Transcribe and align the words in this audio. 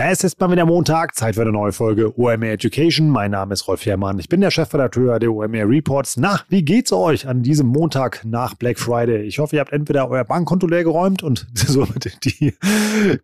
Es 0.00 0.22
ist 0.22 0.38
mal 0.38 0.48
wieder 0.52 0.64
Montag, 0.64 1.16
Zeit 1.16 1.34
für 1.34 1.40
eine 1.40 1.50
neue 1.50 1.72
Folge 1.72 2.16
OMR 2.16 2.50
Education. 2.50 3.10
Mein 3.10 3.32
Name 3.32 3.52
ist 3.52 3.66
Rolf 3.66 3.84
Herrmann. 3.84 4.20
Ich 4.20 4.28
bin 4.28 4.40
der 4.40 4.52
Chefredakteur 4.52 5.18
der 5.18 5.32
OMR 5.32 5.68
Reports. 5.68 6.16
Na, 6.16 6.38
wie 6.48 6.62
geht's 6.62 6.92
euch 6.92 7.26
an 7.26 7.42
diesem 7.42 7.66
Montag 7.66 8.24
nach 8.24 8.54
Black 8.54 8.78
Friday? 8.78 9.22
Ich 9.22 9.40
hoffe, 9.40 9.56
ihr 9.56 9.60
habt 9.60 9.72
entweder 9.72 10.08
euer 10.08 10.22
Bankkonto 10.22 10.68
leer 10.68 10.84
geräumt 10.84 11.24
und 11.24 11.48
somit 11.52 12.24
die 12.24 12.54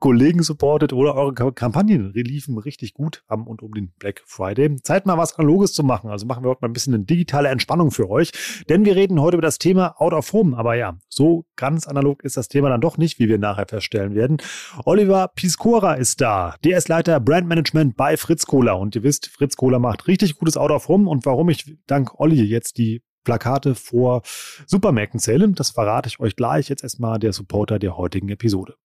Kollegen 0.01 0.43
supportet 0.43 0.93
oder 0.93 1.15
eure 1.15 1.53
Kampagnen 1.53 2.13
liefen 2.13 2.59
richtig 2.59 2.93
gut 2.93 3.23
am 3.29 3.47
und 3.47 3.63
um 3.63 3.73
den 3.73 3.93
Black 4.01 4.25
Friday. 4.27 4.75
Zeit 4.83 5.07
mal 5.07 5.17
was 5.17 5.39
Analoges 5.39 5.75
zu 5.75 5.85
machen. 5.85 6.11
Also 6.11 6.27
machen 6.27 6.43
wir 6.43 6.51
heute 6.51 6.63
mal 6.63 6.71
ein 6.71 6.73
bisschen 6.73 6.95
eine 6.95 7.05
digitale 7.05 7.51
Entspannung 7.51 7.93
für 7.93 8.11
euch, 8.11 8.33
denn 8.69 8.85
wir 8.85 8.97
reden 8.97 9.21
heute 9.21 9.37
über 9.37 9.47
das 9.47 9.59
Thema 9.59 9.95
Out 10.01 10.13
of 10.13 10.33
Home. 10.33 10.59
Aber 10.59 10.75
ja, 10.75 10.99
so 11.09 11.45
ganz 11.55 11.87
analog 11.87 12.25
ist 12.25 12.37
das 12.37 12.49
Thema 12.49 12.69
dann 12.69 12.81
doch 12.81 12.99
nicht, 12.99 13.21
wie 13.21 13.29
wir 13.29 13.39
nachher 13.39 13.69
feststellen 13.69 14.17
werden. 14.17 14.39
Oliver 14.85 15.31
Piscora 15.37 15.95
ist 15.95 16.21
da. 16.21 16.57
Der 16.65 16.79
ist 16.79 16.89
Leiter 16.89 17.21
Brandmanagement 17.21 17.95
bei 17.95 18.17
Fritz 18.17 18.47
Cola. 18.47 18.73
Und 18.73 18.97
ihr 18.97 19.03
wisst, 19.03 19.29
Fritz 19.29 19.55
Cola 19.55 19.79
macht 19.79 20.09
richtig 20.09 20.37
gutes 20.37 20.57
Out 20.57 20.71
of 20.71 20.89
Home. 20.89 21.11
Und 21.11 21.27
warum 21.27 21.51
ich 21.51 21.77
dank 21.87 22.19
Olli 22.19 22.43
jetzt 22.43 22.79
die 22.79 23.03
Plakate 23.23 23.75
vor 23.75 24.23
Supermärkten 24.67 25.21
zähle, 25.21 25.47
das 25.51 25.73
verrate 25.73 26.09
ich 26.09 26.21
euch 26.21 26.37
gleich. 26.37 26.71
Jetzt 26.71 26.83
erstmal 26.83 27.19
der 27.19 27.35
Supporter 27.35 27.79
der 27.79 27.99
heutigen 27.99 28.31
Episode. 28.31 28.77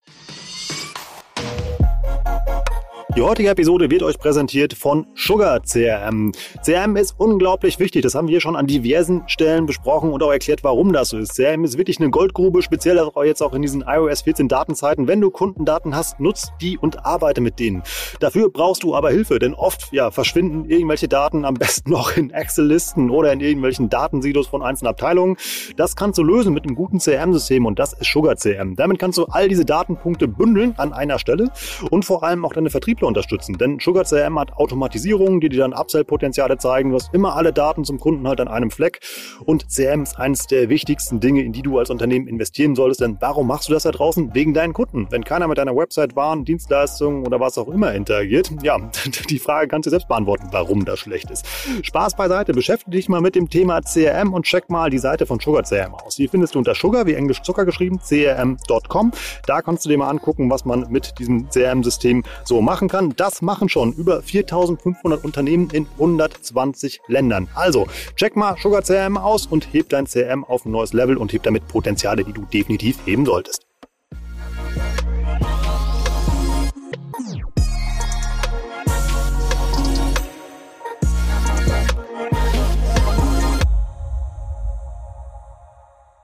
Die 3.15 3.23
heutige 3.23 3.49
Episode 3.49 3.89
wird 3.89 4.03
euch 4.03 4.19
präsentiert 4.19 4.75
von 4.75 5.07
Sugar 5.15 5.61
CRM. 5.61 6.31
CRM 6.63 6.95
ist 6.95 7.15
unglaublich 7.17 7.79
wichtig. 7.79 8.03
Das 8.03 8.13
haben 8.13 8.27
wir 8.27 8.39
schon 8.39 8.55
an 8.55 8.67
diversen 8.67 9.23
Stellen 9.25 9.65
besprochen 9.65 10.11
und 10.11 10.21
auch 10.21 10.31
erklärt, 10.31 10.63
warum 10.63 10.93
das 10.93 11.09
so 11.09 11.17
ist. 11.17 11.33
CRM 11.33 11.63
ist 11.63 11.75
wirklich 11.75 11.99
eine 11.99 12.11
Goldgrube, 12.11 12.61
speziell 12.61 13.01
jetzt 13.23 13.41
auch 13.41 13.53
in 13.53 13.63
diesen 13.63 13.81
iOS 13.81 14.21
14 14.21 14.47
Datenzeiten. 14.47 15.07
Wenn 15.07 15.21
du 15.21 15.31
Kundendaten 15.31 15.95
hast, 15.95 16.19
nutzt 16.19 16.53
die 16.61 16.77
und 16.77 17.03
arbeite 17.03 17.41
mit 17.41 17.57
denen. 17.59 17.81
Dafür 18.19 18.51
brauchst 18.51 18.83
du 18.83 18.93
aber 18.93 19.09
Hilfe, 19.09 19.39
denn 19.39 19.55
oft 19.55 19.91
ja, 19.91 20.11
verschwinden 20.11 20.69
irgendwelche 20.69 21.07
Daten 21.07 21.45
am 21.45 21.55
besten 21.55 21.89
noch 21.89 22.15
in 22.15 22.29
Excel-Listen 22.29 23.09
oder 23.09 23.33
in 23.33 23.39
irgendwelchen 23.39 23.89
Datensilos 23.89 24.47
von 24.47 24.61
einzelnen 24.61 24.91
Abteilungen. 24.91 25.35
Das 25.77 25.95
kannst 25.95 26.19
du 26.19 26.23
lösen 26.23 26.53
mit 26.53 26.63
einem 26.63 26.75
guten 26.75 26.99
CRM-System 26.99 27.65
und 27.65 27.79
das 27.79 27.93
ist 27.93 28.05
Sugar 28.11 28.35
CRM. 28.35 28.75
Damit 28.75 28.99
kannst 28.99 29.17
du 29.17 29.25
all 29.25 29.49
diese 29.49 29.65
Datenpunkte 29.65 30.27
bündeln 30.27 30.75
an 30.77 30.93
einer 30.93 31.17
Stelle 31.17 31.49
und 31.89 32.05
vor 32.05 32.23
allem 32.23 32.45
auch 32.45 32.53
deine 32.53 32.69
Vertriebler 32.69 33.08
unterstützen. 33.09 33.57
Denn 33.57 33.79
Sugar 33.79 34.05
CRM 34.05 34.39
hat 34.39 34.53
Automatisierung, 34.53 35.41
die 35.41 35.49
dir 35.49 35.59
dann 35.59 35.73
Upsell-Potenziale 35.73 36.57
zeigen. 36.57 36.91
Du 36.91 36.99
immer 37.11 37.35
alle 37.35 37.53
Daten 37.53 37.83
zum 37.83 37.99
Kunden 37.99 38.27
halt 38.27 38.39
an 38.39 38.47
einem 38.47 38.71
Fleck. 38.71 38.99
Und 39.45 39.67
CRM 39.69 40.03
ist 40.03 40.17
eines 40.17 40.47
der 40.47 40.69
wichtigsten 40.69 41.19
Dinge, 41.19 41.41
in 41.41 41.53
die 41.53 41.61
du 41.61 41.77
als 41.79 41.89
Unternehmen 41.89 42.27
investieren 42.27 42.75
solltest. 42.75 43.01
Denn 43.01 43.17
warum 43.19 43.47
machst 43.47 43.69
du 43.69 43.73
das 43.73 43.83
da 43.83 43.91
draußen? 43.91 44.33
Wegen 44.33 44.53
deinen 44.53 44.73
Kunden. 44.73 45.07
Wenn 45.09 45.23
keiner 45.23 45.47
mit 45.47 45.57
deiner 45.57 45.75
Website, 45.75 46.15
Waren, 46.15 46.45
Dienstleistungen 46.45 47.25
oder 47.25 47.39
was 47.39 47.57
auch 47.57 47.67
immer 47.67 47.93
interagiert, 47.93 48.51
ja, 48.63 48.77
die 49.29 49.39
Frage 49.39 49.67
kannst 49.67 49.87
du 49.87 49.89
selbst 49.89 50.07
beantworten, 50.07 50.47
warum 50.51 50.85
das 50.85 50.99
schlecht 50.99 51.31
ist. 51.31 51.45
Spaß 51.83 52.15
beiseite, 52.15 52.53
beschäftige 52.53 52.91
dich 52.91 53.09
mal 53.09 53.21
mit 53.21 53.35
dem 53.35 53.49
Thema 53.49 53.81
CRM 53.81 54.33
und 54.33 54.45
check 54.45 54.69
mal 54.69 54.89
die 54.89 54.99
Seite 54.99 55.25
von 55.25 55.39
Sugar 55.39 55.63
CRM 55.63 55.95
aus. 55.95 56.15
Die 56.15 56.27
findest 56.27 56.55
du 56.55 56.59
unter 56.59 56.75
Sugar, 56.75 57.05
wie 57.05 57.13
Englisch 57.13 57.41
Zucker 57.41 57.65
geschrieben, 57.65 57.99
crm.com. 57.99 59.11
Da 59.45 59.61
kannst 59.61 59.85
du 59.85 59.89
dir 59.89 59.97
mal 59.97 60.09
angucken, 60.09 60.49
was 60.49 60.65
man 60.65 60.87
mit 60.89 61.17
diesem 61.19 61.49
CRM-System 61.49 62.23
so 62.43 62.61
machen 62.61 62.88
kann 62.89 62.99
kann. 62.99 63.13
Das 63.15 63.41
machen 63.41 63.69
schon 63.69 63.93
über 63.93 64.21
4500 64.21 65.23
Unternehmen 65.23 65.69
in 65.71 65.87
120 65.93 67.01
Ländern. 67.07 67.47
Also, 67.55 67.87
check 68.15 68.35
mal 68.35 68.55
Sugar 68.61 68.81
CRM 68.81 69.17
aus 69.17 69.45
und 69.45 69.73
heb 69.73 69.89
dein 69.89 70.05
CRM 70.05 70.43
auf 70.43 70.65
ein 70.65 70.71
neues 70.71 70.93
Level 70.93 71.17
und 71.17 71.31
heb 71.33 71.43
damit 71.43 71.67
Potenziale, 71.67 72.23
die 72.23 72.33
du 72.33 72.41
definitiv 72.45 72.97
heben 73.05 73.25
solltest. 73.25 73.65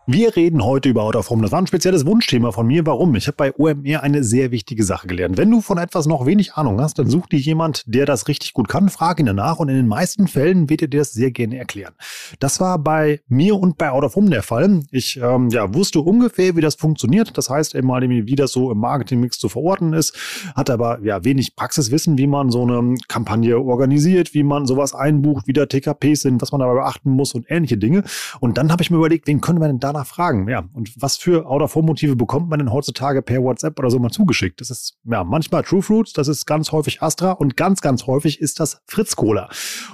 Wir 0.07 0.35
reden 0.35 0.63
heute 0.63 0.87
über 0.87 1.01
Out 1.01 1.15
of 1.15 1.31
Home. 1.31 1.41
Das 1.41 1.51
war 1.51 1.59
ein 1.59 1.65
spezielles 1.65 2.05
Wunschthema 2.05 2.51
von 2.51 2.67
mir. 2.67 2.85
Warum? 2.85 3.15
Ich 3.15 3.25
habe 3.25 3.37
bei 3.37 3.55
OMR 3.57 4.03
eine 4.03 4.23
sehr 4.23 4.51
wichtige 4.51 4.83
Sache 4.83 5.07
gelernt. 5.07 5.35
Wenn 5.35 5.49
du 5.49 5.61
von 5.61 5.79
etwas 5.79 6.05
noch 6.05 6.27
wenig 6.27 6.53
Ahnung 6.53 6.79
hast, 6.79 6.99
dann 6.99 7.09
such 7.09 7.25
dir 7.25 7.39
jemand, 7.39 7.81
der 7.87 8.05
das 8.05 8.27
richtig 8.27 8.53
gut 8.53 8.67
kann, 8.67 8.89
frag 8.89 9.19
ihn 9.19 9.25
danach 9.25 9.57
und 9.57 9.67
in 9.67 9.75
den 9.75 9.87
meisten 9.87 10.27
Fällen 10.27 10.69
wird 10.69 10.83
er 10.83 10.89
dir 10.89 10.99
das 10.99 11.13
sehr 11.13 11.31
gerne 11.31 11.57
erklären. 11.57 11.95
Das 12.39 12.59
war 12.59 12.77
bei 12.77 13.21
mir 13.27 13.55
und 13.55 13.79
bei 13.79 13.89
Out 13.89 14.03
of 14.03 14.15
Home 14.15 14.29
der 14.29 14.43
Fall. 14.43 14.81
Ich 14.91 15.17
ähm, 15.17 15.49
ja, 15.49 15.73
wusste 15.73 16.01
ungefähr, 16.01 16.55
wie 16.55 16.61
das 16.61 16.75
funktioniert. 16.75 17.35
Das 17.35 17.49
heißt 17.49 17.73
eben 17.73 17.89
wie 18.27 18.35
das 18.35 18.51
so 18.51 18.71
im 18.71 18.77
Marketingmix 18.77 19.39
zu 19.39 19.49
verorten 19.49 19.93
ist, 19.93 20.15
hat 20.53 20.69
aber 20.69 20.99
ja 21.01 21.23
wenig 21.23 21.55
Praxiswissen, 21.55 22.19
wie 22.19 22.27
man 22.27 22.51
so 22.51 22.61
eine 22.61 22.93
Kampagne 23.07 23.59
organisiert, 23.59 24.35
wie 24.35 24.43
man 24.43 24.67
sowas 24.67 24.93
einbucht, 24.93 25.47
wie 25.47 25.53
da 25.53 25.65
TKPs 25.65 26.21
sind, 26.21 26.43
was 26.43 26.51
man 26.51 26.61
dabei 26.61 26.75
beachten 26.75 27.09
muss 27.09 27.33
und 27.33 27.47
ähnliche 27.49 27.79
Dinge. 27.79 28.03
Und 28.39 28.59
dann 28.59 28.71
habe 28.71 28.83
ich 28.83 28.91
mir 28.91 28.97
überlegt, 28.97 29.25
wen 29.25 29.41
können 29.41 29.59
wir 29.59 29.67
denn 29.67 29.79
da 29.79 29.94
danach 29.95 30.07
fragen. 30.07 30.47
Ja, 30.47 30.63
und 30.73 30.91
was 31.01 31.17
für 31.17 31.47
Out-of-Home-Motive 31.47 32.15
bekommt 32.15 32.49
man 32.49 32.59
denn 32.59 32.71
heutzutage 32.71 33.21
per 33.21 33.41
WhatsApp 33.41 33.79
oder 33.79 33.89
so 33.89 33.99
mal 33.99 34.11
zugeschickt? 34.11 34.61
Das 34.61 34.69
ist 34.69 34.97
ja 35.05 35.23
manchmal 35.23 35.63
True 35.63 35.81
Fruits, 35.81 36.13
das 36.13 36.27
ist 36.27 36.45
ganz 36.45 36.71
häufig 36.71 37.01
Astra 37.01 37.31
und 37.31 37.57
ganz, 37.57 37.81
ganz 37.81 38.07
häufig 38.07 38.39
ist 38.39 38.59
das 38.59 38.81
Fritz 38.85 39.15
Cola. 39.15 39.49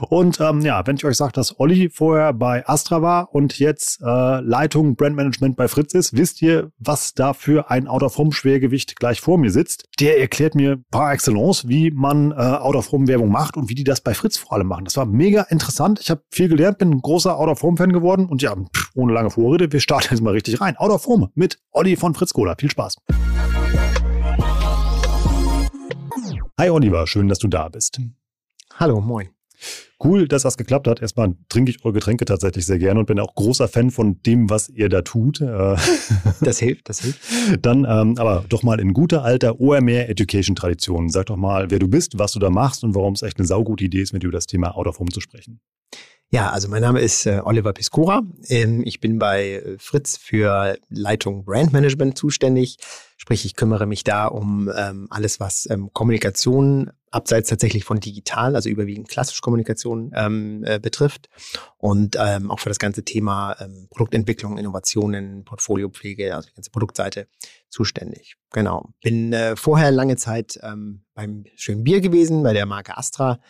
Und 0.09 0.39
ähm, 0.39 0.61
ja, 0.61 0.85
wenn 0.85 0.95
ich 0.95 1.05
euch 1.05 1.17
sage, 1.17 1.33
dass 1.33 1.59
Olli 1.59 1.89
vorher 1.89 2.33
bei 2.33 2.67
Astra 2.67 3.01
war 3.01 3.33
und 3.33 3.59
jetzt 3.59 4.01
äh, 4.01 4.39
Leitung 4.41 4.95
Brandmanagement 4.95 5.55
bei 5.55 5.67
Fritz 5.67 5.93
ist, 5.93 6.15
wisst 6.15 6.41
ihr, 6.41 6.71
was 6.79 7.13
da 7.13 7.33
für 7.33 7.69
ein 7.69 7.87
Out-of-Home-Schwergewicht 7.87 8.95
gleich 8.97 9.21
vor 9.21 9.37
mir 9.37 9.51
sitzt. 9.51 9.85
Der 9.99 10.19
erklärt 10.19 10.55
mir 10.55 10.79
par 10.89 11.13
excellence, 11.13 11.67
wie 11.67 11.91
man 11.91 12.31
äh, 12.31 12.35
Out-of-Home-Werbung 12.35 13.29
macht 13.29 13.57
und 13.57 13.69
wie 13.69 13.75
die 13.75 13.83
das 13.83 14.01
bei 14.01 14.13
Fritz 14.13 14.37
vor 14.37 14.53
allem 14.53 14.67
machen. 14.67 14.85
Das 14.85 14.97
war 14.97 15.05
mega 15.05 15.43
interessant. 15.43 15.99
Ich 16.01 16.09
habe 16.09 16.21
viel 16.31 16.49
gelernt, 16.49 16.79
bin 16.79 16.91
ein 16.91 17.01
großer 17.01 17.37
Out-of-Home-Fan 17.37 17.93
geworden 17.93 18.25
und 18.25 18.41
ja, 18.41 18.55
pff, 18.55 18.91
ohne 18.95 19.13
lange 19.13 19.29
Vorrede, 19.29 19.71
wir 19.71 19.79
starten 19.91 20.07
jetzt 20.11 20.21
mal 20.21 20.31
richtig 20.31 20.61
rein. 20.61 20.77
Out 20.77 20.89
of 20.89 21.05
Home 21.05 21.31
mit 21.35 21.59
Olli 21.71 21.97
von 21.97 22.13
Fritz 22.13 22.31
Cola. 22.31 22.55
Viel 22.57 22.71
Spaß. 22.71 22.95
Hi 26.57 26.69
Oliver, 26.69 27.05
schön, 27.07 27.27
dass 27.27 27.39
du 27.39 27.49
da 27.49 27.67
bist. 27.67 27.99
Hallo, 28.75 29.01
moin. 29.01 29.31
Cool, 30.01 30.29
dass 30.29 30.43
das 30.43 30.55
geklappt 30.55 30.87
hat. 30.87 31.01
Erstmal 31.01 31.35
trinke 31.49 31.71
ich 31.71 31.83
eure 31.83 31.95
Getränke 31.95 32.23
tatsächlich 32.23 32.65
sehr 32.65 32.79
gerne 32.79 33.01
und 33.01 33.05
bin 33.05 33.19
auch 33.19 33.35
großer 33.35 33.67
Fan 33.67 33.91
von 33.91 34.21
dem, 34.23 34.49
was 34.49 34.69
ihr 34.69 34.87
da 34.87 35.01
tut. 35.01 35.41
Äh, 35.41 35.75
das 36.39 36.59
hilft, 36.59 36.87
das 36.87 37.01
hilft. 37.01 37.19
Dann 37.61 37.83
ähm, 37.83 38.17
aber 38.17 38.45
doch 38.47 38.63
mal 38.63 38.79
in 38.79 38.93
guter 38.93 39.25
alter 39.25 39.59
OMR 39.59 40.07
Education 40.07 40.55
Tradition. 40.55 41.09
Sag 41.09 41.25
doch 41.25 41.35
mal, 41.35 41.69
wer 41.69 41.79
du 41.79 41.89
bist, 41.89 42.17
was 42.17 42.31
du 42.31 42.39
da 42.39 42.49
machst 42.49 42.85
und 42.85 42.95
warum 42.95 43.15
es 43.15 43.23
echt 43.23 43.39
eine 43.39 43.45
saugute 43.45 43.83
Idee 43.83 44.03
ist, 44.03 44.13
mit 44.13 44.23
dir 44.23 44.27
über 44.27 44.37
das 44.37 44.47
Thema 44.47 44.73
Out 44.77 44.87
of 44.87 44.99
Home 44.99 45.11
zu 45.11 45.19
sprechen. 45.19 45.59
Ja, 46.33 46.49
also 46.51 46.69
mein 46.69 46.81
Name 46.81 47.01
ist 47.01 47.25
äh, 47.25 47.41
Oliver 47.43 47.73
Piscora. 47.73 48.21
Ähm, 48.47 48.83
ich 48.85 49.01
bin 49.01 49.19
bei 49.19 49.49
äh, 49.49 49.75
Fritz 49.77 50.15
für 50.15 50.77
Leitung 50.87 51.43
Brandmanagement 51.43 52.17
zuständig. 52.17 52.77
Sprich, 53.17 53.43
ich 53.43 53.57
kümmere 53.57 53.85
mich 53.85 54.05
da 54.05 54.27
um 54.27 54.71
ähm, 54.73 55.07
alles, 55.09 55.41
was 55.41 55.69
ähm, 55.69 55.89
Kommunikation 55.91 56.89
abseits 57.11 57.49
tatsächlich 57.49 57.83
von 57.83 57.99
digital, 57.99 58.55
also 58.55 58.69
überwiegend 58.69 59.09
klassische 59.09 59.41
Kommunikation 59.41 60.13
ähm, 60.15 60.63
äh, 60.63 60.79
betrifft 60.79 61.27
und 61.77 62.15
ähm, 62.17 62.49
auch 62.49 62.61
für 62.61 62.69
das 62.69 62.79
ganze 62.79 63.03
Thema 63.03 63.57
ähm, 63.59 63.89
Produktentwicklung, 63.89 64.57
Innovationen, 64.57 65.43
Portfoliopflege, 65.43 66.33
also 66.33 66.47
die 66.47 66.55
ganze 66.55 66.71
Produktseite 66.71 67.27
zuständig. 67.67 68.37
Genau. 68.51 68.93
Bin 69.03 69.33
äh, 69.33 69.57
vorher 69.57 69.91
lange 69.91 70.15
Zeit 70.15 70.57
ähm, 70.63 71.03
beim 71.13 71.43
schönen 71.57 71.83
Bier 71.83 71.99
gewesen, 71.99 72.41
bei 72.41 72.53
der 72.53 72.65
Marke 72.65 72.97
Astra 72.97 73.41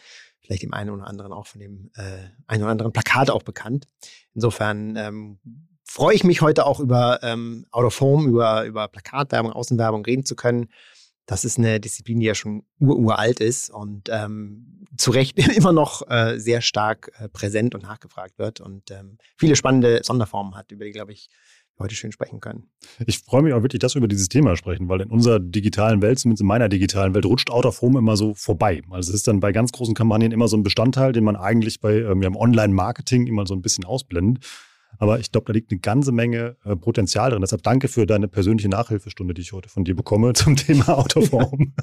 vielleicht 0.42 0.64
dem 0.64 0.74
einen 0.74 0.90
oder 0.90 1.08
anderen 1.08 1.32
auch 1.32 1.48
von 1.48 1.60
dem 1.62 1.92
äh, 1.96 2.30
einen 2.48 2.64
oder 2.64 2.72
anderen 2.72 2.94
Plakat 2.94 3.30
auch 3.30 3.44
bekannt. 3.44 3.88
Insofern 4.34 4.96
ähm, 4.96 5.40
freue 5.84 6.16
ich 6.16 6.24
mich 6.24 6.42
heute 6.42 6.66
auch 6.66 6.80
über 6.80 7.22
ähm, 7.24 7.66
Out 7.72 7.86
of 7.86 8.02
Home, 8.02 8.28
über, 8.28 8.66
über 8.66 8.88
Plakatwerbung, 8.88 9.52
Außenwerbung 9.52 10.06
reden 10.06 10.26
zu 10.26 10.36
können. 10.36 10.70
Das 11.26 11.46
ist 11.46 11.58
eine 11.58 11.80
Disziplin, 11.80 12.20
die 12.20 12.26
ja 12.26 12.36
schon 12.36 12.64
uralt 12.80 13.40
ist 13.40 13.70
und 13.70 14.10
ähm, 14.10 14.86
zu 14.98 15.12
Recht 15.12 15.38
immer 15.56 15.72
noch 15.72 16.10
äh, 16.10 16.40
sehr 16.40 16.62
stark 16.62 17.12
äh, 17.20 17.30
präsent 17.30 17.76
und 17.76 17.84
nachgefragt 17.84 18.40
wird 18.40 18.60
und 18.62 18.90
ähm, 18.92 19.18
viele 19.38 19.56
spannende 19.56 20.02
Sonderformen 20.04 20.56
hat, 20.56 20.72
über 20.72 20.86
die, 20.86 20.92
glaube 20.92 21.14
ich, 21.14 21.30
heute 21.82 21.96
schön 21.96 22.12
sprechen 22.12 22.40
können. 22.40 22.70
Ich 23.06 23.20
freue 23.20 23.42
mich 23.42 23.54
auch 23.54 23.62
wirklich, 23.62 23.80
dass 23.80 23.96
wir 23.96 24.00
über 24.00 24.08
dieses 24.08 24.30
Thema 24.30 24.56
sprechen, 24.56 24.90
weil 24.90 25.02
in 25.02 25.10
unserer 25.10 25.40
digitalen 25.40 26.02
Welt, 26.02 26.20
zumindest 26.20 26.42
in 26.42 26.48
meiner 26.48 26.70
digitalen 26.70 27.14
Welt, 27.14 27.26
rutscht 27.26 27.50
Out 27.50 27.66
of 27.66 27.82
Home 27.82 28.00
immer 28.00 28.18
so 28.18 28.34
vorbei. 28.34 28.82
Also 28.90 29.12
es 29.12 29.16
ist 29.16 29.28
dann 29.28 29.40
bei 29.40 29.52
ganz 29.52 29.72
großen 29.72 29.94
Kampagnen 29.94 30.32
immer 30.32 30.48
so 30.48 30.58
ein 30.58 30.64
Bestandteil, 30.64 31.12
den 31.12 31.24
man 31.24 31.36
eigentlich 31.36 31.80
bei 31.80 32.00
ähm, 32.00 32.22
ja, 32.22 32.30
Online-Marketing 32.34 33.28
immer 33.28 33.46
so 33.46 33.54
ein 33.54 33.62
bisschen 33.62 33.86
ausblendet. 33.86 34.44
Aber 34.98 35.20
ich 35.20 35.32
glaube, 35.32 35.46
da 35.48 35.54
liegt 35.54 35.72
eine 35.72 35.80
ganze 35.80 36.12
Menge 36.12 36.58
äh, 36.64 36.76
Potenzial 36.76 37.32
drin. 37.32 37.42
Deshalb 37.42 37.64
danke 37.64 37.88
für 37.88 38.06
deine 38.06 38.28
persönliche 38.28 38.70
Nachhilfestunde, 38.70 39.34
die 39.34 39.42
ich 39.42 39.54
heute 39.54 39.70
von 39.70 39.84
dir 39.84 39.96
bekomme 39.96 40.34
zum 40.34 40.56
Thema 40.56 40.98
Out 40.98 41.16
of 41.16 41.32
Home. 41.32 41.74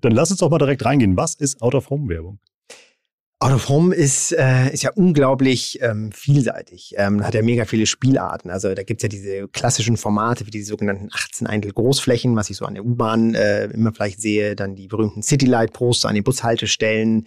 Dann 0.00 0.12
lass 0.12 0.30
uns 0.30 0.40
doch 0.40 0.50
mal 0.50 0.58
direkt 0.58 0.84
reingehen. 0.84 1.16
Was 1.16 1.34
ist 1.34 1.62
Out 1.62 1.74
of 1.74 1.90
Home 1.90 2.08
Werbung? 2.08 2.38
Out 3.40 3.52
of 3.52 3.68
Home 3.68 3.94
ist, 3.94 4.32
äh, 4.32 4.72
ist 4.72 4.82
ja 4.82 4.90
unglaublich 4.96 5.78
ähm, 5.80 6.10
vielseitig. 6.10 6.94
Ähm, 6.96 7.24
hat 7.24 7.34
ja 7.34 7.42
mega 7.42 7.66
viele 7.66 7.86
Spielarten. 7.86 8.50
Also 8.50 8.74
da 8.74 8.82
gibt's 8.82 9.04
ja 9.04 9.08
diese 9.08 9.46
klassischen 9.46 9.96
Formate 9.96 10.44
wie 10.44 10.50
die 10.50 10.62
sogenannten 10.62 11.08
18 11.12 11.46
Eintel 11.46 11.72
Großflächen, 11.72 12.34
was 12.34 12.50
ich 12.50 12.56
so 12.56 12.64
an 12.64 12.74
der 12.74 12.84
U-Bahn 12.84 13.36
äh, 13.36 13.66
immer 13.66 13.92
vielleicht 13.92 14.20
sehe. 14.20 14.56
Dann 14.56 14.74
die 14.74 14.88
berühmten 14.88 15.22
Citylight-Poster 15.22 16.08
an 16.08 16.16
den 16.16 16.24
Bushaltestellen. 16.24 17.26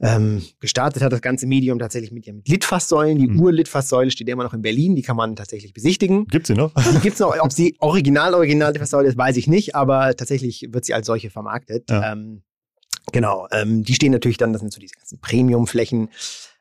Ähm, 0.00 0.42
gestartet 0.58 1.04
hat 1.04 1.12
das 1.12 1.20
ganze 1.20 1.46
Medium 1.46 1.78
tatsächlich 1.78 2.10
mit, 2.10 2.26
ja, 2.26 2.32
mit 2.32 2.48
Litfaßsäulen. 2.48 3.16
Die 3.16 3.28
mhm. 3.28 3.40
Ur-Litfaßsäule 3.40 4.10
steht 4.10 4.28
immer 4.28 4.42
noch 4.42 4.54
in 4.54 4.62
Berlin. 4.62 4.96
Die 4.96 5.02
kann 5.02 5.16
man 5.16 5.36
tatsächlich 5.36 5.72
besichtigen. 5.72 6.26
Gibt's 6.26 6.48
sie 6.48 6.54
noch? 6.54 6.74
Die 6.94 6.98
gibt's 6.98 7.20
noch. 7.20 7.32
Ob 7.38 7.52
sie 7.52 7.76
original, 7.78 8.34
original 8.34 8.72
Litfaßsäule 8.72 9.06
ist, 9.06 9.16
weiß 9.16 9.36
ich 9.36 9.46
nicht. 9.46 9.76
Aber 9.76 10.16
tatsächlich 10.16 10.66
wird 10.72 10.84
sie 10.84 10.94
als 10.94 11.06
solche 11.06 11.30
vermarktet. 11.30 11.88
Ja. 11.90 12.10
Ähm, 12.12 12.42
Genau, 13.12 13.46
ähm, 13.52 13.84
die 13.84 13.94
stehen 13.94 14.12
natürlich 14.12 14.38
dann, 14.38 14.52
das 14.52 14.60
sind 14.60 14.72
so 14.72 14.80
diese 14.80 14.94
ganzen 14.94 15.20
Premium-Flächen. 15.20 16.08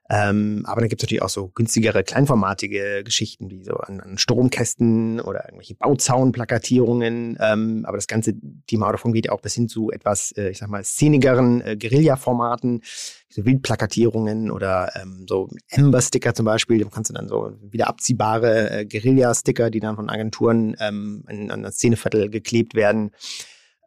Ähm, 0.09 0.63
aber 0.67 0.81
dann 0.81 0.89
gibt 0.89 1.01
es 1.01 1.07
natürlich 1.07 1.21
auch 1.21 1.29
so 1.29 1.47
günstigere, 1.47 2.03
kleinformatige 2.03 3.03
Geschichten, 3.05 3.49
wie 3.49 3.63
so 3.63 3.75
an, 3.75 4.01
an 4.01 4.17
Stromkästen 4.17 5.21
oder 5.21 5.45
irgendwelche 5.45 5.75
Bauzaunplakatierungen. 5.75 7.37
Ähm, 7.39 7.85
aber 7.87 7.97
das 7.97 8.07
ganze 8.07 8.33
Thema 8.67 8.91
davon 8.91 9.13
geht 9.13 9.27
ja 9.27 9.31
auch 9.31 9.41
bis 9.41 9.55
hin 9.55 9.69
zu 9.69 9.91
etwas, 9.91 10.33
äh, 10.33 10.49
ich 10.49 10.57
sag 10.57 10.69
mal, 10.69 10.83
szenigeren 10.83 11.61
äh, 11.61 11.77
Guerilla-Formaten, 11.77 12.81
so 13.29 13.45
Wildplakatierungen 13.45 14.51
oder 14.51 14.91
ähm, 15.01 15.25
so 15.27 15.49
Ember-Sticker 15.69 16.33
zum 16.33 16.45
Beispiel. 16.45 16.83
Da 16.83 16.89
kannst 16.89 17.09
du 17.09 17.13
dann 17.13 17.29
so 17.29 17.53
wieder 17.61 17.87
abziehbare 17.87 18.69
äh, 18.69 18.85
Guerilla-Sticker, 18.85 19.71
die 19.71 19.79
dann 19.79 19.95
von 19.95 20.09
Agenturen 20.09 20.75
ähm, 20.79 21.23
an, 21.27 21.49
an 21.49 21.63
das 21.63 21.75
Szeneviertel 21.75 22.29
geklebt 22.29 22.75
werden. 22.75 23.11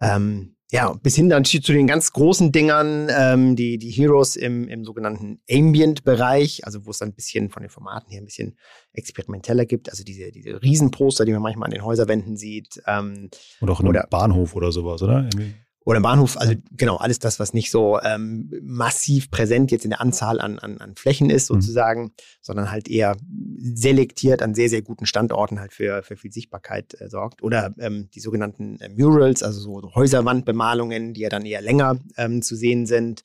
Ähm, 0.01 0.56
ja, 0.73 0.93
bis 0.95 1.15
hin 1.15 1.29
dann 1.29 1.45
zu 1.45 1.61
den 1.61 1.87
ganz 1.87 2.13
großen 2.13 2.51
Dingern, 2.51 3.09
ähm, 3.11 3.55
die, 3.55 3.79
die 3.79 3.91
Heroes 3.91 4.35
im, 4.35 4.69
im 4.69 4.85
sogenannten 4.85 5.41
Ambient-Bereich, 5.49 6.67
also 6.67 6.87
wo 6.87 6.91
es 6.91 6.99
dann 6.99 7.11
ein 7.11 7.15
bisschen 7.15 7.51
von 7.51 7.63
den 7.63 7.71
Formaten 7.71 8.11
her 8.11 8.21
ein 8.21 8.25
bisschen 8.25 8.57
experimenteller 8.93 9.65
gibt. 9.65 9.91
Also 9.91 10.03
diese, 10.03 10.33
diese 10.33 10.61
Riesenposter, 10.61 11.25
die 11.25 11.33
man 11.33 11.43
manchmal 11.43 11.67
an 11.67 11.73
den 11.73 11.85
Häuserwänden 11.85 12.37
sieht. 12.37 12.83
Ähm, 12.87 13.31
oder 13.61 13.75
auch 13.75 13.81
in 13.81 13.89
einem 13.89 14.03
Bahnhof 14.11 14.57
oder 14.57 14.73
sowas, 14.73 15.03
oder? 15.03 15.29
Irgendwie. 15.33 15.55
Oder 15.87 15.99
im 15.99 16.03
Bahnhof, 16.03 16.37
also 16.37 16.53
genau, 16.73 16.97
alles 16.97 17.21
das, 17.21 17.39
was 17.39 17.55
nicht 17.55 17.71
so 17.71 18.01
ähm, 18.01 18.51
massiv 18.61 19.31
präsent 19.31 19.71
jetzt 19.71 19.85
in 19.85 19.91
der 19.91 20.01
Anzahl 20.01 20.41
an, 20.41 20.59
an, 20.59 20.79
an 20.79 20.97
Flächen 20.97 21.31
ist, 21.31 21.49
mhm. 21.49 21.61
sozusagen, 21.61 22.03
mhm. 22.03 22.13
sondern 22.43 22.73
halt 22.73 22.89
eher 22.89 23.17
selektiert 23.63 24.43
an 24.43 24.57
sehr, 24.57 24.69
sehr 24.69 24.83
guten 24.83 25.07
Standorten 25.07 25.61
halt 25.61 25.73
für, 25.73 26.03
für 26.03 26.17
viel 26.17 26.33
Sichtbarkeit 26.33 27.01
äh, 27.01 27.09
sorgt. 27.09 27.41
Oder 27.41 27.73
ähm, 27.79 28.09
die 28.13 28.21
sogenannten 28.21 28.81
äh, 28.81 28.89
Murals, 28.89 29.45
also 29.45 29.61
so, 29.61 29.81
so 29.81 29.95
Häuserwandbemalungen, 29.95 31.15
die 31.15 31.21
ja 31.21 31.29
dann 31.29 31.47
eher 31.47 31.63
länger 31.63 32.01
ähm, 32.17 32.43
zu 32.43 32.57
sehen 32.57 32.87
sind 32.87 33.23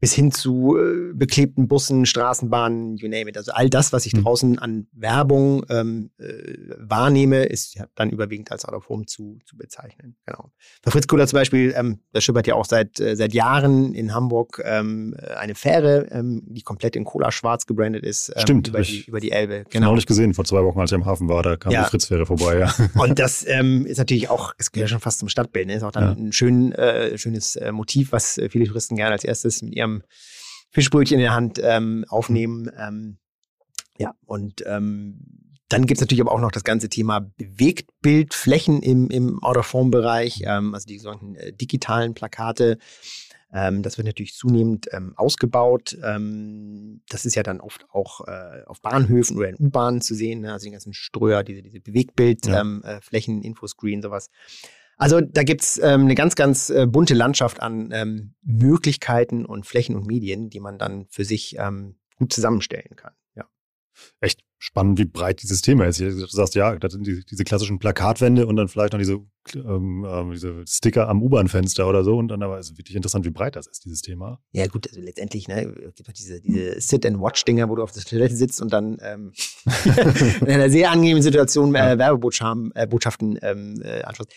bis 0.00 0.14
hin 0.14 0.32
zu 0.32 0.78
äh, 0.78 1.12
beklebten 1.12 1.68
Bussen, 1.68 2.06
Straßenbahnen, 2.06 2.96
you 2.96 3.08
name 3.08 3.28
it. 3.28 3.36
Also 3.36 3.52
all 3.52 3.68
das, 3.68 3.92
was 3.92 4.06
ich 4.06 4.14
mhm. 4.14 4.22
draußen 4.22 4.58
an 4.58 4.86
Werbung 4.92 5.64
ähm, 5.68 6.10
äh, 6.18 6.54
wahrnehme, 6.78 7.44
ist 7.44 7.74
ja 7.74 7.84
dann 7.94 8.08
überwiegend 8.08 8.50
als 8.50 8.64
Out 8.64 8.74
of 8.74 8.88
Home 8.88 9.04
zu, 9.04 9.38
zu 9.44 9.58
bezeichnen. 9.58 10.16
Genau. 10.24 10.50
Bei 10.82 10.90
Fritz 10.90 11.06
Kohler 11.06 11.26
zum 11.26 11.36
Beispiel, 11.36 11.74
ähm, 11.76 12.00
der 12.14 12.22
schippert 12.22 12.46
ja 12.46 12.54
auch 12.54 12.64
seit, 12.64 12.98
äh, 12.98 13.14
seit 13.14 13.34
Jahren 13.34 13.92
in 13.92 14.14
Hamburg 14.14 14.62
ähm, 14.64 15.14
eine 15.36 15.54
Fähre, 15.54 16.08
ähm, 16.10 16.42
die 16.46 16.62
komplett 16.62 16.96
in 16.96 17.04
Cola 17.04 17.30
schwarz 17.30 17.66
gebrandet 17.66 18.02
ist. 18.02 18.30
Ähm, 18.30 18.40
Stimmt. 18.40 18.68
Über 18.68 18.80
die, 18.80 19.04
über 19.04 19.20
die 19.20 19.32
Elbe. 19.32 19.64
Genau. 19.68 19.94
nicht 19.94 20.08
gesehen, 20.08 20.32
vor 20.32 20.46
zwei 20.46 20.64
Wochen, 20.64 20.80
als 20.80 20.92
ich 20.92 20.96
am 20.96 21.04
Hafen 21.04 21.28
war, 21.28 21.42
da 21.42 21.56
kam 21.56 21.72
ja. 21.72 21.84
die 21.84 21.90
Fritz-Fähre 21.90 22.24
vorbei, 22.24 22.58
ja. 22.58 22.74
Und 22.94 23.18
das 23.18 23.46
ähm, 23.46 23.84
ist 23.84 23.98
natürlich 23.98 24.30
auch, 24.30 24.54
es 24.56 24.72
gehört 24.72 24.88
schon 24.88 25.00
fast 25.00 25.18
zum 25.18 25.28
Stadtbild, 25.28 25.66
ne? 25.66 25.74
ist 25.74 25.82
auch 25.82 25.92
dann 25.92 26.04
ja. 26.04 26.12
ein 26.12 26.32
schön, 26.32 26.72
äh, 26.72 27.18
schönes 27.18 27.56
äh, 27.56 27.70
Motiv, 27.70 28.12
was 28.12 28.38
äh, 28.38 28.48
viele 28.48 28.64
Touristen 28.64 28.96
gerne 28.96 29.12
als 29.12 29.24
erstes 29.24 29.60
mit 29.60 29.74
ihrem 29.74 29.89
ähm, 29.96 30.02
Fischbrötchen 30.70 31.18
in 31.18 31.22
der 31.22 31.34
Hand 31.34 31.60
ähm, 31.62 32.04
aufnehmen. 32.08 32.70
Ähm, 32.78 33.18
ja, 33.98 34.14
und 34.24 34.62
ähm, 34.66 35.50
dann 35.68 35.86
gibt's 35.86 36.00
natürlich 36.00 36.20
aber 36.20 36.32
auch 36.32 36.40
noch 36.40 36.52
das 36.52 36.64
ganze 36.64 36.88
Thema 36.88 37.20
Bewegtbildflächen 37.20 38.82
im, 38.82 39.08
im 39.08 39.42
Out-of-Form-Bereich, 39.42 40.42
ähm, 40.44 40.74
also 40.74 40.86
die 40.86 40.98
sogenannten 40.98 41.36
äh, 41.36 41.52
digitalen 41.52 42.14
Plakate. 42.14 42.78
Ähm, 43.52 43.82
das 43.82 43.96
wird 43.96 44.06
natürlich 44.06 44.34
zunehmend 44.34 44.88
ähm, 44.92 45.12
ausgebaut. 45.16 45.96
Ähm, 46.02 47.02
das 47.08 47.24
ist 47.24 47.34
ja 47.34 47.42
dann 47.42 47.60
oft 47.60 47.84
auch 47.90 48.26
äh, 48.26 48.62
auf 48.66 48.80
Bahnhöfen 48.80 49.36
oder 49.36 49.48
in 49.48 49.56
U-Bahnen 49.58 50.00
zu 50.00 50.14
sehen, 50.14 50.40
ne? 50.40 50.52
also 50.52 50.64
die 50.64 50.72
ganzen 50.72 50.92
Ströer, 50.92 51.42
diese, 51.42 51.62
diese 51.62 51.80
Bewegtbildflächen, 51.80 52.82
ja. 52.84 52.96
ähm, 52.96 53.42
äh, 53.42 53.46
Infoscreen, 53.46 54.02
sowas. 54.02 54.30
Also 55.00 55.22
da 55.22 55.44
gibt's 55.44 55.80
ähm, 55.82 56.02
eine 56.02 56.14
ganz, 56.14 56.34
ganz 56.36 56.68
äh, 56.68 56.86
bunte 56.86 57.14
Landschaft 57.14 57.62
an 57.62 57.90
ähm, 57.92 58.34
Möglichkeiten 58.42 59.46
und 59.46 59.64
Flächen 59.64 59.96
und 59.96 60.06
Medien, 60.06 60.50
die 60.50 60.60
man 60.60 60.78
dann 60.78 61.06
für 61.08 61.24
sich 61.24 61.56
ähm, 61.58 61.96
gut 62.18 62.34
zusammenstellen 62.34 62.96
kann. 62.96 63.14
Ja. 63.34 63.46
Echt 64.20 64.42
spannend, 64.58 64.98
wie 64.98 65.06
breit 65.06 65.42
dieses 65.42 65.62
Thema 65.62 65.86
ist. 65.86 66.00
Du 66.00 66.26
sagst, 66.26 66.54
ja, 66.54 66.76
das 66.76 66.92
sind 66.92 67.06
die, 67.06 67.24
diese 67.24 67.44
klassischen 67.44 67.78
Plakatwände 67.78 68.46
und 68.46 68.56
dann 68.56 68.68
vielleicht 68.68 68.92
noch 68.92 68.98
diese, 68.98 69.20
ähm, 69.54 70.04
äh, 70.04 70.32
diese 70.34 70.66
Sticker 70.66 71.08
am 71.08 71.22
U-Bahn-Fenster 71.22 71.88
oder 71.88 72.04
so. 72.04 72.18
Und 72.18 72.28
dann 72.28 72.42
aber 72.42 72.58
ist 72.58 72.72
es 72.72 72.76
wirklich 72.76 72.94
interessant, 72.94 73.24
wie 73.24 73.30
breit 73.30 73.56
das 73.56 73.68
ist, 73.68 73.86
dieses 73.86 74.02
Thema. 74.02 74.38
Ja, 74.52 74.66
gut, 74.66 74.86
also 74.86 75.00
letztendlich, 75.00 75.48
ne, 75.48 75.72
gibt 75.96 76.08
es 76.08 76.14
diese, 76.14 76.42
diese 76.42 76.78
Sit-and-Watch-Dinger, 76.78 77.70
wo 77.70 77.76
du 77.76 77.82
auf 77.82 77.92
der 77.92 78.02
Toilette 78.02 78.36
sitzt 78.36 78.60
und 78.60 78.70
dann 78.70 78.98
ähm, 79.00 79.32
in 80.42 80.48
einer 80.48 80.68
sehr 80.68 80.90
angenehmen 80.90 81.22
Situation 81.22 81.74
äh, 81.74 81.96
Werbebotschaften 81.96 83.36
äh, 83.36 83.50
ähm, 83.50 83.80
äh, 83.82 84.02
anschaust 84.02 84.30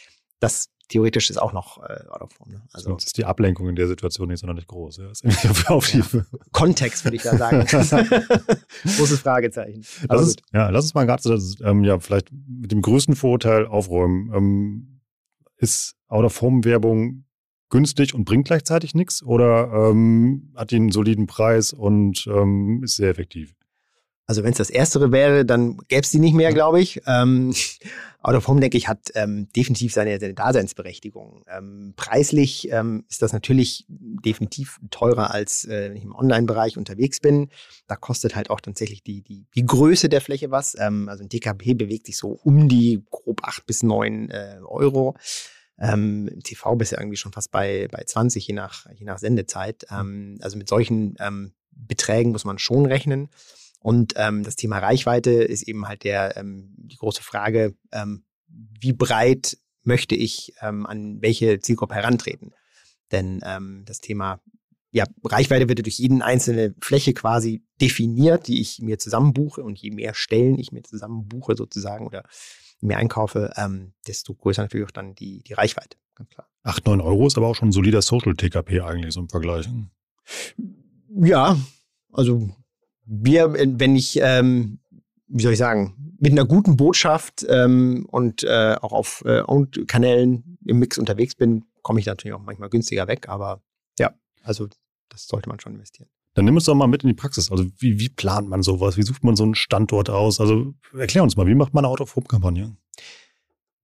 das 0.44 0.70
theoretisch 0.90 1.30
ist 1.30 1.38
auch 1.38 1.54
noch 1.54 1.82
äh, 1.82 2.08
out 2.10 2.22
of 2.22 2.34
form. 2.34 2.52
Ne? 2.52 2.62
Also 2.74 2.90
Sonst 2.90 3.06
ist 3.06 3.18
die 3.18 3.26
Ablenkung 3.26 3.70
in 3.70 3.76
der 3.76 3.88
Situation 3.88 4.28
nicht 4.28 4.40
sonderlich 4.40 4.68
groß. 4.68 4.98
Ja? 4.98 5.12
Ja. 5.24 6.26
Kontext 6.52 7.06
würde 7.06 7.16
ich 7.16 7.24
da 7.24 7.38
sagen. 7.38 7.66
Großes 8.84 9.22
Fragezeichen. 9.22 9.84
Lass 10.10 10.22
uns, 10.22 10.36
ja, 10.52 10.70
lass 10.70 10.86
uns 10.86 10.94
mal 10.94 11.06
gerade 11.06 11.40
ähm, 11.64 11.84
ja, 11.84 12.00
vielleicht 12.00 12.30
mit 12.32 12.72
dem 12.72 12.82
größten 12.82 13.16
Vorurteil 13.16 13.66
aufräumen. 13.66 14.32
Ähm, 14.36 15.02
ist 15.58 15.96
out 16.08 16.26
of 16.26 16.34
form 16.34 16.66
Werbung 16.66 17.24
günstig 17.70 18.14
und 18.14 18.26
bringt 18.26 18.48
gleichzeitig 18.48 18.94
nichts 18.94 19.24
oder 19.24 19.72
ähm, 19.74 20.52
hat 20.56 20.72
die 20.72 20.76
einen 20.76 20.92
soliden 20.92 21.26
Preis 21.26 21.74
und 21.74 22.28
ähm, 22.28 22.82
ist 22.84 22.98
sehr 22.98 23.10
effektiv? 23.10 23.56
Also 24.26 24.44
wenn 24.44 24.52
es 24.52 24.58
das 24.58 24.70
Erstere 24.70 25.12
wäre, 25.12 25.46
dann 25.46 25.78
gäbe 25.90 26.02
es 26.02 26.12
die 26.12 26.20
nicht 26.20 26.34
mehr, 26.34 26.54
glaube 26.54 26.80
ich. 26.80 27.02
Ähm, 27.08 27.54
Out 28.22 28.36
of 28.36 28.48
Home, 28.48 28.62
denke 28.62 28.78
ich, 28.78 28.88
hat 28.88 29.10
ähm, 29.16 29.50
definitiv 29.54 29.94
seine, 29.94 30.18
seine 30.18 30.34
Daseinsberechtigung. 30.34 31.44
Ähm, 31.46 31.94
preislich 31.98 32.72
ähm, 32.72 33.04
ist 33.10 33.22
das 33.22 33.34
natürlich 33.34 33.86
definitiv 33.90 34.80
teurer, 34.92 35.32
als 35.32 35.66
äh, 35.66 35.90
wenn 35.90 35.98
ich 35.98 36.06
im 36.06 36.16
Online-Bereich 36.16 36.78
unterwegs 36.78 37.20
bin. 37.20 37.50
Da 37.88 37.98
kostet 37.98 38.34
halt 38.34 38.50
auch 38.50 38.62
tatsächlich 38.62 39.04
die, 39.04 39.24
die, 39.24 39.46
die 39.54 39.66
Größe 39.66 40.08
der 40.08 40.22
Fläche 40.22 40.52
was. 40.52 40.74
Ähm, 40.80 41.10
also 41.10 41.24
ein 41.24 41.28
DKB 41.28 41.74
bewegt 41.74 42.06
sich 42.06 42.16
so 42.18 42.30
um 42.30 42.70
die 42.70 43.04
grob 43.12 43.42
acht 43.44 43.66
bis 43.66 43.84
neun 43.84 44.30
äh, 44.30 44.60
Euro. 44.64 45.18
Ähm, 45.78 46.30
Im 46.30 46.44
TV 46.44 46.76
bist 46.78 46.94
du 46.94 46.96
irgendwie 46.96 47.18
schon 47.18 47.34
fast 47.34 47.52
bei, 47.52 47.90
bei 47.92 48.04
20, 48.06 48.48
je 48.48 48.54
nach, 48.54 48.86
je 48.96 49.06
nach 49.06 49.18
Sendezeit. 49.18 49.86
Ähm, 49.92 50.38
also 50.42 50.58
mit 50.58 50.70
solchen 50.70 51.16
ähm, 51.20 51.52
Beträgen 51.72 52.32
muss 52.32 52.46
man 52.46 52.58
schon 52.58 52.86
rechnen. 52.86 53.28
Und 53.84 54.14
ähm, 54.16 54.44
das 54.44 54.56
Thema 54.56 54.80
Reichweite 54.80 55.32
ist 55.32 55.68
eben 55.68 55.88
halt 55.88 56.06
der 56.06 56.38
ähm, 56.38 56.74
die 56.78 56.96
große 56.96 57.22
Frage, 57.22 57.76
ähm, 57.92 58.24
wie 58.48 58.94
breit 58.94 59.58
möchte 59.84 60.16
ich 60.16 60.54
ähm, 60.62 60.86
an 60.86 61.22
welche 61.22 61.60
Zielgruppe 61.60 61.94
herantreten? 61.94 62.54
Denn 63.12 63.42
ähm, 63.46 63.84
das 63.86 64.00
Thema 64.00 64.40
ja, 64.92 65.06
Reichweite 65.26 65.68
wird 65.68 65.86
durch 65.86 65.98
jeden 65.98 66.22
einzelne 66.22 66.76
Fläche 66.80 67.14
quasi 67.14 67.66
definiert, 67.82 68.48
die 68.48 68.62
ich 68.62 68.80
mir 68.80 69.00
zusammenbuche. 69.00 69.64
Und 69.64 69.78
je 69.80 69.92
mehr 69.92 70.14
Stellen 70.14 70.58
ich 70.58 70.72
mir 70.72 70.84
zusammenbuche 70.84 71.56
sozusagen 71.56 72.08
oder 72.08 72.24
mehr 72.80 73.00
einkaufe, 73.00 73.52
ähm, 73.58 73.94
desto 74.08 74.34
größer 74.34 74.62
natürlich 74.62 74.86
auch 74.86 74.92
dann 74.92 75.14
die, 75.16 75.44
die 75.44 75.54
Reichweite. 75.54 75.98
Ganz 76.16 76.30
klar. 76.30 76.48
8, 76.64 76.86
9 76.86 77.02
Euro 77.02 77.28
ist 77.28 77.38
aber 77.38 77.48
auch 77.48 77.56
schon 77.56 77.70
ein 77.70 77.74
solider 77.74 78.02
Social-TKP 78.02 78.82
eigentlich 78.82 79.14
so 79.14 79.20
im 79.20 79.30
Vergleich. 79.30 79.68
Ja, 81.16 81.58
also 82.12 82.50
wir, 83.06 83.54
wenn 83.54 83.96
ich, 83.96 84.20
ähm, 84.22 84.80
wie 85.28 85.44
soll 85.44 85.54
ich 85.54 85.60
sagen, 85.60 86.16
mit 86.20 86.32
einer 86.32 86.46
guten 86.46 86.78
Botschaft 86.78 87.46
ähm, 87.50 88.06
und 88.10 88.44
äh, 88.44 88.76
auch 88.82 88.94
auf 88.94 89.24
äh, 89.26 89.44
Kanälen 89.88 90.58
im 90.66 90.80
Mix 90.80 90.98
unterwegs 90.98 91.36
bin, 91.36 91.66
komme 91.82 92.00
ich 92.00 92.06
natürlich 92.06 92.34
auch 92.34 92.42
manchmal 92.42 92.70
günstiger 92.70 93.08
weg. 93.08 93.28
Aber 93.28 93.62
ja, 94.00 94.14
also 94.44 94.68
das 95.10 95.28
sollte 95.28 95.50
man 95.50 95.60
schon 95.60 95.74
investieren. 95.74 96.10
Dann 96.34 96.46
nimm 96.46 96.56
uns 96.56 96.66
doch 96.66 96.76
mal 96.76 96.88
mit 96.88 97.04
in 97.04 97.10
die 97.10 97.16
Praxis. 97.16 97.52
Also 97.52 97.66
wie, 97.78 98.00
wie 98.00 98.10
plant 98.10 98.50
man 98.50 98.64
sowas? 98.64 98.98
Wie 98.98 99.04
sucht 99.04 99.24
man 99.24 99.36
so 99.36 99.44
einen 99.44 99.56
Standort 99.56 100.10
aus? 100.10 100.40
Also 100.40 100.74
erklär 100.98 101.24
uns 101.24 101.36
mal, 101.36 101.46
wie 101.46 101.56
macht 101.56 101.74
man 101.74 101.86
eine 101.86 101.92
Out-of-Home-Kampagne? 101.92 102.76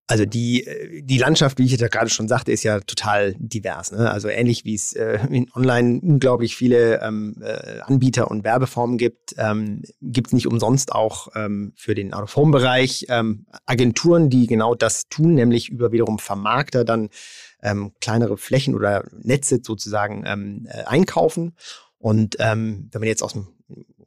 Also 0.09 0.25
die, 0.25 0.65
äh, 0.65 1.03
die 1.03 1.19
Landschaft, 1.19 1.59
wie 1.59 1.65
ich 1.65 1.79
ja 1.79 1.87
gerade 1.87 2.09
schon 2.09 2.27
sagte, 2.27 2.51
ist 2.51 2.63
ja 2.63 2.79
total 2.79 3.35
divers. 3.37 3.91
Ne? 3.91 4.09
Also 4.09 4.27
ähnlich 4.27 4.65
wie 4.65 4.73
es 4.73 4.93
äh, 4.93 5.19
in 5.29 5.51
online 5.53 5.99
unglaublich 6.01 6.55
viele 6.55 6.99
ähm, 7.03 7.35
äh, 7.41 7.81
Anbieter 7.81 8.31
und 8.31 8.43
Werbeformen 8.43 8.97
gibt, 8.97 9.35
ähm, 9.37 9.83
gibt 10.01 10.27
es 10.27 10.33
nicht 10.33 10.47
umsonst 10.47 10.93
auch 10.93 11.27
ähm, 11.35 11.73
für 11.75 11.93
den 11.93 12.11
Out-of-Home-Bereich 12.11 13.05
ähm, 13.09 13.45
Agenturen, 13.67 14.31
die 14.31 14.47
genau 14.47 14.73
das 14.73 15.09
tun, 15.09 15.35
nämlich 15.35 15.69
über 15.69 15.91
wiederum 15.91 16.17
Vermarkter 16.17 16.83
dann 16.83 17.09
ähm, 17.61 17.91
kleinere 18.01 18.37
Flächen 18.37 18.73
oder 18.73 19.03
Netze 19.21 19.59
sozusagen 19.61 20.23
ähm, 20.25 20.67
äh, 20.71 20.85
einkaufen 20.85 21.55
Und 21.99 22.37
ähm, 22.39 22.89
wenn 22.91 23.01
man 23.01 23.07
jetzt 23.09 23.21
aus 23.21 23.33
dem, 23.33 23.47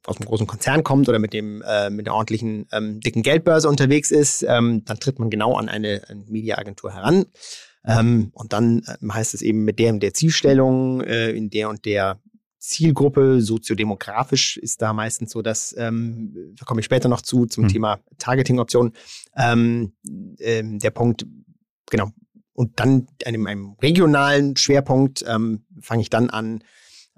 aus 0.04 0.16
dem 0.16 0.26
großen 0.26 0.46
Konzern 0.46 0.82
kommt 0.82 1.08
oder 1.08 1.18
mit 1.18 1.32
dem 1.32 1.62
äh, 1.62 1.90
mit 1.90 2.06
der 2.06 2.14
ordentlichen 2.14 2.66
ähm, 2.72 3.00
dicken 3.00 3.22
Geldbörse 3.22 3.68
unterwegs 3.68 4.10
ist, 4.10 4.42
ähm, 4.42 4.84
dann 4.84 4.98
tritt 4.98 5.18
man 5.18 5.30
genau 5.30 5.56
an 5.56 5.68
eine, 5.68 6.02
eine 6.08 6.24
Mediaagentur 6.24 6.92
heran. 6.92 7.26
Ähm, 7.84 8.30
und 8.34 8.52
dann 8.52 8.82
äh, 8.86 9.08
heißt 9.12 9.34
es 9.34 9.42
eben 9.42 9.64
mit 9.64 9.78
der 9.78 9.92
und 9.92 10.02
der 10.02 10.14
Zielstellung, 10.14 11.00
äh, 11.00 11.30
in 11.30 11.50
der 11.50 11.68
und 11.68 11.84
der 11.84 12.20
Zielgruppe, 12.58 13.40
soziodemografisch 13.40 14.56
ist 14.56 14.82
da 14.82 14.92
meistens 14.92 15.32
so, 15.32 15.42
dass, 15.42 15.74
ähm, 15.76 16.54
da 16.56 16.64
komme 16.64 16.80
ich 16.80 16.84
später 16.84 17.08
noch 17.08 17.20
zu, 17.20 17.46
zum 17.46 17.64
mhm. 17.64 17.68
Thema 17.68 18.00
Targeting-Optionen, 18.18 18.92
ähm, 19.36 19.94
ähm, 20.38 20.78
der 20.78 20.90
Punkt, 20.90 21.26
genau, 21.90 22.10
und 22.52 22.78
dann 22.78 23.08
einem, 23.24 23.46
einem 23.46 23.76
regionalen 23.82 24.56
Schwerpunkt 24.56 25.24
ähm, 25.26 25.64
fange 25.80 26.02
ich 26.02 26.10
dann 26.10 26.30
an, 26.30 26.62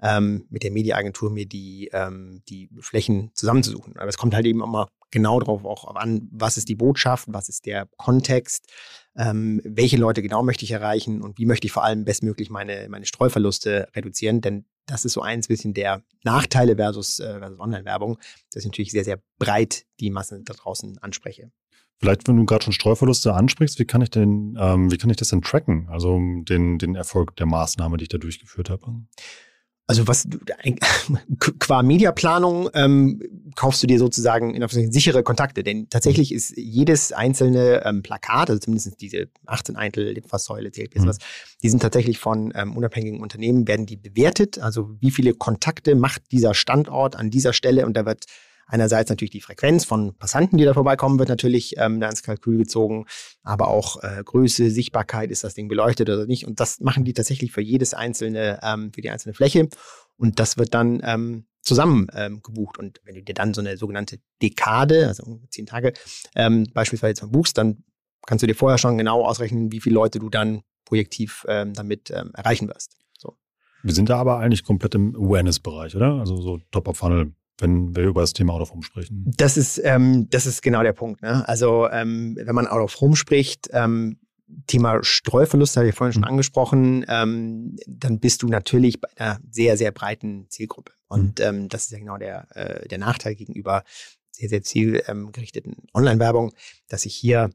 ähm, 0.01 0.45
mit 0.49 0.63
der 0.63 0.71
Mediaagentur 0.71 1.31
mir 1.31 1.45
die, 1.45 1.89
ähm, 1.93 2.41
die 2.49 2.69
Flächen 2.79 3.31
zusammenzusuchen. 3.33 3.97
Aber 3.97 4.07
es 4.07 4.17
kommt 4.17 4.35
halt 4.35 4.45
eben 4.45 4.61
immer 4.61 4.87
genau 5.11 5.39
darauf 5.39 5.63
auch 5.65 5.95
an, 5.95 6.27
was 6.31 6.57
ist 6.57 6.67
die 6.67 6.75
Botschaft, 6.75 7.27
was 7.31 7.47
ist 7.47 7.65
der 7.65 7.87
Kontext, 7.97 8.67
ähm, 9.15 9.61
welche 9.63 9.97
Leute 9.97 10.21
genau 10.21 10.43
möchte 10.43 10.65
ich 10.65 10.71
erreichen 10.71 11.21
und 11.21 11.37
wie 11.37 11.45
möchte 11.45 11.67
ich 11.67 11.71
vor 11.71 11.83
allem 11.83 12.03
bestmöglich 12.03 12.49
meine, 12.49 12.87
meine 12.89 13.05
Streuverluste 13.05 13.87
reduzieren. 13.95 14.41
Denn 14.41 14.65
das 14.85 15.05
ist 15.05 15.13
so 15.13 15.21
eins 15.21 15.47
bisschen 15.47 15.73
der 15.73 16.03
Nachteile 16.23 16.75
versus, 16.75 17.19
äh, 17.19 17.39
versus 17.39 17.59
Online-Werbung, 17.59 18.17
dass 18.51 18.63
ich 18.63 18.65
natürlich 18.65 18.91
sehr, 18.91 19.05
sehr 19.05 19.19
breit 19.39 19.85
die 19.99 20.09
Massen 20.09 20.43
da 20.43 20.53
draußen 20.53 20.97
anspreche. 20.99 21.51
Vielleicht, 21.97 22.27
wenn 22.27 22.35
du 22.35 22.45
gerade 22.45 22.65
schon 22.65 22.73
Streuverluste 22.73 23.33
ansprichst, 23.33 23.79
wie 23.79 23.85
kann 23.85 24.01
ich 24.01 24.09
denn, 24.09 24.57
ähm, 24.59 24.91
wie 24.91 24.97
kann 24.97 25.09
ich 25.09 25.17
das 25.17 25.29
denn 25.29 25.41
tracken? 25.41 25.87
Also 25.89 26.19
den, 26.43 26.77
den 26.77 26.95
Erfolg 26.95 27.37
der 27.37 27.45
Maßnahme, 27.45 27.95
die 27.95 28.03
ich 28.03 28.09
da 28.09 28.17
durchgeführt 28.17 28.69
habe? 28.69 28.95
Also 29.87 30.07
was 30.07 30.27
qua 31.59 31.83
Mediaplanung 31.83 32.69
ähm, 32.73 33.21
kaufst 33.55 33.83
du 33.83 33.87
dir 33.87 33.99
sozusagen 33.99 34.55
in 34.55 34.91
sichere 34.91 35.21
Kontakte, 35.21 35.63
denn 35.63 35.89
tatsächlich 35.89 36.33
ist 36.33 36.57
jedes 36.57 37.11
einzelne 37.11 37.85
ähm, 37.85 38.01
Plakat, 38.01 38.49
also 38.49 38.59
zumindest 38.59 38.99
diese 38.99 39.27
18 39.45 39.75
Eintel, 39.75 40.11
Litfaßsäule, 40.13 40.71
TLP, 40.71 40.99
mhm. 40.99 41.07
was, 41.07 41.19
die 41.61 41.69
sind 41.69 41.81
tatsächlich 41.81 42.17
von 42.17 42.51
ähm, 42.55 42.75
unabhängigen 42.75 43.21
Unternehmen, 43.21 43.67
werden 43.67 43.85
die 43.85 43.97
bewertet, 43.97 44.57
also 44.57 44.89
wie 44.99 45.11
viele 45.11 45.35
Kontakte 45.35 45.95
macht 45.95 46.31
dieser 46.31 46.55
Standort 46.55 47.15
an 47.15 47.29
dieser 47.29 47.53
Stelle? 47.53 47.85
Und 47.85 47.95
da 47.95 48.07
wird 48.07 48.25
Einerseits 48.67 49.09
natürlich 49.09 49.31
die 49.31 49.41
Frequenz 49.41 49.85
von 49.85 50.15
Passanten, 50.17 50.57
die 50.57 50.65
da 50.65 50.73
vorbeikommen, 50.73 51.19
wird 51.19 51.29
natürlich 51.29 51.75
ähm, 51.77 51.99
da 51.99 52.09
ins 52.09 52.23
Kalkül 52.23 52.57
gezogen, 52.57 53.05
aber 53.43 53.67
auch 53.67 54.01
äh, 54.03 54.23
Größe, 54.23 54.69
Sichtbarkeit, 54.69 55.31
ist 55.31 55.43
das 55.43 55.53
Ding 55.53 55.67
beleuchtet 55.67 56.09
oder 56.09 56.25
nicht. 56.25 56.47
Und 56.47 56.59
das 56.59 56.79
machen 56.79 57.05
die 57.05 57.13
tatsächlich 57.13 57.51
für 57.51 57.61
jedes 57.61 57.93
einzelne, 57.93 58.59
ähm, 58.63 58.91
für 58.93 59.01
die 59.01 59.09
einzelne 59.09 59.33
Fläche. 59.33 59.69
Und 60.17 60.39
das 60.39 60.57
wird 60.57 60.73
dann 60.73 61.01
ähm, 61.03 61.45
zusammen 61.61 62.07
ähm, 62.13 62.41
gebucht. 62.41 62.77
Und 62.77 63.01
wenn 63.03 63.15
du 63.15 63.23
dir 63.23 63.35
dann 63.35 63.53
so 63.53 63.61
eine 63.61 63.77
sogenannte 63.77 64.19
Dekade, 64.41 65.07
also 65.07 65.41
zehn 65.49 65.65
Tage, 65.65 65.93
ähm, 66.35 66.67
beispielsweise 66.73 67.21
jetzt 67.21 67.31
buchst, 67.31 67.57
dann 67.57 67.83
kannst 68.25 68.41
du 68.41 68.47
dir 68.47 68.55
vorher 68.55 68.77
schon 68.77 68.97
genau 68.97 69.23
ausrechnen, 69.23 69.71
wie 69.71 69.81
viele 69.81 69.95
Leute 69.95 70.19
du 70.19 70.29
dann 70.29 70.61
projektiv 70.85 71.45
ähm, 71.47 71.73
damit 71.73 72.11
ähm, 72.11 72.31
erreichen 72.33 72.67
wirst. 72.67 72.97
Wir 73.85 73.93
sind 73.93 74.09
da 74.09 74.17
aber 74.17 74.39
eigentlich 74.39 74.63
komplett 74.63 74.95
im 74.95 75.15
Awareness-Bereich, 75.15 75.95
oder? 75.95 76.13
Also 76.13 76.41
so 76.41 76.59
Top-of-Funnel 76.71 77.33
wenn 77.57 77.95
wir 77.95 78.03
über 78.03 78.21
das 78.21 78.33
Thema 78.33 78.53
Out 78.53 78.61
of 78.61 78.71
Home 78.71 78.83
sprechen. 78.83 79.31
Das 79.37 79.57
ist, 79.57 79.81
ähm, 79.83 80.27
das 80.29 80.45
ist 80.45 80.61
genau 80.61 80.83
der 80.83 80.93
Punkt. 80.93 81.21
Ne? 81.21 81.47
Also 81.47 81.89
ähm, 81.89 82.37
wenn 82.39 82.55
man 82.55 82.67
Out 82.67 82.81
of 82.81 83.01
Home 83.01 83.15
spricht, 83.15 83.69
ähm, 83.71 84.17
Thema 84.67 85.03
Streuverlust 85.03 85.75
habe 85.77 85.89
ich 85.89 85.95
vorhin 85.95 86.13
schon 86.13 86.21
mhm. 86.21 86.29
angesprochen, 86.29 87.05
ähm, 87.07 87.77
dann 87.87 88.19
bist 88.19 88.43
du 88.43 88.47
natürlich 88.47 89.01
bei 89.01 89.09
einer 89.15 89.39
sehr, 89.49 89.77
sehr 89.77 89.91
breiten 89.91 90.47
Zielgruppe. 90.49 90.91
Und 91.07 91.39
mhm. 91.39 91.69
das 91.69 91.85
ist 91.85 91.91
ja 91.91 91.99
genau 91.99 92.17
der, 92.17 92.47
äh, 92.55 92.87
der 92.87 92.97
Nachteil 92.97 93.35
gegenüber 93.35 93.83
sehr, 94.31 94.49
sehr 94.49 94.61
zielgerichteten 94.61 95.87
Online-Werbung, 95.93 96.53
dass 96.87 97.05
ich 97.05 97.15
hier, 97.15 97.49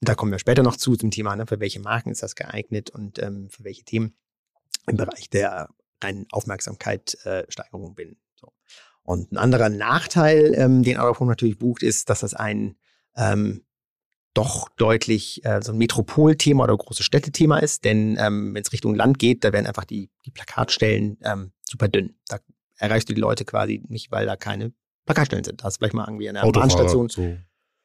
da 0.00 0.14
kommen 0.14 0.32
wir 0.32 0.38
später 0.38 0.62
noch 0.62 0.76
zu, 0.76 0.96
zum 0.96 1.10
Thema, 1.10 1.34
ne, 1.34 1.46
für 1.46 1.60
welche 1.60 1.80
Marken 1.80 2.10
ist 2.10 2.22
das 2.22 2.34
geeignet 2.34 2.90
und 2.90 3.18
ähm, 3.20 3.48
für 3.48 3.64
welche 3.64 3.84
Themen 3.84 4.14
im 4.86 4.96
Bereich 4.96 5.30
der 5.30 5.70
reinen 6.02 6.26
Aufmerksamkeit-Steigerung 6.30 7.92
äh, 7.92 7.94
bin. 7.94 8.16
Und 9.04 9.32
ein 9.32 9.36
anderer 9.36 9.68
Nachteil, 9.68 10.54
ähm, 10.56 10.82
den 10.82 10.96
Autophone 10.96 11.28
natürlich 11.28 11.58
bucht, 11.58 11.82
ist, 11.82 12.10
dass 12.10 12.20
das 12.20 12.34
ein 12.34 12.76
ähm, 13.16 13.62
doch 14.32 14.68
deutlich 14.76 15.44
äh, 15.44 15.60
so 15.62 15.72
ein 15.72 15.78
Metropolthema 15.78 16.64
oder 16.64 16.76
große 16.76 17.02
Städtethema 17.02 17.58
ist. 17.58 17.84
Denn 17.84 18.16
ähm, 18.18 18.54
wenn 18.54 18.62
es 18.62 18.72
Richtung 18.72 18.94
Land 18.94 19.18
geht, 19.18 19.44
da 19.44 19.52
werden 19.52 19.66
einfach 19.66 19.84
die, 19.84 20.10
die 20.24 20.30
Plakatstellen 20.30 21.18
ähm, 21.22 21.52
super 21.62 21.88
dünn. 21.88 22.16
Da 22.28 22.38
erreichst 22.76 23.08
du 23.08 23.14
die 23.14 23.20
Leute 23.20 23.44
quasi 23.44 23.82
nicht, 23.88 24.10
weil 24.10 24.26
da 24.26 24.36
keine 24.36 24.72
Plakatstellen 25.06 25.44
sind. 25.44 25.60
Da 25.60 25.66
hast 25.66 25.76
du 25.76 25.78
vielleicht 25.78 25.94
mal 25.94 26.06
irgendwie 26.06 26.28
eine 26.28 26.40
Bahnstation. 26.50 27.08
So 27.08 27.36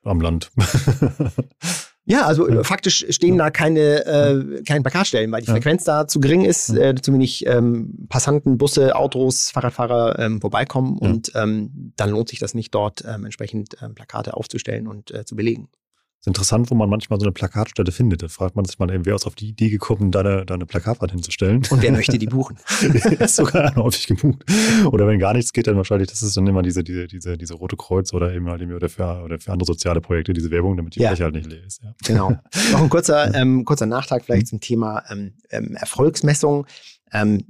am 0.03 0.21
Land. 0.21 0.51
Ja, 2.09 2.25
also 2.25 2.49
ja. 2.49 2.63
faktisch 2.63 3.05
stehen 3.11 3.37
da 3.37 3.51
keine, 3.51 4.05
äh, 4.05 4.63
keine 4.63 4.81
Plakatstellen, 4.81 5.31
weil 5.31 5.41
die 5.41 5.51
Frequenz 5.51 5.83
da 5.83 6.07
zu 6.07 6.19
gering 6.19 6.43
ist, 6.43 6.69
äh, 6.69 6.95
zu 6.99 7.13
wenig 7.13 7.45
ähm, 7.45 8.07
Passanten, 8.09 8.57
Busse, 8.57 8.95
Autos, 8.95 9.51
Fahrradfahrer 9.51 10.17
ähm, 10.17 10.41
vorbeikommen 10.41 10.97
und 10.97 11.31
ähm, 11.35 11.93
dann 11.97 12.09
lohnt 12.09 12.29
sich 12.29 12.39
das 12.39 12.55
nicht, 12.55 12.73
dort 12.73 13.03
ähm, 13.05 13.25
entsprechend 13.25 13.75
ähm, 13.83 13.93
Plakate 13.93 14.33
aufzustellen 14.33 14.87
und 14.87 15.11
äh, 15.11 15.23
zu 15.23 15.35
belegen. 15.35 15.69
Ist 16.19 16.27
interessant, 16.27 16.69
wo 16.69 16.75
man 16.75 16.89
manchmal 16.89 17.17
so 17.17 17.25
eine 17.25 17.31
Plakatstelle 17.31 17.93
findet. 17.93 18.21
Da 18.21 18.27
fragt 18.27 18.57
man 18.57 18.65
sich 18.65 18.77
mal, 18.77 18.89
wer 19.05 19.15
ist 19.15 19.25
auf 19.25 19.35
die 19.35 19.47
Idee 19.47 19.69
gekommen, 19.69 20.11
da 20.11 20.19
eine, 20.19 20.45
da 20.45 20.55
eine 20.55 20.65
Plakatwand 20.65 21.13
hinzustellen. 21.13 21.61
Und 21.69 21.81
wer 21.81 21.93
möchte 21.93 22.17
die 22.17 22.27
buchen? 22.27 22.57
ist 23.19 23.37
sogar 23.37 23.73
häufig 23.75 24.07
gebucht. 24.07 24.43
Oder 24.91 25.07
wenn 25.07 25.17
gar 25.19 25.33
nichts 25.33 25.53
geht, 25.53 25.67
dann 25.67 25.77
wahrscheinlich, 25.77 26.09
das 26.09 26.21
ist 26.21 26.35
dann 26.35 26.45
immer 26.45 26.61
diese, 26.61 26.83
diese, 26.83 27.07
diese, 27.07 27.37
diese 27.37 27.53
Rote 27.53 27.77
Kreuz 27.77 28.13
oder 28.13 28.33
eben 28.33 28.49
halt 28.49 28.61
oder 28.61 28.89
für, 28.89 29.23
oder 29.23 29.39
für 29.39 29.53
andere 29.53 29.65
soziale 29.65 30.01
Projekte, 30.01 30.33
diese 30.33 30.51
Werbung, 30.51 30.75
damit 30.75 30.95
die 30.95 30.99
ja. 30.99 31.07
Fläche 31.07 31.23
halt 31.23 31.35
nicht 31.35 31.47
leer 31.47 31.65
ist. 31.65 31.81
Ja. 31.81 31.95
Genau. 32.05 32.31
Noch 32.73 32.81
ein 32.81 32.89
kurzer, 32.89 33.33
ähm, 33.33 33.63
kurzer 33.63 33.85
Nachtrag 33.85 34.25
vielleicht 34.25 34.47
mhm. 34.47 34.49
zum 34.49 34.59
Thema 34.59 35.03
ähm, 35.09 35.35
ähm, 35.51 35.77
Erfolgsmessung. 35.77 36.67
Ähm, 37.13 37.45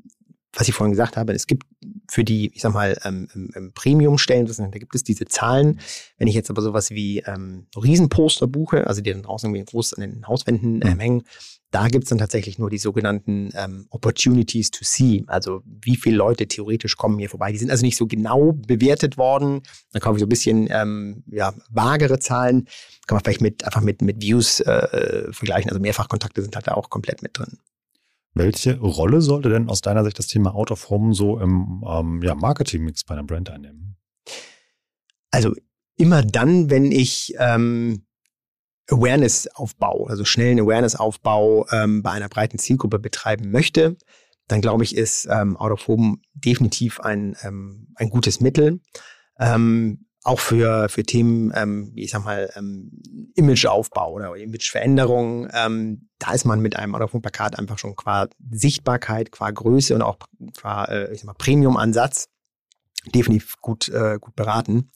was 0.59 0.67
ich 0.67 0.75
vorhin 0.75 0.91
gesagt 0.91 1.15
habe, 1.15 1.31
es 1.31 1.47
gibt 1.47 1.65
für 2.11 2.25
die, 2.25 2.51
ich 2.53 2.61
sag 2.61 2.73
mal, 2.73 2.97
ähm, 3.05 3.29
Premium-Stellen, 3.75 4.45
da 4.45 4.77
gibt 4.77 4.93
es 4.93 5.03
diese 5.05 5.23
Zahlen. 5.25 5.79
Wenn 6.17 6.27
ich 6.27 6.35
jetzt 6.35 6.49
aber 6.49 6.61
sowas 6.61 6.91
wie 6.91 7.19
ähm, 7.19 7.67
Riesenposter 7.81 8.45
buche, 8.45 8.85
also 8.85 8.99
die 8.99 9.11
dann 9.11 9.23
draußen 9.23 9.49
irgendwie 9.49 9.71
groß 9.71 9.93
an 9.93 10.01
den 10.01 10.27
Hauswänden 10.27 10.81
ähm, 10.83 10.99
hängen, 10.99 11.23
da 11.71 11.87
gibt 11.87 12.03
es 12.03 12.09
dann 12.09 12.17
tatsächlich 12.17 12.59
nur 12.59 12.69
die 12.69 12.77
sogenannten 12.77 13.51
ähm, 13.53 13.87
Opportunities 13.89 14.71
to 14.71 14.83
see. 14.83 15.23
Also 15.27 15.61
wie 15.65 15.95
viele 15.95 16.17
Leute 16.17 16.45
theoretisch 16.45 16.97
kommen 16.97 17.19
hier 17.19 17.29
vorbei. 17.29 17.53
Die 17.53 17.57
sind 17.57 17.71
also 17.71 17.85
nicht 17.85 17.95
so 17.95 18.05
genau 18.05 18.51
bewertet 18.51 19.17
worden. 19.17 19.61
Da 19.93 19.99
kaufe 19.99 20.17
ich 20.17 20.19
so 20.19 20.25
ein 20.25 20.29
bisschen 20.29 20.67
ähm, 20.69 21.23
ja, 21.27 21.53
vagere 21.69 22.19
Zahlen. 22.19 22.65
Kann 23.07 23.15
man 23.15 23.23
vielleicht 23.23 23.41
mit 23.41 23.63
einfach 23.63 23.81
mit, 23.81 24.01
mit 24.01 24.21
Views 24.21 24.59
äh, 24.59 25.31
vergleichen. 25.31 25.69
Also 25.69 25.79
Mehrfachkontakte 25.79 26.41
sind 26.41 26.55
halt 26.55 26.67
da 26.67 26.73
auch 26.73 26.89
komplett 26.89 27.21
mit 27.21 27.37
drin. 27.37 27.59
Welche 28.33 28.79
Rolle 28.79 29.21
sollte 29.21 29.49
denn 29.49 29.69
aus 29.69 29.81
deiner 29.81 30.03
Sicht 30.03 30.19
das 30.19 30.27
Thema 30.27 30.53
Out 30.53 30.71
of 30.71 30.89
Home 30.89 31.13
so 31.13 31.39
im 31.39 31.83
ähm, 31.87 32.21
ja, 32.23 32.35
Marketing-Mix 32.35 33.03
bei 33.03 33.13
einer 33.13 33.23
Brand 33.23 33.49
einnehmen? 33.49 33.97
Also 35.31 35.53
immer 35.95 36.23
dann, 36.23 36.69
wenn 36.69 36.91
ich 36.91 37.33
ähm, 37.37 38.05
Awareness-Aufbau, 38.89 40.07
also 40.07 40.25
schnellen 40.25 40.59
Awareness-Aufbau 40.59 41.67
ähm, 41.71 42.01
bei 42.01 42.11
einer 42.11 42.29
breiten 42.29 42.57
Zielgruppe 42.57 42.99
betreiben 42.99 43.51
möchte, 43.51 43.97
dann 44.47 44.61
glaube 44.61 44.83
ich, 44.83 44.95
ist 44.95 45.27
ähm, 45.29 45.57
Out 45.57 45.71
of 45.71 45.87
Home 45.87 46.17
definitiv 46.33 46.99
ein, 46.99 47.35
ähm, 47.43 47.87
ein 47.95 48.09
gutes 48.09 48.39
Mittel. 48.39 48.81
Ähm, 49.39 50.08
auch 50.29 50.39
für, 50.39 50.89
für 50.89 51.03
Themen, 51.03 51.51
ähm, 51.55 51.91
wie 51.95 52.03
ich 52.03 52.11
sag 52.11 52.23
mal, 52.23 52.51
ähm, 52.55 52.91
Imageaufbau 53.35 54.13
oder 54.13 54.35
Imageveränderung, 54.35 55.49
ähm, 55.51 56.09
da 56.19 56.33
ist 56.33 56.45
man 56.45 56.61
mit 56.61 56.75
einem 56.75 56.93
Autophone-Plakat 56.93 57.57
einfach 57.57 57.79
schon 57.79 57.95
qua 57.95 58.27
Sichtbarkeit, 58.51 59.31
qua 59.31 59.49
Größe 59.49 59.95
und 59.95 60.03
auch 60.03 60.19
qua, 60.55 60.85
äh, 60.85 61.11
ich 61.11 61.21
sag 61.21 61.25
mal, 61.25 61.33
Premium-Ansatz 61.33 62.29
definitiv 63.15 63.59
gut, 63.59 63.89
äh, 63.89 64.19
gut 64.21 64.35
beraten. 64.35 64.91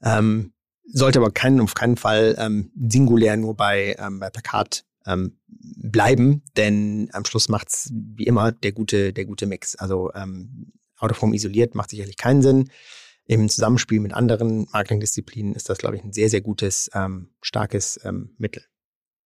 Ähm, 0.00 0.52
sollte 0.84 1.18
aber 1.18 1.32
keinen, 1.32 1.60
auf 1.60 1.74
keinen 1.74 1.96
Fall 1.96 2.36
ähm, 2.38 2.70
singulär 2.78 3.36
nur 3.36 3.56
bei, 3.56 3.96
ähm, 3.98 4.20
bei 4.20 4.30
Plakat 4.30 4.84
ähm, 5.06 5.38
bleiben, 5.48 6.44
denn 6.56 7.08
am 7.12 7.24
Schluss 7.24 7.48
macht's 7.48 7.90
wie 7.92 8.24
immer 8.24 8.52
der 8.52 8.70
gute, 8.70 9.12
der 9.12 9.24
gute 9.24 9.46
Mix. 9.46 9.74
Also 9.74 10.12
ähm, 10.14 10.72
Autoform 10.98 11.34
isoliert 11.34 11.74
macht 11.74 11.90
sicherlich 11.90 12.16
keinen 12.16 12.42
Sinn 12.42 12.70
im 13.28 13.48
Zusammenspiel 13.48 14.00
mit 14.00 14.14
anderen 14.14 14.66
Marketingdisziplinen 14.72 15.54
ist 15.54 15.68
das, 15.68 15.78
glaube 15.78 15.96
ich, 15.96 16.02
ein 16.02 16.12
sehr, 16.12 16.30
sehr 16.30 16.40
gutes, 16.40 16.90
ähm, 16.94 17.28
starkes 17.42 18.00
ähm, 18.02 18.34
Mittel. 18.38 18.64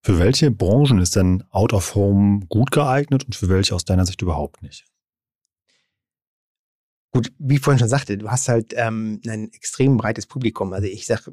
Für 0.04 0.18
welche 0.18 0.50
Branchen 0.50 0.98
ist 0.98 1.14
denn 1.14 1.44
Out 1.50 1.72
of 1.72 1.94
Home 1.94 2.40
gut 2.48 2.72
geeignet 2.72 3.24
und 3.24 3.36
für 3.36 3.48
welche 3.48 3.74
aus 3.74 3.84
deiner 3.84 4.04
Sicht 4.04 4.20
überhaupt 4.20 4.60
nicht? 4.60 4.84
Gut, 7.12 7.32
wie 7.38 7.54
ich 7.54 7.60
vorhin 7.60 7.78
schon 7.78 7.88
sagte, 7.88 8.18
du 8.18 8.28
hast 8.28 8.48
halt 8.48 8.74
ähm, 8.76 9.20
ein 9.26 9.52
extrem 9.52 9.96
breites 9.96 10.26
Publikum. 10.26 10.72
Also 10.72 10.88
ich 10.88 11.06
sage 11.06 11.32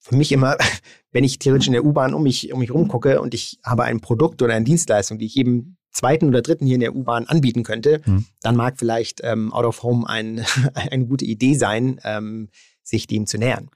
für 0.00 0.16
mich 0.16 0.30
immer, 0.32 0.58
wenn 1.12 1.24
ich 1.24 1.38
theoretisch 1.38 1.68
in 1.68 1.72
der 1.72 1.86
U-Bahn 1.86 2.12
um 2.12 2.22
mich, 2.22 2.52
um 2.52 2.58
mich 2.58 2.74
rumgucke 2.74 3.22
und 3.22 3.32
ich 3.32 3.58
habe 3.64 3.84
ein 3.84 4.00
Produkt 4.00 4.42
oder 4.42 4.54
eine 4.54 4.66
Dienstleistung, 4.66 5.18
die 5.18 5.26
ich 5.26 5.38
eben 5.38 5.78
zweiten 5.92 6.26
oder 6.28 6.42
dritten 6.42 6.66
hier 6.66 6.74
in 6.76 6.80
der 6.80 6.94
U-Bahn 6.94 7.26
anbieten 7.26 7.62
könnte, 7.62 8.00
mhm. 8.04 8.26
dann 8.42 8.56
mag 8.56 8.78
vielleicht 8.78 9.20
ähm, 9.22 9.52
Out 9.52 9.64
of 9.64 9.82
Home 9.82 10.08
ein, 10.08 10.44
eine 10.74 11.06
gute 11.06 11.24
Idee 11.24 11.54
sein, 11.54 12.00
ähm, 12.04 12.48
sich 12.82 13.06
dem 13.06 13.26
zu 13.26 13.38
nähern. 13.38 13.70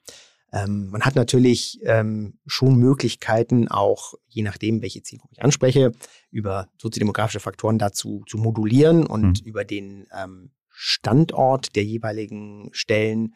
Ähm, 0.53 0.89
man 0.91 1.03
hat 1.03 1.17
natürlich 1.17 1.81
ähm, 1.85 2.39
schon 2.47 2.77
Möglichkeiten, 2.77 3.69
auch 3.69 4.15
je 4.29 4.43
nachdem, 4.43 4.81
welche 4.81 5.03
Zielgruppe 5.03 5.35
ich 5.35 5.43
anspreche, 5.43 5.93
über 6.31 6.69
soziodemografische 6.81 7.41
Faktoren 7.41 7.79
dazu 7.79 8.23
zu 8.27 8.39
modulieren 8.39 9.07
und 9.07 9.43
mhm. 9.43 9.47
über 9.47 9.65
den 9.65 10.07
ähm, 10.17 10.51
Standort 10.71 11.75
der 11.75 11.85
jeweiligen 11.85 12.69
Stellen 12.73 13.35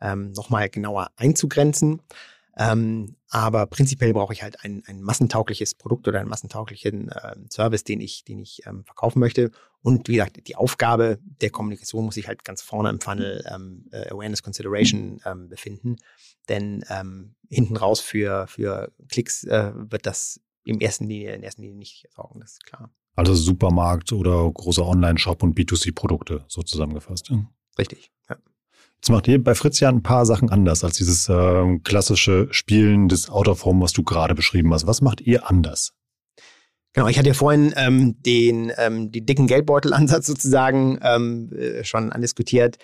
ähm, 0.00 0.32
nochmal 0.32 0.68
genauer 0.68 1.10
einzugrenzen. 1.16 2.00
Ähm, 2.56 3.16
aber 3.28 3.66
prinzipiell 3.66 4.12
brauche 4.12 4.32
ich 4.32 4.42
halt 4.42 4.62
ein, 4.62 4.82
ein 4.86 5.00
massentaugliches 5.00 5.74
Produkt 5.74 6.06
oder 6.06 6.20
einen 6.20 6.28
massentauglichen 6.28 7.08
äh, 7.08 7.34
Service, 7.50 7.84
den 7.84 8.00
ich, 8.00 8.24
den 8.24 8.38
ich 8.38 8.66
ähm, 8.66 8.84
verkaufen 8.84 9.20
möchte. 9.20 9.50
Und 9.80 10.08
wie 10.08 10.14
gesagt, 10.16 10.46
die 10.46 10.56
Aufgabe 10.56 11.18
der 11.40 11.50
Kommunikation 11.50 12.04
muss 12.04 12.14
sich 12.14 12.28
halt 12.28 12.44
ganz 12.44 12.60
vorne 12.62 12.90
im 12.90 13.00
Funnel 13.00 13.44
ähm, 13.52 13.88
äh, 13.90 14.10
Awareness 14.10 14.42
Consideration 14.42 15.20
ähm, 15.24 15.48
befinden. 15.48 15.96
Denn 16.48 16.84
ähm, 16.90 17.34
hinten 17.48 17.76
raus 17.76 18.00
für, 18.00 18.46
für 18.48 18.92
Klicks 19.08 19.44
äh, 19.44 19.72
wird 19.74 20.06
das 20.06 20.40
im 20.64 20.80
ersten 20.80 21.08
Linie, 21.08 21.34
in 21.34 21.42
ersten 21.42 21.62
Linie 21.62 21.78
nicht 21.78 22.06
sorgen, 22.14 22.40
das 22.40 22.52
ist 22.52 22.66
klar. 22.66 22.90
Also 23.14 23.34
Supermarkt 23.34 24.12
oder 24.12 24.50
großer 24.50 24.86
Online-Shop 24.86 25.42
und 25.42 25.58
B2C-Produkte 25.58 26.44
so 26.48 26.62
zusammengefasst. 26.62 27.28
Ja? 27.30 27.46
Richtig, 27.78 28.10
ja. 28.28 28.36
Jetzt 29.02 29.10
macht 29.10 29.26
ihr 29.26 29.42
bei 29.42 29.56
Fritz 29.56 29.80
ja 29.80 29.88
ein 29.88 30.04
paar 30.04 30.24
Sachen 30.24 30.48
anders 30.50 30.84
als 30.84 30.96
dieses 30.96 31.28
äh, 31.28 31.78
klassische 31.82 32.46
Spielen 32.52 33.08
des 33.08 33.28
Out 33.28 33.48
of 33.48 33.64
Home, 33.64 33.82
was 33.82 33.92
du 33.92 34.04
gerade 34.04 34.36
beschrieben 34.36 34.72
hast. 34.72 34.86
Was 34.86 35.00
macht 35.00 35.20
ihr 35.20 35.50
anders? 35.50 35.92
Genau, 36.92 37.08
ich 37.08 37.18
hatte 37.18 37.26
ja 37.26 37.34
vorhin 37.34 37.74
ähm, 37.76 38.22
den, 38.22 38.70
ähm, 38.78 39.10
den 39.10 39.26
dicken 39.26 39.48
Geldbeutelansatz 39.48 40.28
sozusagen 40.28 41.00
ähm, 41.02 41.50
äh, 41.52 41.82
schon 41.82 42.12
andiskutiert. 42.12 42.78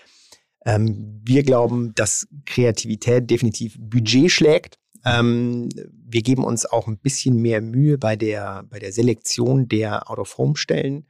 Ähm, 0.66 1.20
wir 1.22 1.44
glauben, 1.44 1.94
dass 1.94 2.26
Kreativität 2.46 3.30
definitiv 3.30 3.76
Budget 3.78 4.32
schlägt. 4.32 4.76
Ähm, 5.04 5.68
wir 5.92 6.22
geben 6.22 6.42
uns 6.42 6.66
auch 6.66 6.88
ein 6.88 6.98
bisschen 6.98 7.40
mehr 7.40 7.60
Mühe 7.60 7.96
bei 7.96 8.16
der, 8.16 8.64
bei 8.68 8.80
der 8.80 8.90
Selektion 8.90 9.68
der 9.68 10.10
Out-of-Home-Stellen. 10.10 11.06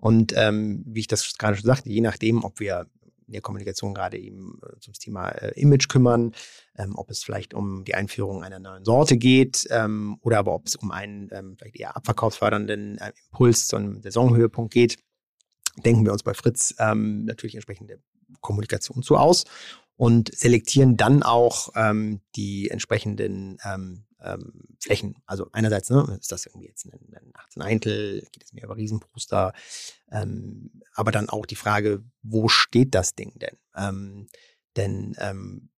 Und 0.00 0.34
ähm, 0.36 0.82
wie 0.84 0.98
ich 0.98 1.06
das 1.06 1.38
gerade 1.38 1.56
schon 1.56 1.66
sagte, 1.66 1.90
je 1.90 2.00
nachdem, 2.00 2.42
ob 2.42 2.58
wir 2.58 2.86
in 3.28 3.32
der 3.32 3.42
Kommunikation 3.42 3.94
gerade 3.94 4.18
eben 4.18 4.58
äh, 4.62 4.80
zum 4.80 4.94
Thema 4.94 5.28
äh, 5.28 5.52
Image 5.60 5.88
kümmern, 5.88 6.32
ähm, 6.76 6.94
ob 6.96 7.10
es 7.10 7.22
vielleicht 7.22 7.54
um 7.54 7.84
die 7.84 7.94
Einführung 7.94 8.42
einer 8.42 8.58
neuen 8.58 8.84
Sorte 8.84 9.16
geht 9.16 9.66
ähm, 9.70 10.18
oder 10.22 10.38
aber 10.38 10.54
ob 10.54 10.66
es 10.66 10.76
um 10.76 10.90
einen 10.90 11.28
ähm, 11.32 11.56
vielleicht 11.56 11.76
eher 11.76 11.96
abverkaufsfördernden 11.96 12.98
äh, 12.98 13.12
Impuls 13.30 13.68
zu 13.68 13.76
einem 13.76 14.02
Saisonhöhepunkt 14.02 14.72
geht, 14.72 14.98
denken 15.84 16.04
wir 16.04 16.12
uns 16.12 16.24
bei 16.24 16.34
Fritz 16.34 16.74
natürlich 16.76 17.54
entsprechende 17.54 18.00
Kommunikation 18.40 19.04
zu 19.04 19.16
aus 19.16 19.44
und 19.96 20.34
selektieren 20.34 20.96
dann 20.96 21.22
auch 21.22 21.70
ähm, 21.76 22.20
die 22.34 22.68
entsprechenden 22.68 23.58
ähm, 23.64 24.07
ähm, 24.22 24.64
Flächen. 24.80 25.16
Also 25.26 25.48
einerseits 25.52 25.90
ne, 25.90 26.16
ist 26.20 26.32
das 26.32 26.46
irgendwie 26.46 26.68
jetzt 26.68 26.86
ein, 26.86 26.92
ein 27.14 27.30
18 27.34 27.62
Eintel, 27.62 28.26
geht 28.32 28.44
es 28.44 28.52
mehr 28.52 28.64
über 28.64 28.76
Riesenposter, 28.76 29.52
ähm, 30.10 30.70
aber 30.94 31.12
dann 31.12 31.28
auch 31.28 31.46
die 31.46 31.56
Frage, 31.56 32.02
wo 32.22 32.48
steht 32.48 32.94
das 32.94 33.14
Ding 33.14 33.38
denn? 33.38 33.56
Ähm, 33.76 34.26
denn 34.76 35.14
ähm, 35.18 35.70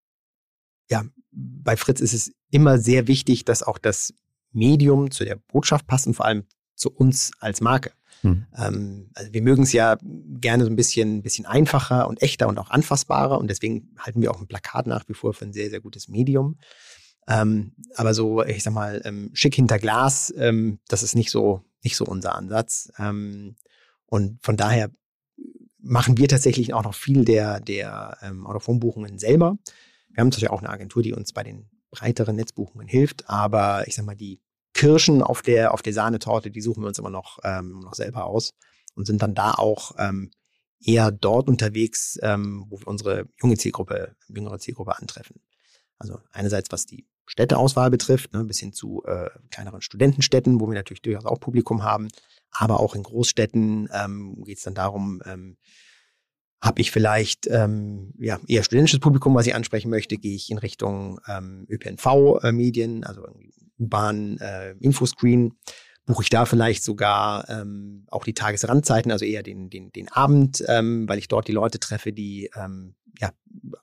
ja, 0.91 1.05
bei 1.31 1.77
Fritz 1.77 2.01
ist 2.01 2.15
es 2.15 2.33
immer 2.51 2.79
sehr 2.79 3.07
wichtig, 3.07 3.45
dass 3.45 3.63
auch 3.63 3.79
das 3.79 4.13
Medium 4.53 5.11
zu 5.11 5.25
der 5.25 5.37
Botschaft 5.37 5.87
passt 5.87 6.07
und 6.07 6.15
vor 6.15 6.27
allem 6.27 6.45
zu 6.75 6.91
uns 6.91 7.31
als 7.39 7.61
Marke. 7.61 7.93
Hm. 8.23 8.47
Ähm, 8.57 9.11
also 9.15 9.33
wir 9.33 9.43
mögen 9.43 9.63
es 9.63 9.73
ja 9.73 9.97
gerne 10.03 10.65
so 10.65 10.71
ein 10.71 10.77
bisschen, 10.77 11.19
ein 11.19 11.23
bisschen 11.23 11.47
einfacher 11.47 12.09
und 12.09 12.21
echter 12.23 12.49
und 12.49 12.59
auch 12.59 12.71
anfassbarer 12.71 13.39
und 13.39 13.49
deswegen 13.49 13.95
halten 13.99 14.21
wir 14.21 14.31
auch 14.31 14.41
ein 14.41 14.47
Plakat 14.47 14.87
nach 14.87 15.09
wie 15.09 15.15
vor 15.15 15.33
für 15.33 15.45
ein 15.45 15.53
sehr, 15.53 15.71
sehr 15.71 15.81
gutes 15.81 16.09
Medium. 16.09 16.59
Ähm, 17.31 17.73
aber 17.95 18.13
so, 18.13 18.43
ich 18.43 18.63
sag 18.63 18.75
mal, 18.75 19.01
ähm, 19.05 19.31
schick 19.35 19.55
hinter 19.55 19.79
Glas, 19.79 20.35
ähm, 20.37 20.81
das 20.89 21.05
ist 21.05 21.15
nicht 21.15 21.31
so, 21.31 21.63
nicht 21.83 21.97
so 21.97 22.05
unser 22.05 22.35
Ansatz. 22.35 22.93
Ähm, 22.99 23.55
und 24.07 24.43
von 24.43 24.57
daher 24.57 24.91
machen 25.79 26.19
wir 26.19 26.27
tatsächlich 26.27 26.75
auch 26.75 26.83
noch 26.83 26.95
viel 26.95 27.25
der, 27.25 27.61
der 27.61 28.19
ähm, 28.23 28.47
Autophonbuchungen 28.47 29.19
selber. 29.19 29.57
Wir 30.11 30.21
haben 30.21 30.29
natürlich 30.29 30.51
auch 30.51 30.59
eine 30.59 30.71
Agentur, 30.71 31.03
die 31.03 31.13
uns 31.13 31.33
bei 31.33 31.45
den 31.45 31.71
breiteren 31.93 32.35
Netzbuchungen 32.35 32.89
hilft, 32.89 33.29
aber 33.31 33.87
ich 33.87 33.95
sag 33.95 34.05
mal, 34.05 34.17
die 34.17 34.41
Kirschen 34.75 35.23
auf 35.23 35.43
der, 35.43 35.73
auf 35.73 35.83
der 35.83 35.93
Sahnetorte, 35.93 36.51
die 36.51 36.61
suchen 36.61 36.83
wir 36.83 36.89
uns 36.89 36.99
immer 36.99 37.11
noch, 37.11 37.39
ähm, 37.45 37.81
noch 37.81 37.95
selber 37.95 38.25
aus 38.25 38.55
und 38.95 39.07
sind 39.07 39.23
dann 39.23 39.35
da 39.35 39.53
auch 39.53 39.93
ähm, 39.99 40.31
eher 40.83 41.13
dort 41.13 41.49
unterwegs, 41.49 42.19
wo 42.23 42.81
wir 42.81 42.89
unsere 42.89 43.29
junge 43.43 43.59
Zielgruppe, 43.59 44.17
jüngere 44.29 44.59
Zielgruppe 44.59 44.97
antreffen. 44.97 45.43
Also 45.99 46.19
einerseits, 46.33 46.73
was 46.73 46.87
die 46.87 47.07
Städteauswahl 47.31 47.91
betrifft, 47.91 48.33
ne, 48.33 48.43
bis 48.43 48.59
hin 48.59 48.73
zu 48.73 49.05
äh, 49.07 49.31
kleineren 49.51 49.83
Studentenstädten, 49.83 50.61
wo 50.61 50.67
wir 50.67 50.75
natürlich 50.75 51.03
durchaus 51.03 51.27
auch 51.27 51.39
Publikum 51.39 51.85
haben, 51.85 52.09
aber 52.51 52.81
auch 52.81 52.97
in 52.97 53.05
Großstädten 53.05 53.89
ähm, 53.93 54.43
geht 54.45 54.59
es 54.59 54.65
dann 54.65 54.75
darum, 54.75 55.23
ähm, 55.25 55.57
habe 56.61 56.81
ich 56.81 56.91
vielleicht 56.91 57.47
ähm, 57.47 58.13
ja, 58.19 58.41
eher 58.49 58.65
studentisches 58.65 58.99
Publikum, 58.99 59.37
was 59.37 59.47
ich 59.47 59.55
ansprechen 59.55 59.91
möchte, 59.91 60.17
gehe 60.17 60.35
ich 60.35 60.51
in 60.51 60.59
Richtung 60.59 61.21
ähm, 61.29 61.67
ÖPNV-Medien, 61.71 63.05
also 63.05 63.25
U-Bahn, 63.79 64.39
äh, 64.39 64.73
Infoscreen, 64.81 65.55
buche 66.11 66.25
ich 66.25 66.31
da 66.31 66.45
vielleicht 66.45 66.83
sogar 66.83 67.49
ähm, 67.49 68.05
auch 68.11 68.25
die 68.25 68.35
Tagesrandzeiten, 68.35 69.13
also 69.13 69.25
eher 69.25 69.45
den, 69.45 69.71
den, 69.71 69.93
den 69.93 70.09
Abend, 70.11 70.63
ähm, 70.67 71.09
weil 71.09 71.19
ich 71.19 71.29
dort 71.29 71.47
die 71.47 71.53
Leute 71.53 71.79
treffe, 71.79 72.13
die 72.13 72.51
ähm, 72.57 72.97
ja, 73.21 73.31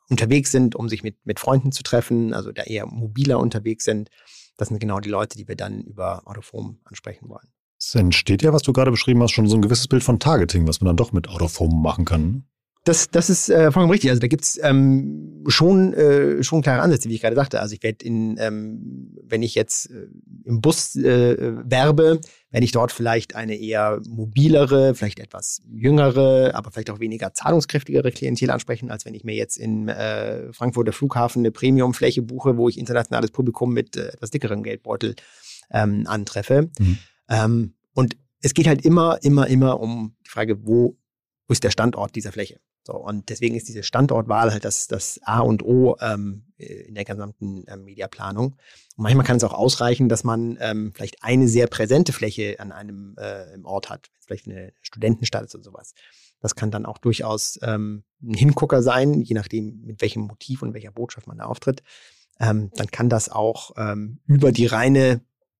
unterwegs 0.09 0.51
sind, 0.51 0.75
um 0.75 0.89
sich 0.89 1.03
mit, 1.03 1.25
mit 1.25 1.39
Freunden 1.39 1.71
zu 1.71 1.83
treffen, 1.83 2.33
also 2.33 2.51
da 2.51 2.63
eher 2.63 2.85
mobiler 2.85 3.39
unterwegs 3.39 3.85
sind. 3.85 4.09
Das 4.57 4.67
sind 4.67 4.79
genau 4.79 4.99
die 4.99 5.09
Leute, 5.09 5.37
die 5.37 5.47
wir 5.47 5.55
dann 5.55 5.81
über 5.81 6.27
Autoform 6.27 6.79
ansprechen 6.83 7.29
wollen. 7.29 7.47
Es 7.79 7.95
entsteht 7.95 8.41
ja, 8.41 8.51
was 8.51 8.63
du 8.63 8.73
gerade 8.73 8.91
beschrieben 8.91 9.23
hast, 9.23 9.31
schon 9.31 9.47
so 9.47 9.55
ein 9.55 9.61
gewisses 9.61 9.87
Bild 9.87 10.03
von 10.03 10.19
Targeting, 10.19 10.67
was 10.67 10.81
man 10.81 10.87
dann 10.87 10.97
doch 10.97 11.13
mit 11.13 11.29
Autoform 11.29 11.81
machen 11.81 12.05
kann. 12.05 12.45
Das, 12.87 13.09
das 13.09 13.29
ist 13.29 13.49
äh, 13.49 13.71
vollkommen 13.71 13.91
richtig. 13.91 14.09
Also 14.11 14.21
da 14.21 14.27
gibt's 14.27 14.57
ähm, 14.63 15.43
schon, 15.47 15.93
äh, 15.93 16.41
schon 16.41 16.61
klare 16.61 16.81
Ansätze, 16.81 17.09
wie 17.09 17.15
ich 17.15 17.21
gerade 17.21 17.35
sagte. 17.35 17.59
Also 17.59 17.75
ich 17.75 17.83
werde 17.83 18.05
in, 18.05 18.37
ähm, 18.39 19.13
wenn 19.23 19.43
ich 19.43 19.55
jetzt 19.55 19.91
äh, 19.91 20.07
im 20.45 20.61
Bus 20.61 20.95
äh, 20.95 21.35
werbe, 21.69 22.21
werde 22.49 22.63
ich 22.63 22.71
dort 22.71 22.93
vielleicht 22.93 23.35
eine 23.35 23.55
eher 23.57 23.99
mobilere, 24.07 24.95
vielleicht 24.95 25.19
etwas 25.19 25.61
jüngere, 25.69 26.55
aber 26.55 26.71
vielleicht 26.71 26.89
auch 26.89 27.01
weniger 27.01 27.33
zahlungskräftigere 27.33 28.11
Klientel 28.11 28.51
ansprechen, 28.51 28.89
als 28.89 29.05
wenn 29.05 29.15
ich 29.15 29.25
mir 29.25 29.35
jetzt 29.35 29.57
in 29.57 29.89
äh, 29.89 30.53
Frankfurter 30.53 30.93
Flughafen 30.93 31.41
eine 31.41 31.51
Premiumfläche 31.51 32.21
buche, 32.21 32.55
wo 32.55 32.69
ich 32.69 32.77
internationales 32.77 33.31
Publikum 33.31 33.73
mit 33.73 33.97
äh, 33.97 34.07
etwas 34.13 34.31
dickerem 34.31 34.63
Geldbeutel 34.63 35.15
ähm, 35.71 36.05
antreffe. 36.07 36.69
Mhm. 36.79 36.97
Ähm, 37.29 37.73
und 37.93 38.15
es 38.41 38.53
geht 38.53 38.67
halt 38.67 38.85
immer, 38.85 39.19
immer, 39.23 39.47
immer 39.47 39.81
um 39.81 40.15
die 40.25 40.29
Frage, 40.29 40.65
wo, 40.65 40.97
wo 41.47 41.51
ist 41.51 41.65
der 41.65 41.71
Standort 41.71 42.15
dieser 42.15 42.31
Fläche? 42.31 42.61
So, 42.87 42.93
und 42.93 43.27
deswegen 43.27 43.53
ist 43.53 43.67
diese 43.67 43.83
Standortwahl 43.83 44.49
halt 44.49 44.63
das, 44.63 44.87
das 44.87 45.19
A 45.23 45.41
und 45.41 45.61
O 45.61 45.97
ähm, 45.99 46.45
in 46.55 46.95
der 46.95 47.03
gesamten 47.03 47.65
ähm, 47.67 47.83
Mediaplanung. 47.83 48.53
Und 48.95 49.03
manchmal 49.03 49.25
kann 49.25 49.35
es 49.35 49.43
auch 49.43 49.53
ausreichen, 49.53 50.07
dass 50.07 50.23
man 50.23 50.57
ähm, 50.61 50.93
vielleicht 50.95 51.21
eine 51.21 51.49
sehr 51.49 51.67
präsente 51.67 52.13
Fläche 52.13 52.61
an 52.61 52.71
einem 52.71 53.15
äh, 53.17 53.57
Ort 53.63 53.89
hat, 53.89 54.09
vielleicht 54.25 54.47
eine 54.47 54.71
Studentenstadt 54.81 55.53
oder 55.53 55.65
sowas. 55.65 55.95
Das 56.39 56.55
kann 56.55 56.71
dann 56.71 56.85
auch 56.85 56.97
durchaus 56.97 57.59
ähm, 57.61 58.05
ein 58.23 58.35
Hingucker 58.35 58.81
sein, 58.81 59.19
je 59.19 59.35
nachdem, 59.35 59.81
mit 59.81 60.01
welchem 60.01 60.21
Motiv 60.21 60.61
und 60.61 60.73
welcher 60.73 60.91
Botschaft 60.91 61.27
man 61.27 61.39
da 61.39 61.43
auftritt. 61.43 61.83
Ähm, 62.39 62.71
dann 62.75 62.87
kann 62.87 63.09
das 63.09 63.27
auch 63.27 63.71
ähm, 63.75 64.21
über 64.27 64.53
die 64.53 64.65
reine 64.65 65.19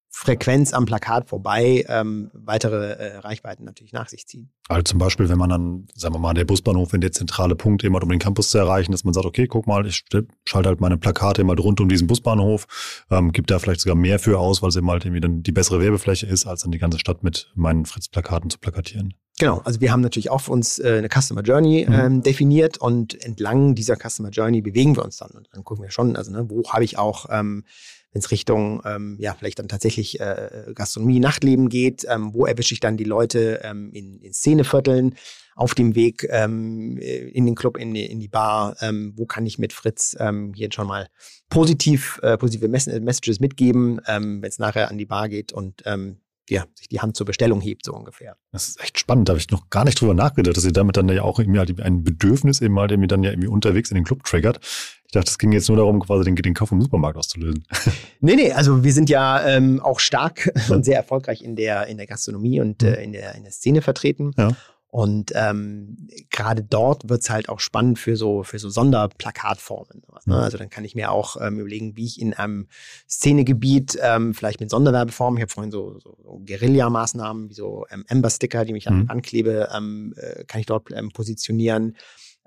Frequenz 0.10 0.74
am 0.74 0.86
Plakat 0.86 1.30
vorbei 1.30 1.86
ähm, 1.88 2.32
weitere 2.34 2.93
äh, 2.93 3.17
Reichweiten 3.17 3.65
natürlich 3.65 3.93
nach 3.93 4.10
sich 4.10 4.26
ziehen. 4.26 4.52
Also 4.67 4.84
zum 4.84 5.00
Beispiel, 5.00 5.30
wenn 5.30 5.38
man 5.38 5.50
dann, 5.50 5.88
sagen 5.93 6.15
wir 6.15 6.20
mal, 6.20 6.34
der 6.34 6.46
Busbahnhof, 6.46 6.93
wenn 6.93 7.02
der 7.02 7.12
zentrale 7.12 7.56
Punkt 7.56 7.84
immer 7.84 8.02
um 8.02 8.10
den 8.10 8.20
Campus 8.20 8.50
zu 8.50 8.58
erreichen, 8.58 8.91
dass 8.91 9.04
man 9.04 9.13
sagt, 9.13 9.26
okay, 9.26 9.48
guck 9.48 9.67
mal, 9.67 9.86
ich 9.86 10.06
schalte 10.46 10.70
halt 10.70 10.82
meine 10.82 10.98
Plakate 10.98 11.41
immer 11.41 11.58
rund 11.58 11.80
um 11.82 11.89
diesen 11.89 12.08
Busbahnhof, 12.08 12.67
ähm, 13.12 13.32
gibt 13.32 13.52
da 13.52 13.60
vielleicht 13.60 13.82
sogar 13.82 13.96
mehr 13.96 14.20
für 14.20 14.39
aus, 14.39 14.62
weil 14.62 14.70
es 14.70 14.76
eben 14.76 14.89
halt 14.89 15.06
irgendwie 15.06 15.22
dann 15.22 15.43
die 15.43 15.52
bessere 15.52 15.80
Werbefläche 15.80 16.26
ist, 16.26 16.46
als 16.46 16.62
dann 16.62 16.72
die 16.72 16.80
ganze 16.80 17.00
Stadt 17.00 17.24
mit 17.24 17.52
meinen 17.56 17.86
Fritz-Plakaten 17.86 18.50
zu 18.50 18.60
plakatieren. 18.60 19.13
Genau, 19.39 19.62
also 19.65 19.82
wir 19.82 19.91
haben 19.91 20.02
natürlich 20.02 20.32
auch 20.32 20.41
für 20.41 20.52
uns 20.52 20.80
äh, 20.80 20.96
eine 20.98 21.10
Customer 21.10 21.41
Journey 21.41 21.86
mhm. 21.88 21.93
ähm, 21.93 22.24
definiert 22.24 22.80
und 22.80 23.24
entlang 23.24 23.76
dieser 23.76 23.96
Customer 23.96 24.30
Journey 24.30 24.62
bewegen 24.62 24.96
wir 24.96 25.06
uns 25.06 25.17
dann. 25.17 25.30
Und 25.30 25.48
dann 25.52 25.63
gucken 25.63 25.84
wir 25.84 25.91
schon, 25.91 26.15
also 26.15 26.32
ne, 26.32 26.50
wo 26.50 26.63
habe 26.72 26.84
ich 26.84 26.98
auch 26.98 27.28
ähm, 27.30 27.63
wenn 28.12 28.20
es 28.20 28.32
Richtung, 28.32 28.82
ähm, 28.86 29.17
ja, 29.20 29.34
vielleicht 29.34 29.60
dann 29.60 29.67
tatsächlich 29.67 30.20
äh, 30.20 30.72
Gastronomie, 30.74 31.20
Nachtleben 31.20 31.70
geht, 31.70 32.06
ähm, 32.10 32.34
wo 32.34 32.46
erwische 32.46 32.74
ich 32.74 32.80
dann 32.80 32.98
die 32.98 33.04
Leute 33.04 33.62
ähm, 33.63 33.91
in, 33.93 34.20
in 34.22 34.34
Szenevierteln 34.34 35.15
auf 35.56 35.74
dem 35.74 35.96
Weg 35.96 36.28
ähm, 36.30 36.98
in 36.98 37.46
den 37.46 37.56
Club, 37.56 37.78
in 37.78 37.93
die, 37.93 38.06
in 38.06 38.20
die 38.20 38.28
Bar, 38.28 38.78
ähm, 38.82 39.13
wo 39.15 39.26
kann 39.26 39.46
ich 39.46 39.58
mit 39.58 39.74
Fritz 39.74 40.15
ähm, 40.20 40.54
hier 40.56 40.70
schon 40.72 40.88
mal 40.88 41.10
positiv, 41.50 42.20
äh, 42.24 42.38
positive 42.38 42.67
Mess 42.67 42.88
Messages 42.88 43.39
mitgeben, 43.39 44.00
ähm, 44.08 44.41
wenn 44.41 44.50
es 44.50 44.60
nachher 44.60 44.89
an 44.89 44.98
die 44.98 45.06
Bar 45.06 45.30
geht 45.30 45.52
und 45.52 45.82
ähm, 45.86 46.22
ja, 46.50 46.66
sich 46.76 46.88
die 46.88 47.00
Hand 47.00 47.16
zur 47.16 47.26
Bestellung 47.26 47.62
hebt, 47.62 47.86
so 47.86 47.94
ungefähr. 47.94 48.38
Das 48.52 48.68
ist 48.68 48.82
echt 48.82 49.00
spannend. 49.00 49.28
Da 49.28 49.32
habe 49.32 49.40
ich 49.40 49.52
noch 49.52 49.70
gar 49.70 49.84
nicht 49.86 50.00
drüber 50.00 50.14
nachgedacht, 50.14 50.56
dass 50.56 50.66
ihr 50.66 50.72
damit 50.72 50.98
dann 50.98 51.10
ja 51.10 51.24
auch 51.24 51.40
irgendwie 51.40 51.60
halt 51.60 51.80
ein 51.82 52.04
Bedürfnis 52.04 52.62
eben 52.62 52.74
mal, 52.74 52.88
der 52.88 52.98
mir 52.98 53.08
dann 53.08 53.24
ja 53.24 53.32
irgendwie 53.32 53.50
unterwegs 53.50 53.92
in 53.92 53.96
den 53.96 54.04
Club 54.04 54.24
triggert. 54.24 54.60
Ich 55.08 55.14
dachte, 55.14 55.30
es 55.30 55.38
ging 55.38 55.54
jetzt 55.54 55.70
nur 55.70 55.78
darum, 55.78 56.02
quasi 56.02 56.26
den, 56.26 56.36
den 56.36 56.54
Kauf 56.54 56.72
im 56.72 56.82
Supermarkt 56.82 57.18
auszulösen. 57.18 57.66
Nee, 58.20 58.36
nee, 58.36 58.52
also 58.52 58.84
wir 58.84 58.94
sind 58.94 59.12
ja 59.12 59.46
ähm, 59.46 59.80
auch 59.80 60.00
stark 60.00 60.52
und 60.70 60.84
sehr 60.84 60.98
erfolgreich 60.98 61.44
in 61.44 61.56
der, 61.56 61.86
in 61.86 61.98
der 61.98 62.08
Gastronomie 62.08 62.60
und 62.60 62.82
äh, 62.82 63.02
in, 63.04 63.14
der, 63.14 63.36
in 63.36 63.44
der 63.44 63.52
Szene 63.52 63.84
vertreten. 63.84 64.32
Ja. 64.38 64.50
Und 64.89 65.34
ähm, 65.36 66.08
gerade 66.30 66.63
dort 66.63 67.10
wird's 67.10 67.30
halt 67.30 67.50
auch 67.50 67.60
spannend 67.60 68.00
für 68.00 68.15
so, 68.15 68.43
für 68.43 68.58
so 68.58 68.69
Sonderplakatformen. 68.69 70.02
Ne? 70.08 70.19
Mhm. 70.26 70.34
Also 70.34 70.58
dann 70.58 70.69
kann 70.69 70.86
ich 70.86 70.95
mir 70.95 71.12
auch 71.12 71.36
ähm, 71.41 71.60
überlegen, 71.60 71.97
wie 71.97 72.06
ich 72.06 72.21
in 72.21 72.34
einem 72.34 72.67
Szenegebiet 73.10 73.97
ähm, 74.02 74.34
vielleicht 74.34 74.62
mit 74.62 74.69
Sonderwerbeformen, 74.69 75.38
ich 75.38 75.41
habe 75.41 75.52
vorhin 75.52 75.71
so, 75.71 76.00
so, 76.00 76.41
Guerilla-Maßnahmen 76.45 77.50
wie 77.50 77.54
so 77.54 77.86
ähm, 77.91 78.06
Amber-Sticker, 78.08 78.63
die 78.63 78.73
mich 78.73 78.88
an 78.88 78.95
Mhm. 78.95 79.02
die 79.02 79.10
Wand 79.10 79.23
klebe, 79.26 79.69
ähm, 79.76 80.13
äh, 80.15 80.45
kann 80.45 80.62
ich 80.62 80.67
dort 80.67 80.89
ähm, 80.91 81.12
positionieren 81.12 81.97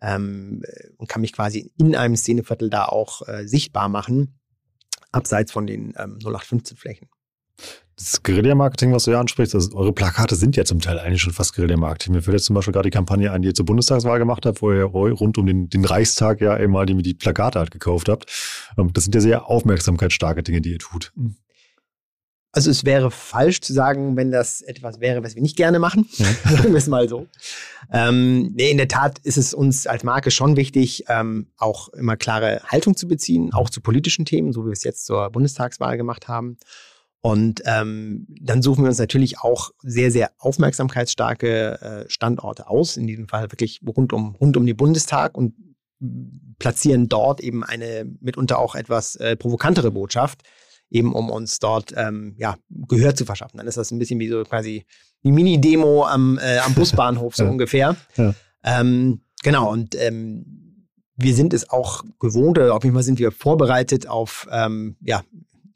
ähm, 0.00 0.62
äh, 0.64 0.88
und 0.96 1.08
kann 1.08 1.20
mich 1.20 1.34
quasi 1.34 1.70
in 1.76 1.94
einem 1.94 2.16
Szeneviertel 2.16 2.70
da 2.70 2.86
auch 2.86 3.26
äh, 3.28 3.46
sichtbar 3.46 3.90
machen, 3.90 4.40
abseits 5.12 5.52
von 5.52 5.66
den 5.66 5.92
ähm, 5.98 6.18
0815-Flächen. 6.18 7.08
Das 8.00 8.22
Guerilla-Marketing, 8.22 8.92
was 8.92 9.04
du 9.04 9.10
ja 9.10 9.20
ansprichst, 9.20 9.54
also 9.54 9.76
eure 9.76 9.92
Plakate 9.92 10.34
sind 10.34 10.56
ja 10.56 10.64
zum 10.64 10.80
Teil 10.80 10.98
eigentlich 10.98 11.20
schon 11.20 11.34
fast 11.34 11.54
Guerilla-Marketing. 11.54 12.14
Mir 12.14 12.22
fällt 12.22 12.34
jetzt 12.34 12.46
zum 12.46 12.54
Beispiel 12.54 12.72
gerade 12.72 12.88
die 12.88 12.96
Kampagne 12.96 13.30
ein, 13.30 13.42
die 13.42 13.48
ihr 13.48 13.54
zur 13.54 13.66
Bundestagswahl 13.66 14.18
gemacht 14.18 14.46
habt, 14.46 14.62
wo 14.62 14.72
ihr 14.72 14.84
rund 14.84 15.36
um 15.36 15.44
den, 15.44 15.68
den 15.68 15.84
Reichstag 15.84 16.40
ja 16.40 16.58
eben 16.58 16.72
mal 16.72 16.86
die, 16.86 16.96
die 17.02 17.12
Plakate 17.12 17.58
halt 17.58 17.70
gekauft 17.70 18.08
habt. 18.08 18.24
Ähm, 18.78 18.90
Das 18.94 19.04
sind 19.04 19.14
ja 19.14 19.20
sehr 19.20 19.46
aufmerksamkeitsstarke 19.50 20.42
Dinge, 20.42 20.62
die 20.62 20.72
ihr 20.72 20.78
tut. 20.78 21.12
Also 22.52 22.70
es 22.70 22.84
wäre 22.86 23.10
falsch 23.10 23.60
zu 23.60 23.74
sagen, 23.74 24.16
wenn 24.16 24.32
das 24.32 24.62
etwas 24.62 25.00
wäre, 25.00 25.22
was 25.22 25.34
wir 25.34 25.42
nicht 25.42 25.56
gerne 25.56 25.78
machen. 25.78 26.08
Sagen 26.44 26.70
wir 26.70 26.78
es 26.78 26.88
mal 26.88 27.06
so. 27.08 27.28
Ähm, 27.92 28.52
nee, 28.54 28.70
in 28.70 28.78
der 28.78 28.88
Tat 28.88 29.18
ist 29.20 29.36
es 29.36 29.54
uns 29.54 29.86
als 29.86 30.02
Marke 30.04 30.30
schon 30.30 30.56
wichtig, 30.56 31.04
ähm, 31.08 31.48
auch 31.58 31.90
immer 31.90 32.16
klare 32.16 32.62
Haltung 32.66 32.96
zu 32.96 33.06
beziehen, 33.06 33.52
auch 33.52 33.70
zu 33.70 33.80
politischen 33.80 34.24
Themen, 34.24 34.52
so 34.52 34.62
wie 34.62 34.68
wir 34.68 34.72
es 34.72 34.82
jetzt 34.84 35.06
zur 35.06 35.30
Bundestagswahl 35.30 35.96
gemacht 35.96 36.26
haben. 36.26 36.56
Und 37.22 37.60
ähm, 37.66 38.26
dann 38.40 38.62
suchen 38.62 38.82
wir 38.84 38.88
uns 38.88 38.98
natürlich 38.98 39.40
auch 39.40 39.70
sehr, 39.82 40.10
sehr 40.10 40.30
aufmerksamkeitsstarke 40.38 41.80
äh, 42.06 42.10
Standorte 42.10 42.68
aus, 42.68 42.96
in 42.96 43.06
diesem 43.06 43.28
Fall 43.28 43.50
wirklich 43.52 43.80
rund 43.86 44.12
um, 44.12 44.34
rund 44.36 44.56
um 44.56 44.64
den 44.64 44.76
Bundestag 44.76 45.36
und 45.36 45.54
platzieren 46.58 47.08
dort 47.08 47.40
eben 47.40 47.62
eine 47.62 48.06
mitunter 48.20 48.58
auch 48.58 48.74
etwas 48.74 49.16
äh, 49.16 49.36
provokantere 49.36 49.90
Botschaft, 49.90 50.42
eben 50.90 51.14
um 51.14 51.30
uns 51.30 51.58
dort 51.58 51.92
ähm, 51.94 52.34
ja, 52.38 52.56
Gehör 52.70 53.14
zu 53.14 53.26
verschaffen. 53.26 53.58
Dann 53.58 53.66
ist 53.66 53.76
das 53.76 53.90
ein 53.90 53.98
bisschen 53.98 54.18
wie 54.18 54.28
so 54.28 54.42
quasi 54.44 54.86
die 55.22 55.32
Mini-Demo 55.32 56.06
am, 56.06 56.38
äh, 56.38 56.58
am 56.58 56.74
Busbahnhof 56.74 57.36
so 57.36 57.44
Ja. 57.44 57.50
ungefähr. 57.50 57.96
Ja. 58.16 58.34
Ähm, 58.64 59.20
genau, 59.42 59.70
und 59.70 59.94
ähm, 59.94 60.86
wir 61.16 61.34
sind 61.34 61.52
es 61.52 61.68
auch 61.68 62.02
gewohnt, 62.18 62.58
oder 62.58 62.74
auf 62.74 62.82
jeden 62.82 62.94
Fall 62.94 63.02
sind 63.02 63.18
wir 63.18 63.30
vorbereitet 63.30 64.06
auf 64.08 64.48
ähm, 64.50 64.96
ja, 65.02 65.22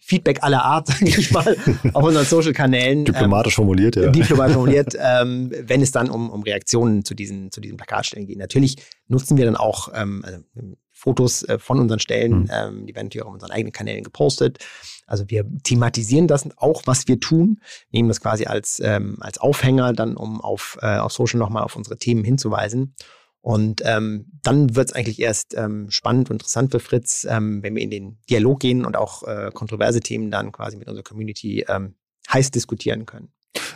Feedback 0.07 0.43
aller 0.43 0.62
Art, 0.62 0.88
sage 0.88 1.07
ich 1.07 1.31
mal, 1.31 1.57
auf 1.95 2.05
unseren 2.05 2.27
Social-Kanälen. 2.27 2.99
Ähm, 2.99 3.05
Diplomatisch 3.07 3.55
formuliert, 3.55 3.97
ja. 3.97 4.11
diplomatisch 4.11 4.55
formuliert, 4.55 4.95
ähm, 4.99 5.51
wenn 5.62 5.81
es 5.81 5.93
dann 5.93 6.11
um, 6.11 6.29
um 6.31 6.43
Reaktionen 6.43 7.05
zu 7.05 7.14
diesen, 7.14 7.51
zu 7.51 7.61
diesen 7.61 7.77
Plakatstellen 7.79 8.27
geht. 8.27 8.38
Natürlich 8.38 8.77
nutzen 9.09 9.37
wir 9.38 9.47
dann 9.47 9.57
auch 9.57 9.88
ähm, 9.95 10.23
also, 10.25 10.38
ähm, 10.57 10.77
Fotos 10.90 11.43
äh, 11.45 11.59
von 11.59 11.81
unseren 11.81 11.99
Stellen, 11.99 12.33
Mhm. 12.43 12.51
ähm, 12.51 12.87
die 12.87 12.95
werden 12.95 13.07
natürlich 13.07 13.25
auch 13.25 13.29
auf 13.29 13.35
unseren 13.35 13.51
eigenen 13.51 13.73
Kanälen 13.73 14.05
gepostet. 14.05 14.59
Also 15.07 15.25
wir 15.29 15.45
thematisieren 15.62 16.29
das 16.29 16.49
auch, 16.57 16.83
was 16.87 17.09
wir 17.09 17.21
tun, 17.21 17.61
nehmen 17.90 18.09
das 18.09 18.21
quasi 18.21 18.47
als, 18.47 18.81
ähm, 18.83 19.17
als 19.21 19.38
Aufhänger 19.38 19.93
dann, 19.93 20.17
um 20.17 20.40
auf, 20.40 20.79
äh, 20.81 20.97
auf 20.99 21.12
Social 21.12 21.38
nochmal 21.38 21.62
auf 21.62 21.77
unsere 21.77 21.99
Themen 21.99 22.25
hinzuweisen. 22.25 22.95
Und 23.44 23.83
ähm, 23.85 24.24
dann 24.42 24.74
wird 24.74 24.88
es 24.88 24.94
eigentlich 24.94 25.20
erst 25.20 25.54
ähm, 25.54 25.90
spannend 25.90 26.30
und 26.30 26.37
interessant 26.37 26.70
für 26.70 26.80
Fritz, 26.80 27.26
ähm, 27.28 27.62
wenn 27.62 27.74
wir 27.74 27.83
in 27.83 27.90
den 27.90 28.16
Dialog 28.30 28.59
gehen 28.59 28.87
und 28.87 28.96
auch 28.96 29.22
äh, 29.24 29.50
kontroverse 29.52 30.00
Themen 30.00 30.30
dann 30.30 30.50
quasi 30.50 30.78
mit 30.78 30.88
unserer 30.88 31.02
Community 31.04 31.62
ähm, 31.68 31.94
heiß 32.33 32.52
diskutieren 32.52 33.04
können. 33.04 33.28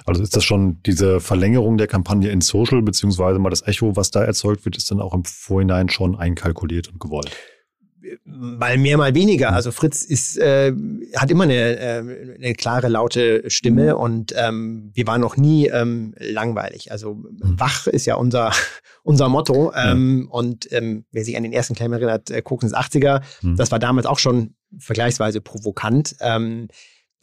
Also 0.06 0.22
ist 0.22 0.34
das 0.34 0.42
schon 0.42 0.82
diese 0.84 1.20
Verlängerung 1.20 1.76
der 1.76 1.86
Kampagne 1.86 2.30
in 2.30 2.40
Social, 2.40 2.80
beziehungsweise 2.80 3.38
mal 3.38 3.50
das 3.50 3.60
Echo, 3.60 3.94
was 3.94 4.10
da 4.10 4.24
erzeugt 4.24 4.64
wird, 4.64 4.78
ist 4.78 4.90
dann 4.90 5.02
auch 5.02 5.12
im 5.12 5.26
Vorhinein 5.26 5.90
schon 5.90 6.16
einkalkuliert 6.16 6.88
und 6.88 6.98
gewollt. 6.98 7.36
Mal 8.24 8.78
mehr, 8.78 8.96
mal 8.98 9.14
weniger. 9.14 9.52
Also 9.52 9.72
Fritz 9.72 10.02
ist, 10.02 10.36
äh, 10.38 10.72
hat 11.16 11.30
immer 11.30 11.44
eine, 11.44 11.78
äh, 11.78 12.34
eine 12.36 12.54
klare, 12.54 12.88
laute 12.88 13.50
Stimme 13.50 13.96
und 13.96 14.34
ähm, 14.36 14.90
wir 14.94 15.06
waren 15.06 15.20
noch 15.20 15.36
nie 15.36 15.66
ähm, 15.68 16.14
langweilig. 16.18 16.92
Also 16.92 17.24
wach 17.40 17.86
ist 17.86 18.06
ja 18.06 18.16
unser, 18.16 18.52
unser 19.02 19.28
Motto. 19.28 19.72
Ähm, 19.74 20.28
Und 20.30 20.70
ähm, 20.72 21.04
wer 21.12 21.24
sich 21.24 21.36
an 21.36 21.42
den 21.42 21.52
ersten 21.52 21.74
Claim 21.74 21.92
erinnert, 21.92 22.30
äh, 22.30 22.42
Kokens 22.42 22.74
80er, 22.74 23.22
Mhm. 23.42 23.56
das 23.56 23.70
war 23.70 23.78
damals 23.78 24.06
auch 24.06 24.18
schon 24.18 24.54
vergleichsweise 24.78 25.40
provokant. 25.40 26.16
Ähm, 26.20 26.68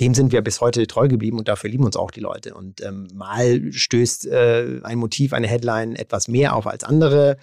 dem 0.01 0.13
sind 0.13 0.31
wir 0.33 0.41
bis 0.41 0.59
heute 0.59 0.87
treu 0.87 1.07
geblieben 1.07 1.37
und 1.37 1.47
dafür 1.47 1.69
lieben 1.69 1.85
uns 1.85 1.95
auch 1.95 2.11
die 2.11 2.19
Leute. 2.19 2.53
Und 2.53 2.81
ähm, 2.83 3.07
mal 3.13 3.71
stößt 3.71 4.27
äh, 4.27 4.81
ein 4.83 4.97
Motiv, 4.97 5.31
eine 5.31 5.47
Headline 5.47 5.95
etwas 5.95 6.27
mehr 6.27 6.55
auf 6.55 6.67
als 6.67 6.83
andere. 6.83 7.37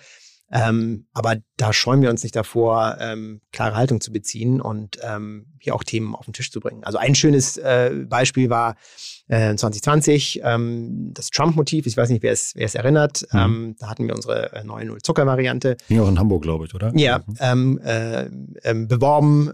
Ähm, 0.53 1.07
aber 1.15 1.37
da 1.57 1.73
scheuen 1.73 2.03
wir 2.03 2.11
uns 2.11 2.23
nicht 2.23 2.37
davor, 2.37 2.99
ähm, 3.01 3.41
klare 3.53 3.75
Haltung 3.75 4.01
zu 4.03 4.13
beziehen 4.13 4.61
und 4.61 4.99
ähm, 5.03 5.47
hier 5.59 5.75
auch 5.75 5.83
Themen 5.83 6.15
auf 6.15 6.27
den 6.27 6.35
Tisch 6.35 6.51
zu 6.51 6.61
bringen. 6.61 6.85
Also 6.85 6.99
ein 6.99 7.15
schönes 7.15 7.57
äh, 7.57 8.05
Beispiel 8.07 8.51
war 8.51 8.77
äh, 9.29 9.55
2020 9.57 10.43
ähm, 10.45 11.11
das 11.15 11.31
Trump-Motiv. 11.31 11.87
Ich 11.87 11.97
weiß 11.97 12.11
nicht, 12.11 12.23
wer 12.23 12.33
es, 12.33 12.53
wer 12.55 12.67
es 12.67 12.75
erinnert. 12.75 13.27
Mhm. 13.33 13.39
Ähm, 13.39 13.77
da 13.79 13.89
hatten 13.89 14.07
wir 14.07 14.15
unsere 14.15 14.53
äh, 14.53 14.63
neue 14.65 14.85
Null-Zucker-Variante. 14.85 15.77
Ging 15.89 16.01
auch 16.01 16.09
in 16.09 16.19
Hamburg, 16.19 16.43
glaube 16.43 16.67
ich, 16.67 16.75
oder? 16.75 16.93
Ja, 16.97 17.21
ähm, 17.41 17.81
äh, 17.83 18.27
beworben, 18.75 19.53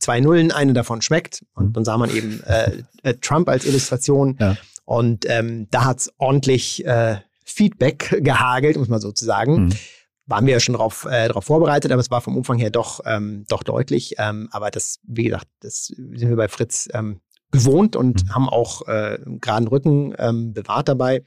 zwei 0.00 0.20
Nullen, 0.20 0.52
eine 0.52 0.72
davon 0.72 1.00
schmeckt. 1.02 1.44
Und 1.54 1.68
Mhm. 1.68 1.72
dann 1.72 1.84
sah 1.84 1.96
man 1.96 2.10
eben 2.14 2.42
äh, 2.44 2.82
äh, 3.02 3.14
Trump 3.14 3.48
als 3.48 3.64
Illustration. 3.64 4.36
Ja. 4.40 4.56
Und 4.84 5.26
da 5.70 5.84
hat's 5.84 6.12
ordentlich 6.18 6.84
äh, 6.86 7.16
Feedback 7.44 8.18
gehagelt, 8.22 8.76
muss 8.76 8.88
man 8.88 9.00
so 9.00 9.12
zu 9.12 9.24
sagen. 9.24 9.64
Mhm. 9.66 9.72
Waren 10.26 10.46
wir 10.46 10.54
ja 10.54 10.60
schon 10.60 10.74
darauf 10.74 11.04
äh, 11.04 11.28
drauf 11.28 11.44
vorbereitet, 11.44 11.92
aber 11.92 12.00
es 12.00 12.10
war 12.10 12.20
vom 12.20 12.36
Umfang 12.36 12.58
her 12.58 12.70
doch, 12.70 13.00
ähm, 13.04 13.44
doch 13.48 13.62
deutlich. 13.62 14.14
Ähm, 14.18 14.48
aber 14.50 14.70
das, 14.70 14.98
wie 15.04 15.24
gesagt, 15.24 15.46
das 15.60 15.86
sind 15.86 16.28
wir 16.28 16.36
bei 16.36 16.48
Fritz 16.48 16.88
ähm, 16.92 17.20
gewohnt 17.52 17.94
und 17.96 18.24
Mhm. 18.24 18.34
haben 18.34 18.48
auch 18.48 18.86
äh, 18.88 19.18
einen 19.24 19.40
geraden 19.40 19.68
Rücken 19.68 20.14
ähm, 20.18 20.52
bewahrt 20.52 20.88
dabei. 20.88 21.24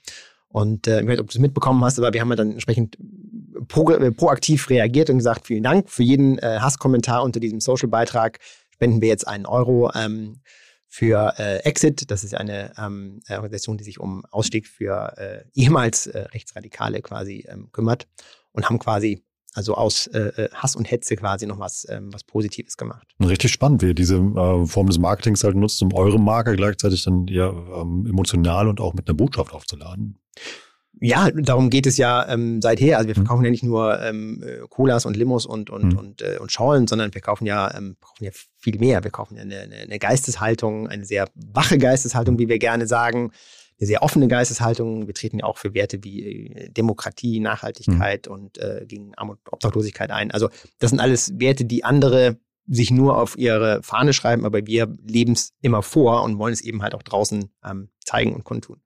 Und 0.50 0.88
äh, 0.88 1.02
ich 1.02 1.08
weiß 1.08 1.12
nicht, 1.12 1.20
ob 1.22 1.28
du 1.28 1.38
es 1.38 1.40
mitbekommen 1.40 1.84
hast, 1.84 1.98
aber 1.98 2.12
wir 2.12 2.22
haben 2.22 2.30
ja 2.30 2.36
dann 2.36 2.52
entsprechend 2.52 2.98
pro, 3.68 3.90
äh, 3.92 4.12
proaktiv 4.12 4.70
reagiert 4.70 5.10
und 5.10 5.18
gesagt, 5.18 5.48
vielen 5.48 5.64
Dank 5.64 5.90
für 5.90 6.04
jeden 6.04 6.38
äh, 6.40 6.60
Hasskommentar 6.60 7.24
unter 7.24 7.40
diesem 7.40 7.60
Social-Beitrag. 7.60 8.40
Spenden 8.74 9.02
wir 9.02 9.10
jetzt 9.10 9.28
einen 9.28 9.46
Euro 9.46 9.92
ähm, 9.94 10.42
für 10.88 11.36
äh, 11.38 11.58
Exit. 11.60 12.10
Das 12.10 12.24
ist 12.24 12.34
eine 12.36 12.74
ähm, 12.78 13.20
äh, 13.28 13.36
Organisation, 13.36 13.78
die 13.78 13.84
sich 13.84 14.00
um 14.00 14.26
Ausstieg 14.26 14.68
für 14.68 15.14
äh, 15.18 15.44
ehemals 15.54 16.08
äh, 16.08 16.20
Rechtsradikale 16.34 17.02
quasi 17.02 17.46
ähm, 17.48 17.70
kümmert 17.72 18.08
und 18.60 18.70
haben 18.70 18.80
quasi 18.80 19.24
also 19.56 19.74
aus 19.74 20.06
äh, 20.08 20.20
äh, 20.44 20.50
Hass 20.54 20.76
und 20.76 20.90
Hetze 20.92 21.16
quasi 21.16 21.48
noch 21.48 21.58
was, 21.60 21.88
ähm, 21.90 22.14
was 22.14 22.24
Positives 22.24 22.78
gemacht. 22.78 23.08
Richtig 23.20 23.52
spannend, 23.52 23.82
wie 23.82 23.88
ihr 23.88 23.94
diese 23.96 24.18
äh, 24.18 24.66
Form 24.68 24.88
des 24.88 25.00
Marketings 25.00 25.44
halt 25.44 25.56
nutzt, 25.56 25.82
um 25.82 25.92
eure 25.94 26.20
Marke 26.20 26.56
gleichzeitig 26.56 27.04
dann 27.04 27.28
eher 27.28 27.52
ähm, 27.76 28.06
emotional 28.08 28.68
und 28.68 28.80
auch 28.80 28.94
mit 28.94 29.08
einer 29.08 29.16
Botschaft 29.18 29.52
aufzuladen. 29.54 30.20
Ja, 31.02 31.32
darum 31.32 31.70
geht 31.70 31.88
es 31.88 31.98
ja 31.98 32.28
ähm, 32.28 32.62
seither. 32.62 32.98
Also 32.98 33.08
wir 33.08 33.16
Mhm. 33.16 33.22
verkaufen 33.26 33.46
ja 33.46 33.52
nicht 33.52 33.64
nur 33.64 34.00
ähm, 34.02 34.44
äh, 34.46 34.68
Colas 34.70 35.06
und 35.06 35.16
Limos 35.16 35.46
und 35.46 35.70
und 35.70 35.94
Mhm. 35.94 35.98
und, 35.98 36.22
äh, 36.22 36.38
und 36.40 36.52
Schorlen, 36.52 36.88
sondern 36.88 37.14
wir 37.14 37.22
kaufen 37.22 37.46
ja, 37.46 37.74
ähm, 37.76 37.96
kaufen 38.02 38.26
ja 38.26 38.32
viel 38.58 38.78
mehr. 38.78 39.04
Wir 39.04 39.12
kaufen 39.12 39.36
ja 39.36 39.42
eine, 39.44 39.62
eine 39.62 39.98
Geisteshaltung, 40.00 40.88
eine 40.88 41.06
sehr 41.06 41.28
wache 41.36 41.78
Geisteshaltung, 41.78 42.38
wie 42.38 42.50
wir 42.50 42.60
gerne 42.60 42.86
sagen, 42.86 43.32
eine 43.80 43.88
sehr 43.88 44.04
offene 44.04 44.28
Geisteshaltung. 44.28 45.08
Wir 45.08 45.14
treten 45.14 45.40
ja 45.40 45.46
auch 45.46 45.58
für 45.58 45.74
Werte 45.74 46.04
wie 46.04 46.48
äh, 46.48 46.70
Demokratie, 46.70 47.40
Nachhaltigkeit 47.40 48.28
und 48.28 48.58
äh, 48.58 48.86
gegen 48.86 49.16
Armut 49.16 49.40
und 49.46 49.54
Obdachlosigkeit 49.54 50.12
ein. 50.12 50.32
Also 50.32 50.50
das 50.80 50.90
sind 50.90 51.00
alles 51.00 51.40
Werte, 51.40 51.66
die 51.66 51.84
andere 51.84 52.38
sich 52.68 52.92
nur 52.92 53.18
auf 53.18 53.38
ihre 53.38 53.82
Fahne 53.82 54.14
schreiben, 54.14 54.46
aber 54.46 54.66
wir 54.68 54.94
leben 55.04 55.34
es 55.34 55.54
immer 55.62 55.82
vor 55.82 56.24
und 56.24 56.38
wollen 56.38 56.54
es 56.54 56.62
eben 56.62 56.84
halt 56.84 56.94
auch 56.94 57.04
draußen 57.04 57.50
ähm, 57.66 57.90
zeigen 58.00 58.34
und 58.36 58.44
kundtun. 58.44 58.78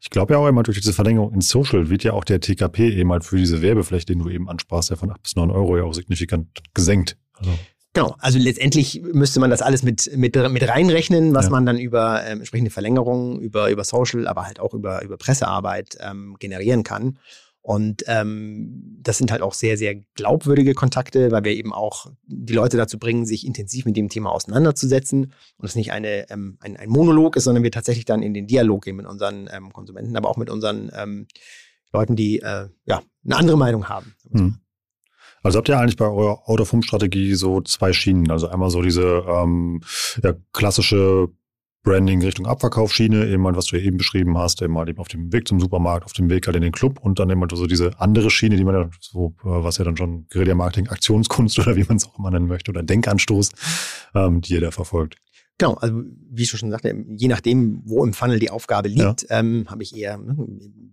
Ich 0.00 0.10
glaube 0.10 0.34
ja 0.34 0.40
auch 0.40 0.46
immer, 0.46 0.62
durch 0.62 0.78
diese 0.78 0.92
Verlängerung 0.92 1.32
in 1.32 1.40
Social 1.40 1.88
wird 1.88 2.02
ja 2.04 2.12
auch 2.12 2.24
der 2.24 2.40
TKP 2.40 2.90
eben 2.90 3.10
halt 3.12 3.24
für 3.24 3.36
diese 3.36 3.62
Werbefläche, 3.62 4.06
den 4.06 4.18
du 4.18 4.28
eben 4.28 4.48
ansprachst, 4.48 4.90
ja 4.90 4.96
von 4.96 5.10
8 5.10 5.22
bis 5.22 5.36
9 5.36 5.50
Euro 5.50 5.76
ja 5.76 5.84
auch 5.84 5.94
signifikant 5.94 6.48
gesenkt. 6.74 7.16
Also, 7.34 7.52
Genau, 7.92 8.14
also 8.20 8.38
letztendlich 8.38 9.02
müsste 9.02 9.40
man 9.40 9.50
das 9.50 9.62
alles 9.62 9.82
mit, 9.82 10.16
mit, 10.16 10.36
mit 10.36 10.68
reinrechnen, 10.68 11.34
was 11.34 11.46
Ja. 11.46 11.50
man 11.50 11.66
dann 11.66 11.78
über 11.78 12.24
ähm, 12.24 12.38
entsprechende 12.38 12.70
Verlängerungen, 12.70 13.40
über, 13.40 13.68
über 13.70 13.82
Social, 13.82 14.28
aber 14.28 14.46
halt 14.46 14.60
auch 14.60 14.74
über, 14.74 15.02
über 15.02 15.16
Pressearbeit 15.16 15.98
ähm, 16.00 16.36
generieren 16.38 16.84
kann. 16.84 17.18
Und 17.62 18.04
ähm, 18.06 18.98
das 19.02 19.18
sind 19.18 19.30
halt 19.30 19.42
auch 19.42 19.52
sehr, 19.52 19.76
sehr 19.76 19.96
glaubwürdige 20.14 20.72
Kontakte, 20.72 21.30
weil 21.30 21.44
wir 21.44 21.52
eben 21.52 21.74
auch 21.74 22.06
die 22.26 22.54
Leute 22.54 22.76
dazu 22.76 22.98
bringen, 22.98 23.26
sich 23.26 23.44
intensiv 23.44 23.84
mit 23.84 23.96
dem 23.96 24.08
Thema 24.08 24.30
auseinanderzusetzen 24.30 25.34
und 25.58 25.68
es 25.68 25.74
nicht 25.74 25.92
eine, 25.92 26.30
ähm, 26.30 26.56
ein, 26.60 26.76
ein 26.76 26.88
Monolog 26.88 27.36
ist, 27.36 27.44
sondern 27.44 27.62
wir 27.62 27.72
tatsächlich 27.72 28.06
dann 28.06 28.22
in 28.22 28.32
den 28.32 28.46
Dialog 28.46 28.84
gehen 28.84 28.96
mit 28.96 29.06
unseren 29.06 29.50
ähm, 29.52 29.72
Konsumenten, 29.72 30.16
aber 30.16 30.30
auch 30.30 30.38
mit 30.38 30.48
unseren 30.48 30.90
ähm, 30.96 31.26
Leuten, 31.92 32.16
die 32.16 32.38
äh, 32.38 32.68
ja, 32.86 33.02
eine 33.24 33.36
andere 33.36 33.58
Meinung 33.58 33.88
haben. 33.88 34.14
Hm. 34.30 34.56
Also 35.42 35.58
habt 35.58 35.68
ihr 35.68 35.78
eigentlich 35.78 35.96
bei 35.96 36.06
eurer 36.06 36.42
Out-of-Home-Strategie 36.46 37.34
so 37.34 37.60
zwei 37.62 37.92
Schienen? 37.92 38.30
Also 38.30 38.48
einmal 38.48 38.70
so 38.70 38.82
diese 38.82 39.24
ähm, 39.26 39.80
ja, 40.22 40.34
klassische 40.52 41.28
Branding 41.82 42.22
Richtung 42.22 42.46
Abverkaufsschiene, 42.46 43.26
eben 43.26 43.46
halt, 43.46 43.56
was 43.56 43.66
du 43.66 43.80
eben 43.80 43.96
beschrieben 43.96 44.36
hast, 44.36 44.60
eben 44.60 44.76
halt 44.76 44.90
eben 44.90 44.98
auf 44.98 45.08
dem 45.08 45.32
Weg 45.32 45.48
zum 45.48 45.60
Supermarkt, 45.60 46.04
auf 46.04 46.12
dem 46.12 46.28
Weg 46.28 46.46
halt 46.46 46.56
in 46.56 46.62
den 46.62 46.72
Club 46.72 47.00
und 47.00 47.18
dann 47.18 47.30
eben 47.30 47.40
halt 47.40 47.56
so 47.56 47.66
diese 47.66 47.98
andere 47.98 48.30
Schiene, 48.30 48.56
die 48.56 48.64
man 48.64 48.74
ja 48.74 48.90
so, 49.00 49.34
äh, 49.40 49.44
was 49.44 49.78
ja 49.78 49.84
dann 49.84 49.96
schon 49.96 50.26
Guerilla-Marketing, 50.28 50.88
Aktionskunst 50.88 51.58
oder 51.60 51.76
wie 51.76 51.84
man 51.84 51.96
es 51.96 52.06
auch 52.06 52.18
immer 52.18 52.30
nennen 52.30 52.48
möchte 52.48 52.70
oder 52.70 52.82
Denkanstoß, 52.82 53.50
ähm, 54.14 54.42
die 54.42 54.54
ihr 54.54 54.60
da 54.60 54.70
verfolgt. 54.70 55.16
Genau, 55.60 55.74
also 55.74 56.02
wie 56.30 56.44
ich 56.44 56.48
schon 56.48 56.70
sagte, 56.70 57.04
je 57.16 57.28
nachdem, 57.28 57.82
wo 57.84 58.02
im 58.02 58.14
Funnel 58.14 58.38
die 58.38 58.48
Aufgabe 58.48 58.88
liegt, 58.88 59.28
ja. 59.28 59.40
ähm, 59.40 59.66
habe 59.68 59.82
ich 59.82 59.94
eher 59.94 60.16
ne, 60.16 60.34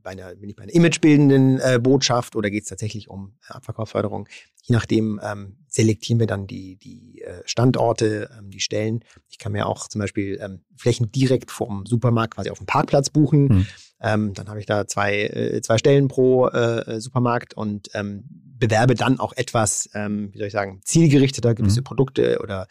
bei 0.03 0.09
einer, 0.09 0.35
bin 0.35 0.49
ich 0.49 0.57
bei 0.57 0.63
einer 0.63 0.73
imagebildenden 0.73 1.61
äh, 1.61 1.79
Botschaft 1.81 2.35
oder 2.35 2.49
geht 2.49 2.63
es 2.63 2.69
tatsächlich 2.69 3.09
um 3.09 3.31
äh, 3.49 3.53
Abverkaufsförderung. 3.53 4.27
Je 4.63 4.75
nachdem 4.75 5.21
ähm, 5.23 5.55
selektieren 5.69 6.19
wir 6.19 6.27
dann 6.27 6.47
die, 6.47 6.75
die 6.75 7.21
äh, 7.21 7.43
Standorte, 7.45 8.29
ähm, 8.37 8.49
die 8.49 8.59
Stellen. 8.59 9.05
Ich 9.29 9.37
kann 9.37 9.53
mir 9.53 9.67
auch 9.67 9.87
zum 9.87 10.01
Beispiel 10.01 10.37
ähm, 10.41 10.65
Flächen 10.75 11.13
direkt 11.13 11.49
vom 11.49 11.85
Supermarkt 11.85 12.35
quasi 12.35 12.49
auf 12.49 12.57
dem 12.57 12.67
Parkplatz 12.67 13.09
buchen. 13.09 13.47
Hm. 13.47 13.67
Ähm, 14.01 14.33
dann 14.33 14.49
habe 14.49 14.59
ich 14.59 14.65
da 14.65 14.85
zwei, 14.85 15.27
äh, 15.27 15.61
zwei 15.61 15.77
Stellen 15.77 16.09
pro 16.09 16.47
äh, 16.47 16.99
Supermarkt 16.99 17.53
und 17.53 17.87
ähm, 17.93 18.25
bewerbe 18.27 18.95
dann 18.95 19.21
auch 19.21 19.31
etwas, 19.31 19.89
ähm, 19.93 20.27
wie 20.33 20.39
soll 20.39 20.47
ich 20.47 20.53
sagen, 20.53 20.81
zielgerichteter 20.83 21.55
gewisse 21.55 21.77
hm. 21.77 21.83
Produkte 21.85 22.39
oder 22.41 22.67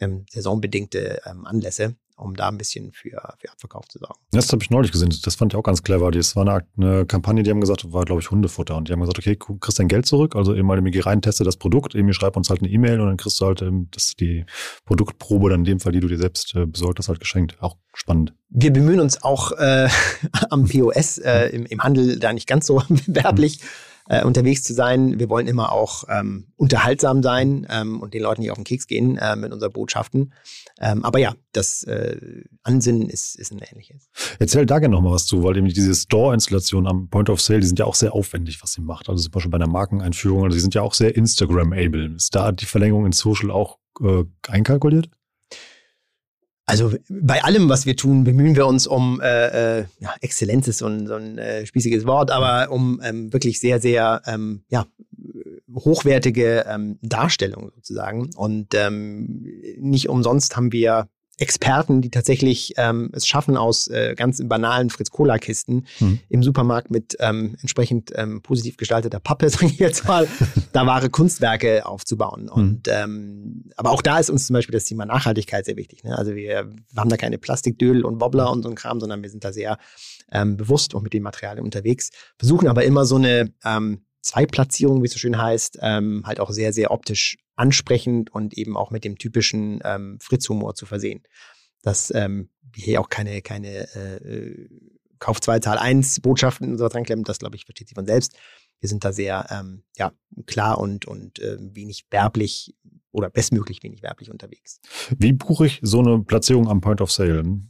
ähm, 0.00 0.26
saisonbedingte 0.30 1.20
ähm, 1.26 1.46
Anlässe, 1.46 1.96
um 2.16 2.34
da 2.34 2.48
ein 2.48 2.58
bisschen 2.58 2.92
für, 2.92 3.10
für 3.38 3.50
Abverkauf 3.50 3.88
zu 3.88 3.98
sorgen. 3.98 4.18
Das 4.30 4.50
habe 4.52 4.62
ich 4.62 4.70
neulich 4.70 4.90
gesehen. 4.90 5.14
Das 5.22 5.34
fand 5.34 5.52
ich 5.52 5.56
auch 5.56 5.62
ganz 5.62 5.82
clever. 5.82 6.10
Das 6.10 6.34
war 6.34 6.46
eine, 6.46 6.66
eine 6.76 7.06
Kampagne, 7.06 7.42
die 7.42 7.50
haben 7.50 7.60
gesagt, 7.60 7.92
war, 7.92 8.04
glaube 8.04 8.20
ich, 8.20 8.30
Hundefutter. 8.30 8.76
Und 8.76 8.88
die 8.88 8.92
haben 8.92 9.00
gesagt, 9.00 9.18
okay, 9.18 9.36
du 9.36 9.58
kriegst 9.58 9.78
dein 9.78 9.88
Geld 9.88 10.06
zurück. 10.06 10.34
Also 10.34 10.54
eben 10.54 10.66
mal 10.66 10.82
geh 10.82 11.00
rein, 11.00 11.20
teste 11.20 11.44
das 11.44 11.56
Produkt, 11.56 11.94
eben 11.94 12.12
schreib 12.12 12.36
uns 12.36 12.48
halt 12.48 12.60
eine 12.60 12.70
E-Mail 12.70 13.00
und 13.00 13.08
dann 13.08 13.16
kriegst 13.16 13.40
du 13.40 13.46
halt 13.46 13.62
ähm, 13.62 13.88
das, 13.90 14.14
die 14.18 14.44
Produktprobe, 14.84 15.50
dann 15.50 15.60
in 15.60 15.64
dem 15.64 15.80
Fall, 15.80 15.92
die 15.92 16.00
du 16.00 16.08
dir 16.08 16.18
selbst 16.18 16.54
äh, 16.54 16.66
besorgt 16.66 16.98
hast, 16.98 17.08
halt 17.08 17.20
geschenkt. 17.20 17.56
Auch 17.60 17.76
spannend. 17.94 18.32
Wir 18.48 18.72
bemühen 18.72 19.00
uns 19.00 19.22
auch 19.22 19.52
äh, 19.52 19.88
am 20.50 20.66
POS, 20.66 21.18
äh, 21.18 21.48
im, 21.48 21.66
im 21.66 21.82
Handel 21.82 22.18
da 22.18 22.32
nicht 22.32 22.46
ganz 22.46 22.66
so 22.66 22.82
werblich. 23.06 23.60
Äh, 24.08 24.24
unterwegs 24.24 24.62
zu 24.62 24.72
sein. 24.72 25.18
Wir 25.18 25.28
wollen 25.28 25.48
immer 25.48 25.72
auch 25.72 26.04
ähm, 26.08 26.46
unterhaltsam 26.56 27.22
sein 27.22 27.66
ähm, 27.70 28.00
und 28.00 28.14
den 28.14 28.22
Leuten 28.22 28.42
nicht 28.42 28.50
auf 28.50 28.58
den 28.58 28.64
Keks 28.64 28.86
gehen 28.86 29.18
äh, 29.18 29.34
mit 29.34 29.52
unseren 29.52 29.72
Botschaften. 29.72 30.32
Ähm, 30.80 31.04
aber 31.04 31.18
ja, 31.18 31.34
das 31.52 31.82
äh, 31.84 32.16
Ansinnen 32.62 33.08
ist, 33.08 33.34
ist 33.36 33.52
ein 33.52 33.58
ähnliches. 33.58 34.08
Erzähl 34.38 34.66
da 34.66 34.78
gerne 34.78 34.94
noch 34.94 35.02
mal 35.02 35.12
was 35.12 35.26
zu, 35.26 35.42
weil 35.42 35.56
eben 35.56 35.66
diese 35.68 35.94
Store-Installation 35.94 36.86
am 36.86 37.08
Point 37.08 37.30
of 37.30 37.40
Sale, 37.40 37.60
die 37.60 37.66
sind 37.66 37.78
ja 37.78 37.84
auch 37.84 37.94
sehr 37.94 38.12
aufwendig, 38.12 38.62
was 38.62 38.72
sie 38.72 38.80
macht. 38.80 39.08
Also 39.08 39.22
zum 39.22 39.32
Beispiel 39.32 39.50
bei 39.50 39.56
einer 39.56 39.66
Markeneinführung, 39.66 40.44
also 40.44 40.54
die 40.54 40.60
sind 40.60 40.74
ja 40.74 40.82
auch 40.82 40.94
sehr 40.94 41.16
Instagram-able. 41.16 42.14
Ist 42.14 42.34
da 42.34 42.52
die 42.52 42.66
Verlängerung 42.66 43.06
in 43.06 43.12
Social 43.12 43.50
auch 43.50 43.78
äh, 44.00 44.24
einkalkuliert? 44.48 45.08
Also 46.68 46.92
bei 47.08 47.44
allem, 47.44 47.68
was 47.68 47.86
wir 47.86 47.96
tun, 47.96 48.24
bemühen 48.24 48.56
wir 48.56 48.66
uns 48.66 48.88
um 48.88 49.20
äh, 49.20 49.78
äh, 49.78 49.84
ja, 50.00 50.14
Exzellenz 50.20 50.66
ist 50.66 50.78
so 50.78 50.86
ein, 50.86 51.06
so 51.06 51.14
ein 51.14 51.38
äh, 51.38 51.64
spießiges 51.64 52.06
Wort, 52.06 52.32
aber 52.32 52.72
um 52.72 53.00
ähm, 53.04 53.32
wirklich 53.32 53.60
sehr, 53.60 53.80
sehr 53.80 54.20
ähm, 54.26 54.64
ja, 54.68 54.84
hochwertige 55.72 56.66
ähm, 56.68 56.98
Darstellung 57.02 57.70
sozusagen. 57.76 58.30
Und 58.34 58.74
ähm, 58.74 59.46
nicht 59.78 60.08
umsonst 60.08 60.56
haben 60.56 60.72
wir 60.72 61.08
Experten, 61.38 62.00
die 62.00 62.10
tatsächlich 62.10 62.72
ähm, 62.78 63.10
es 63.12 63.26
schaffen, 63.26 63.56
aus 63.56 63.88
äh, 63.88 64.14
ganz 64.16 64.40
banalen 64.42 64.88
Fritz-Cola-Kisten 64.88 65.86
hm. 65.98 66.18
im 66.28 66.42
Supermarkt 66.42 66.90
mit 66.90 67.16
ähm, 67.20 67.56
entsprechend 67.60 68.12
ähm, 68.14 68.40
positiv 68.42 68.78
gestalteter 68.78 69.20
Pappe, 69.20 69.48
sage 69.50 69.66
ich 69.66 69.78
jetzt 69.78 70.06
mal, 70.06 70.26
da 70.72 70.86
wahre 70.86 71.10
Kunstwerke 71.10 71.84
aufzubauen. 71.84 72.42
Hm. 72.42 72.48
Und 72.48 72.88
ähm, 72.88 73.70
aber 73.76 73.90
auch 73.90 74.02
da 74.02 74.18
ist 74.18 74.30
uns 74.30 74.46
zum 74.46 74.54
Beispiel 74.54 74.72
das 74.72 74.84
Thema 74.84 75.04
Nachhaltigkeit 75.04 75.66
sehr 75.66 75.76
wichtig. 75.76 76.04
Ne? 76.04 76.16
Also 76.16 76.34
wir, 76.34 76.46
wir 76.46 76.66
haben 76.96 77.10
da 77.10 77.16
keine 77.16 77.38
Plastikdödel 77.38 78.04
und 78.04 78.20
Wobbler 78.20 78.50
und 78.50 78.62
so 78.62 78.70
ein 78.70 78.74
Kram, 78.74 78.98
sondern 79.00 79.22
wir 79.22 79.30
sind 79.30 79.44
da 79.44 79.52
sehr 79.52 79.78
ähm, 80.32 80.56
bewusst 80.56 80.94
auch 80.94 81.02
mit 81.02 81.12
den 81.12 81.22
Materialien 81.22 81.64
unterwegs, 81.64 82.10
versuchen 82.38 82.68
aber 82.68 82.84
immer 82.84 83.04
so 83.04 83.16
eine 83.16 83.52
ähm, 83.64 84.06
Zweitplatzierung, 84.22 85.02
wie 85.02 85.06
es 85.06 85.12
so 85.12 85.18
schön 85.18 85.40
heißt, 85.40 85.78
ähm, 85.82 86.22
halt 86.26 86.40
auch 86.40 86.50
sehr, 86.50 86.72
sehr 86.72 86.90
optisch 86.90 87.36
ansprechend 87.56 88.32
und 88.32 88.56
eben 88.56 88.76
auch 88.76 88.90
mit 88.90 89.04
dem 89.04 89.18
typischen 89.18 89.80
ähm, 89.84 90.18
Fritz-Humor 90.20 90.74
zu 90.74 90.86
versehen. 90.86 91.22
Dass 91.82 92.12
ähm, 92.14 92.50
wir 92.72 92.84
hier 92.84 93.00
auch 93.00 93.08
keine, 93.08 93.42
keine 93.42 93.94
äh, 93.94 94.68
Kauf 95.18 95.40
2, 95.40 95.60
Zahl 95.60 95.78
1 95.78 96.20
Botschaften 96.20 96.72
und 96.72 96.78
so 96.78 96.88
dran 96.88 97.04
klemmen, 97.04 97.24
das 97.24 97.38
glaube 97.38 97.56
ich 97.56 97.64
versteht 97.64 97.88
sich 97.88 97.94
von 97.94 98.06
selbst. 98.06 98.36
Wir 98.80 98.88
sind 98.88 99.04
da 99.04 99.12
sehr 99.12 99.46
ähm, 99.50 99.82
ja, 99.96 100.12
klar 100.46 100.78
und, 100.78 101.06
und 101.06 101.38
äh, 101.38 101.56
wenig 101.58 102.06
werblich 102.10 102.74
oder 103.10 103.30
bestmöglich 103.30 103.82
wenig 103.82 104.02
werblich 104.02 104.30
unterwegs. 104.30 104.80
Wie 105.16 105.32
buche 105.32 105.66
ich 105.66 105.80
so 105.82 106.00
eine 106.00 106.18
Platzierung 106.22 106.68
am 106.68 106.82
Point 106.82 107.00
of 107.00 107.10
Sale? 107.10 107.60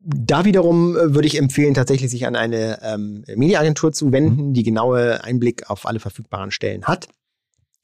Da 0.00 0.44
wiederum 0.44 0.96
äh, 0.96 1.14
würde 1.14 1.26
ich 1.26 1.36
empfehlen, 1.36 1.74
tatsächlich 1.74 2.10
sich 2.10 2.26
an 2.26 2.36
eine 2.36 2.80
ähm, 2.82 3.24
Mediaagentur 3.34 3.92
zu 3.92 4.12
wenden, 4.12 4.48
mhm. 4.48 4.54
die 4.54 4.62
genaue 4.62 5.22
Einblick 5.22 5.68
auf 5.68 5.84
alle 5.84 6.00
verfügbaren 6.00 6.50
Stellen 6.50 6.84
hat. 6.84 7.08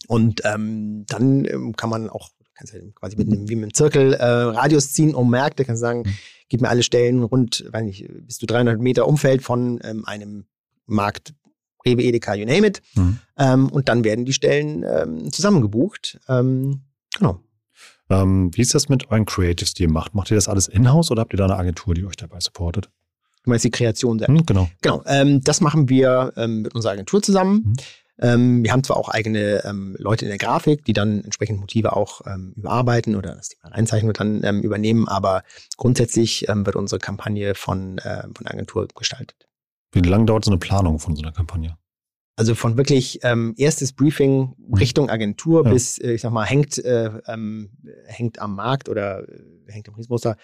Und 0.09 0.43
ähm, 0.45 1.05
dann 1.07 1.45
ähm, 1.45 1.77
kann 1.77 1.91
man 1.91 2.11
auch, 2.11 2.31
kannst 2.55 2.75
ja 2.75 2.81
quasi 2.95 3.17
mit 3.17 3.29
einem, 3.29 3.49
wie 3.49 3.55
mit 3.55 3.65
einem 3.65 3.75
Zirkel 3.75 4.15
äh, 4.15 4.25
Radius 4.25 4.93
ziehen 4.93 5.15
um 5.15 5.31
Märkte, 5.31 5.65
kannst 5.65 5.81
sagen, 5.81 6.01
mhm. 6.01 6.15
gib 6.49 6.61
mir 6.61 6.69
alle 6.69 6.83
Stellen 6.83 7.23
rund, 7.23 7.65
weiß 7.71 7.85
nicht, 7.85 8.09
bis 8.27 8.39
zu 8.39 8.47
300 8.47 8.81
Meter 8.81 9.07
Umfeld 9.07 9.43
von 9.43 9.81
ähm, 9.85 10.05
einem 10.05 10.45
Markt, 10.87 11.35
Rewe, 11.85 12.03
Edeka, 12.03 12.35
you 12.35 12.47
name 12.47 12.67
it. 12.67 12.83
Mhm. 12.95 13.19
Ähm, 13.37 13.69
und 13.69 13.89
dann 13.89 14.05
werden 14.05 14.25
die 14.25 14.33
Stellen 14.33 14.85
ähm, 14.85 15.33
zusammengebucht. 15.33 16.21
Ähm, 16.29 16.83
genau. 17.17 17.41
Ähm, 18.09 18.51
wie 18.55 18.61
ist 18.61 18.75
das 18.75 18.89
mit 18.89 19.11
euren 19.11 19.25
Creatives, 19.25 19.75
die 19.75 19.85
ihr 19.85 19.91
macht? 19.91 20.15
Macht 20.15 20.31
ihr 20.31 20.37
das 20.37 20.49
alles 20.49 20.69
in-house 20.69 21.11
oder 21.11 21.23
habt 21.23 21.33
ihr 21.33 21.39
da 21.39 21.45
eine 21.45 21.57
Agentur, 21.57 21.95
die 21.95 22.05
euch 22.05 22.17
dabei 22.17 22.39
supportet? 22.41 22.91
Du 23.43 23.51
meinst 23.51 23.65
die 23.65 23.71
Kreation 23.71 24.21
selbst? 24.21 24.33
Mhm, 24.33 24.47
genau. 24.47 24.69
Genau. 24.83 25.03
Ähm, 25.07 25.41
das 25.43 25.61
machen 25.61 25.89
wir 25.89 26.33
mit 26.47 26.75
unserer 26.75 26.93
Agentur 26.93 27.23
zusammen. 27.23 27.65
Mhm. 27.65 27.75
Ähm, 28.21 28.63
wir 28.63 28.73
haben 28.73 28.85
zwar 28.85 28.97
auch 28.97 29.09
eigene 29.09 29.65
ähm, 29.65 29.97
Leute 29.99 30.25
in 30.25 30.29
der 30.29 30.39
Grafik, 30.39 30.85
die 30.85 30.93
dann 30.93 31.25
entsprechend 31.25 31.59
Motive 31.59 31.97
auch 31.97 32.21
ähm, 32.27 32.53
überarbeiten 32.57 33.17
oder 33.17 33.35
das 33.35 33.49
Thema 33.49 33.73
Einzeichnung 33.73 34.13
dann 34.13 34.45
ähm, 34.45 34.61
übernehmen, 34.61 35.09
aber 35.09 35.43
grundsätzlich 35.77 36.49
ähm, 36.49 36.67
wird 36.67 36.77
unsere 36.77 36.99
Kampagne 36.99 37.55
von, 37.55 37.99
äh, 37.99 38.23
von 38.23 38.45
der 38.45 38.53
Agentur 38.53 38.87
gestaltet. 38.95 39.49
Wie 39.93 40.01
lange 40.01 40.27
dauert 40.27 40.45
so 40.45 40.51
eine 40.51 40.59
Planung 40.59 40.99
von 40.99 41.17
so 41.17 41.23
einer 41.23 41.33
Kampagne? 41.33 41.77
Also 42.37 42.55
von 42.55 42.77
wirklich 42.77 43.21
ähm, 43.23 43.55
erstes 43.57 43.93
Briefing 43.93 44.55
mhm. 44.57 44.75
Richtung 44.75 45.11
Agentur 45.11 45.65
ja. 45.65 45.73
bis, 45.73 45.99
äh, 45.99 46.13
ich 46.13 46.23
sag 46.23 46.33
mal, 46.33 46.45
hängt, 46.45 46.79
äh, 46.79 47.11
ähm, 47.27 47.71
hängt 48.07 48.39
am 48.41 48.57
Markt 48.57 48.89
oder 48.89 49.29
äh, 49.29 49.43
hängt 49.69 49.89
im 49.89 49.95
Riesmuster, 49.95 50.37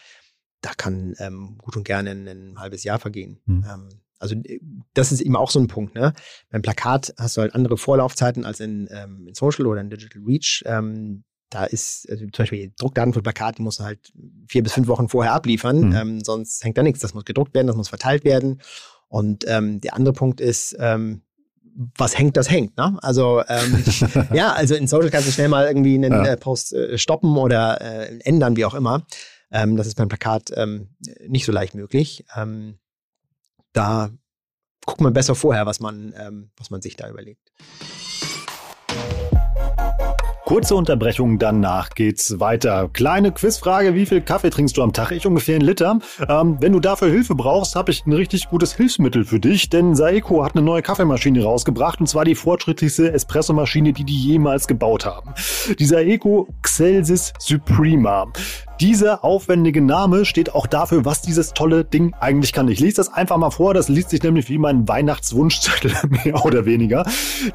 da 0.61 0.71
kann 0.77 1.15
ähm, 1.19 1.57
gut 1.59 1.77
und 1.77 1.85
gerne 1.85 2.11
ein, 2.11 2.29
ein 2.29 2.59
halbes 2.59 2.85
Jahr 2.85 2.99
vergehen. 2.99 3.41
Mhm. 3.47 3.65
Also 4.19 4.35
äh, 4.35 4.61
das 4.95 5.13
ist 5.13 5.21
eben 5.21 5.37
auch 5.37 5.51
so 5.51 5.61
ein 5.61 5.69
Punkt. 5.69 5.95
Ne? 5.95 6.13
Beim 6.51 6.63
Plakat 6.63 7.15
hast 7.19 7.37
du 7.37 7.41
halt 7.41 7.55
andere 7.55 7.77
Vorlaufzeiten 7.77 8.45
als 8.45 8.61
in, 8.61 8.89
ähm, 8.91 9.27
in 9.27 9.35
Social 9.35 9.67
oder 9.67 9.81
in 9.81 9.91
Digital 9.91 10.23
Reach. 10.27 10.63
Ähm, 10.67 11.25
da 11.51 11.65
ist 11.65 12.07
also 12.11 12.25
zum 12.25 12.43
Beispiel 12.43 12.73
Druckdaten 12.79 13.15
für 13.15 13.23
Plakat, 13.23 13.59
die 13.59 13.63
musst 13.63 13.81
du 13.81 13.85
halt 13.85 14.13
vier 14.49 14.63
bis 14.63 14.75
fünf 14.75 14.87
Wochen 14.89 15.09
vorher 15.09 15.33
abliefern, 15.33 15.89
mhm. 15.89 15.95
ähm, 15.95 16.21
sonst 16.23 16.63
hängt 16.63 16.77
da 16.77 16.83
nichts. 16.83 17.01
Das 17.01 17.15
muss 17.15 17.25
gedruckt 17.25 17.55
werden, 17.55 17.67
das 17.67 17.77
muss 17.77 17.89
verteilt 17.89 18.25
werden. 18.25 18.61
Und 19.09 19.45
ähm, 19.49 19.81
der 19.81 19.95
andere 19.95 20.13
Punkt 20.13 20.41
ist, 20.41 20.77
ähm, 20.79 21.23
was 21.97 22.19
hängt, 22.19 22.37
das 22.37 22.51
hängt. 22.51 22.77
Ne? 22.77 22.99
Also 23.01 23.43
ähm, 23.49 23.85
ja, 24.35 24.53
also 24.53 24.75
in 24.75 24.89
Social 24.89 25.11
kannst 25.11 25.29
du 25.29 25.33
schnell 25.33 25.49
mal 25.49 25.67
irgendwie 25.67 25.95
einen 25.95 26.13
ja. 26.13 26.33
äh, 26.33 26.37
Post 26.37 26.75
äh, 26.75 26.99
stoppen 26.99 27.37
oder 27.37 27.81
äh, 27.81 28.19
ändern, 28.21 28.57
wie 28.57 28.65
auch 28.65 28.75
immer. 28.75 29.07
Das 29.51 29.87
ist 29.87 29.95
beim 29.95 30.09
Plakat 30.11 30.53
nicht 31.27 31.47
so 31.47 31.53
leicht 31.53 31.75
möglich. 31.75 32.27
Ähm, 32.37 32.79
da 33.73 34.11
guckt 34.87 35.01
man 35.01 35.13
besser 35.13 35.35
vorher, 35.35 35.67
was 35.67 35.81
man, 35.81 36.15
ähm, 36.19 36.51
was 36.57 36.71
man 36.71 36.81
sich 36.81 36.97
da 36.97 37.09
überlegt. 37.09 37.53
Kurze 40.49 40.75
Unterbrechung, 40.77 41.39
danach 41.39 41.91
geht's 41.91 42.41
weiter. 42.41 42.89
Kleine 42.95 43.33
Quizfrage, 43.33 43.95
wie 43.95 44.07
viel 44.07 44.23
Kaffee 44.23 44.49
trinkst 44.49 44.79
du 44.79 44.83
am 44.83 44.95
Tag? 44.95 45.11
Ich 45.11 45.27
ungefähr 45.27 45.57
einen 45.57 45.67
Liter. 45.67 45.99
Ähm, 46.27 46.57
wenn 46.61 46.73
du 46.73 46.81
dafür 46.81 47.11
Hilfe 47.11 47.35
brauchst, 47.35 47.77
habe 47.77 47.91
ich 47.91 48.07
ein 48.07 48.15
richtig 48.15 48.49
gutes 48.49 48.73
Hilfsmittel 48.73 49.27
für 49.27 49.41
dich, 49.41 49.69
denn 49.69 49.95
Saeco 49.95 50.43
hat 50.43 50.57
eine 50.57 50.65
neue 50.65 50.81
Kaffeemaschine 50.81 51.45
rausgebracht 51.45 52.01
und 52.01 52.07
zwar 52.07 52.25
die 52.25 52.35
fortschrittlichste 52.35 53.13
Espressomaschine, 53.13 53.93
die 53.93 54.05
die 54.05 54.17
jemals 54.17 54.67
gebaut 54.67 55.05
haben. 55.05 55.35
Die 55.79 55.85
Saeco 55.85 56.49
Xelsis 56.63 57.35
Suprema. 57.39 58.33
Dieser 58.81 59.25
aufwendige 59.25 59.83
Name 59.83 60.25
steht 60.25 60.55
auch 60.55 60.69
dafür, 60.69 61.05
was 61.05 61.21
dieses 61.21 61.53
tolle 61.53 61.85
Ding 61.85 62.15
eigentlich 62.21 62.53
kann. 62.53 62.69
Ich 62.69 62.79
lese 62.79 62.97
das 62.97 63.13
einfach 63.13 63.37
mal 63.37 63.51
vor. 63.51 63.75
Das 63.75 63.89
liest 63.89 64.11
sich 64.11 64.23
nämlich 64.23 64.49
wie 64.49 64.59
mein 64.59 64.87
Weihnachtswunschzettel, 64.87 65.93
mehr 66.25 66.45
oder 66.45 66.65
weniger. 66.65 67.05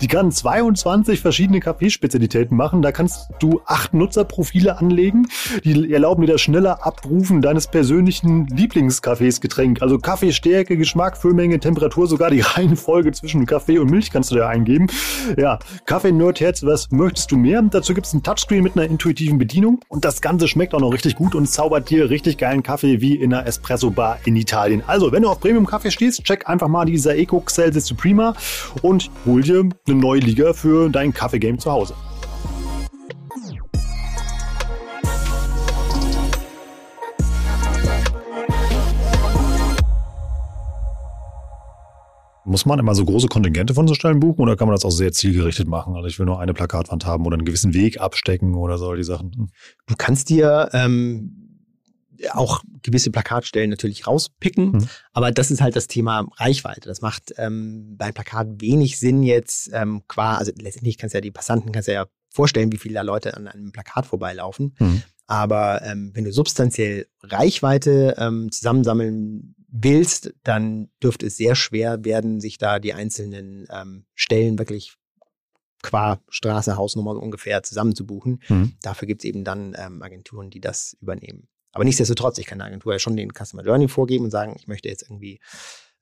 Die 0.01 0.07
kann 0.07 0.33
22 0.33 1.21
verschiedene 1.21 1.61
Kaffeespezialitäten 1.61 2.57
machen. 2.57 2.81
Da 2.81 2.91
kannst 2.91 3.29
du 3.39 3.61
acht 3.65 3.93
Nutzerprofile 3.93 4.77
anlegen. 4.77 5.29
Die 5.63 5.93
erlauben 5.93 6.25
dir 6.25 6.33
das 6.33 6.41
schneller 6.41 6.85
Abrufen 6.85 7.41
deines 7.41 7.67
persönlichen 7.67 8.47
Lieblingskaffeesgetränk. 8.47 9.81
Also 9.81 9.99
Kaffeestärke, 9.99 10.75
Geschmack, 10.75 11.15
Füllmenge, 11.15 11.57
Temperatur, 11.61 12.07
sogar 12.07 12.31
die 12.31 12.41
Reihenfolge 12.41 13.13
zwischen 13.13 13.45
Kaffee 13.45 13.79
und 13.79 13.89
Milch 13.89 14.11
kannst 14.11 14.31
du 14.31 14.35
da 14.35 14.49
eingeben. 14.49 14.87
Ja, 15.37 15.59
Kaffee-Nerd-Herz, 15.85 16.63
was 16.63 16.91
möchtest 16.91 17.31
du 17.31 17.37
mehr? 17.37 17.61
Dazu 17.61 17.93
gibt 17.93 18.07
es 18.07 18.13
ein 18.13 18.23
Touchscreen 18.23 18.61
mit 18.61 18.75
einer 18.75 18.89
intuitiven 18.89 19.37
Bedienung 19.37 19.79
und 19.87 20.03
das 20.03 20.21
Ganze 20.21 20.49
schmeckt 20.49 20.73
auch 20.73 20.81
noch 20.81 20.91
richtig 20.91 21.12
gut 21.15 21.35
und 21.35 21.47
zaubert 21.47 21.89
dir 21.89 22.09
richtig 22.09 22.37
geilen 22.37 22.63
Kaffee 22.63 23.01
wie 23.01 23.15
in 23.15 23.33
einer 23.33 23.45
Espresso-Bar 23.45 24.19
in 24.25 24.35
Italien. 24.35 24.83
Also, 24.87 25.11
wenn 25.11 25.23
du 25.23 25.29
auf 25.29 25.39
Premium-Kaffee 25.39 25.91
stehst, 25.91 26.23
check 26.23 26.47
einfach 26.47 26.67
mal 26.67 26.85
dieser 26.85 27.15
Eco 27.15 27.43
Celsius 27.47 27.85
Suprema 27.85 28.35
und 28.81 29.09
hol 29.25 29.41
dir 29.41 29.69
eine 29.87 29.95
neue 29.95 30.19
Liga 30.19 30.53
für 30.53 30.89
dein 30.89 31.13
Kaffee-Game 31.13 31.59
zu 31.59 31.71
Hause. 31.71 31.95
Muss 42.53 42.67
man 42.67 42.77
immer 42.77 42.93
so 42.93 43.03
große 43.03 43.29
Kontingente 43.29 43.73
von 43.73 43.87
so 43.87 43.95
Stellen 43.95 44.19
buchen 44.19 44.41
oder 44.41 44.55
kann 44.55 44.67
man 44.67 44.75
das 44.75 44.85
auch 44.85 44.91
sehr 44.91 45.11
zielgerichtet 45.11 45.67
machen? 45.67 45.95
Also 45.95 46.07
ich 46.07 46.19
will 46.19 46.27
nur 46.27 46.39
eine 46.39 46.53
Plakatwand 46.53 47.03
haben 47.03 47.25
oder 47.25 47.33
einen 47.33 47.45
gewissen 47.45 47.73
Weg 47.73 47.99
abstecken 47.99 48.53
oder 48.53 48.77
so 48.77 48.93
die 48.93 49.03
Sachen. 49.03 49.49
Du 49.87 49.95
kannst 49.97 50.29
dir 50.29 50.69
ähm, 50.71 51.65
auch 52.29 52.61
gewisse 52.83 53.09
Plakatstellen 53.09 53.71
natürlich 53.71 54.05
rauspicken, 54.05 54.73
mhm. 54.73 54.87
aber 55.13 55.31
das 55.31 55.49
ist 55.49 55.63
halt 55.63 55.75
das 55.75 55.87
Thema 55.87 56.27
Reichweite. 56.37 56.87
Das 56.87 57.01
macht 57.01 57.33
ähm, 57.37 57.95
bei 57.97 58.11
Plakat 58.11 58.61
wenig 58.61 58.99
Sinn 58.99 59.23
jetzt 59.23 59.71
ähm, 59.73 60.03
qua, 60.07 60.35
also 60.35 60.51
letztendlich 60.55 60.99
kannst 60.99 61.15
du 61.15 61.17
ja 61.17 61.21
die 61.21 61.31
Passanten 61.31 61.71
kannst 61.71 61.87
du 61.87 61.93
ja 61.93 62.05
vorstellen, 62.29 62.71
wie 62.71 62.77
viele 62.77 62.93
da 62.93 63.01
Leute 63.01 63.35
an 63.35 63.47
einem 63.47 63.71
Plakat 63.71 64.05
vorbeilaufen. 64.05 64.75
Mhm. 64.77 65.01
Aber 65.25 65.81
ähm, 65.81 66.11
wenn 66.13 66.25
du 66.25 66.31
substanziell 66.31 67.07
Reichweite 67.23 68.13
ähm, 68.19 68.51
zusammensammeln 68.51 69.55
willst, 69.73 70.33
dann 70.43 70.89
dürfte 71.01 71.25
es 71.25 71.35
sehr 71.35 71.55
schwer 71.55 72.05
werden, 72.05 72.39
sich 72.39 72.59
da 72.59 72.79
die 72.79 72.93
einzelnen 72.93 73.67
ähm, 73.71 74.05
Stellen 74.13 74.59
wirklich 74.59 74.95
qua 75.81 76.21
Straße, 76.29 76.77
Hausnummer 76.77 77.11
ungefähr 77.21 77.63
zusammenzubuchen. 77.63 78.41
Mhm. 78.47 78.73
Dafür 78.81 79.07
gibt 79.07 79.23
es 79.23 79.25
eben 79.25 79.43
dann 79.43 79.75
ähm, 79.77 80.01
Agenturen, 80.01 80.51
die 80.51 80.61
das 80.61 80.95
übernehmen. 81.01 81.47
Aber 81.71 81.83
nichtsdestotrotz, 81.83 82.37
ich 82.37 82.45
kann 82.45 82.59
der 82.59 82.67
Agentur 82.67 82.93
ja 82.93 82.99
schon 82.99 83.17
den 83.17 83.31
Customer 83.33 83.63
Journey 83.63 83.87
vorgeben 83.87 84.25
und 84.25 84.31
sagen, 84.31 84.53
ich 84.55 84.67
möchte 84.67 84.89
jetzt 84.89 85.01
irgendwie 85.01 85.39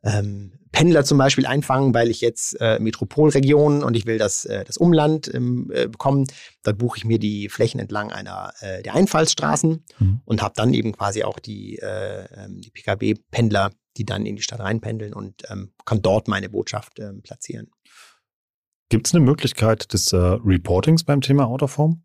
ähm, 0.04 0.54
Pendler 0.72 1.04
zum 1.04 1.18
Beispiel 1.18 1.46
einfangen, 1.46 1.94
weil 1.94 2.10
ich 2.10 2.22
jetzt 2.22 2.60
äh, 2.62 2.80
Metropolregion 2.80 3.84
und 3.84 3.96
ich 3.96 4.06
will 4.06 4.18
das, 4.18 4.46
äh, 4.46 4.64
das 4.64 4.78
Umland 4.78 5.32
ähm, 5.34 5.70
äh, 5.74 5.88
bekommen. 5.88 6.28
Dann 6.64 6.78
buche 6.78 6.98
ich 6.98 7.06
mir 7.06 7.20
die 7.20 7.50
Flächen 7.50 7.80
entlang 7.80 8.12
einer 8.12 8.54
äh, 8.62 8.82
der 8.82 8.96
Einfallsstraßen 8.96 9.84
mhm. 10.00 10.22
und 10.24 10.42
habe 10.42 10.54
dann 10.56 10.74
eben 10.74 10.94
quasi 10.94 11.24
auch 11.24 11.40
die, 11.40 11.78
äh, 11.78 12.26
ähm, 12.36 12.62
die 12.62 12.72
PKW-Pendler, 12.72 13.72
die 13.98 14.06
dann 14.06 14.26
in 14.26 14.38
die 14.38 14.42
Stadt 14.42 14.62
reinpendeln 14.62 15.14
und 15.14 15.44
ähm, 15.50 15.74
kann 15.86 16.02
dort 16.02 16.28
meine 16.28 16.50
Botschaft 16.50 17.00
ähm, 17.00 17.22
platzieren. 17.22 17.70
Gibt 18.90 19.08
es 19.08 19.14
eine 19.14 19.24
Möglichkeit 19.24 19.94
des 19.94 20.14
äh, 20.14 20.18
Reportings 20.18 21.04
beim 21.04 21.22
Thema 21.22 21.48
Autoform? 21.48 22.04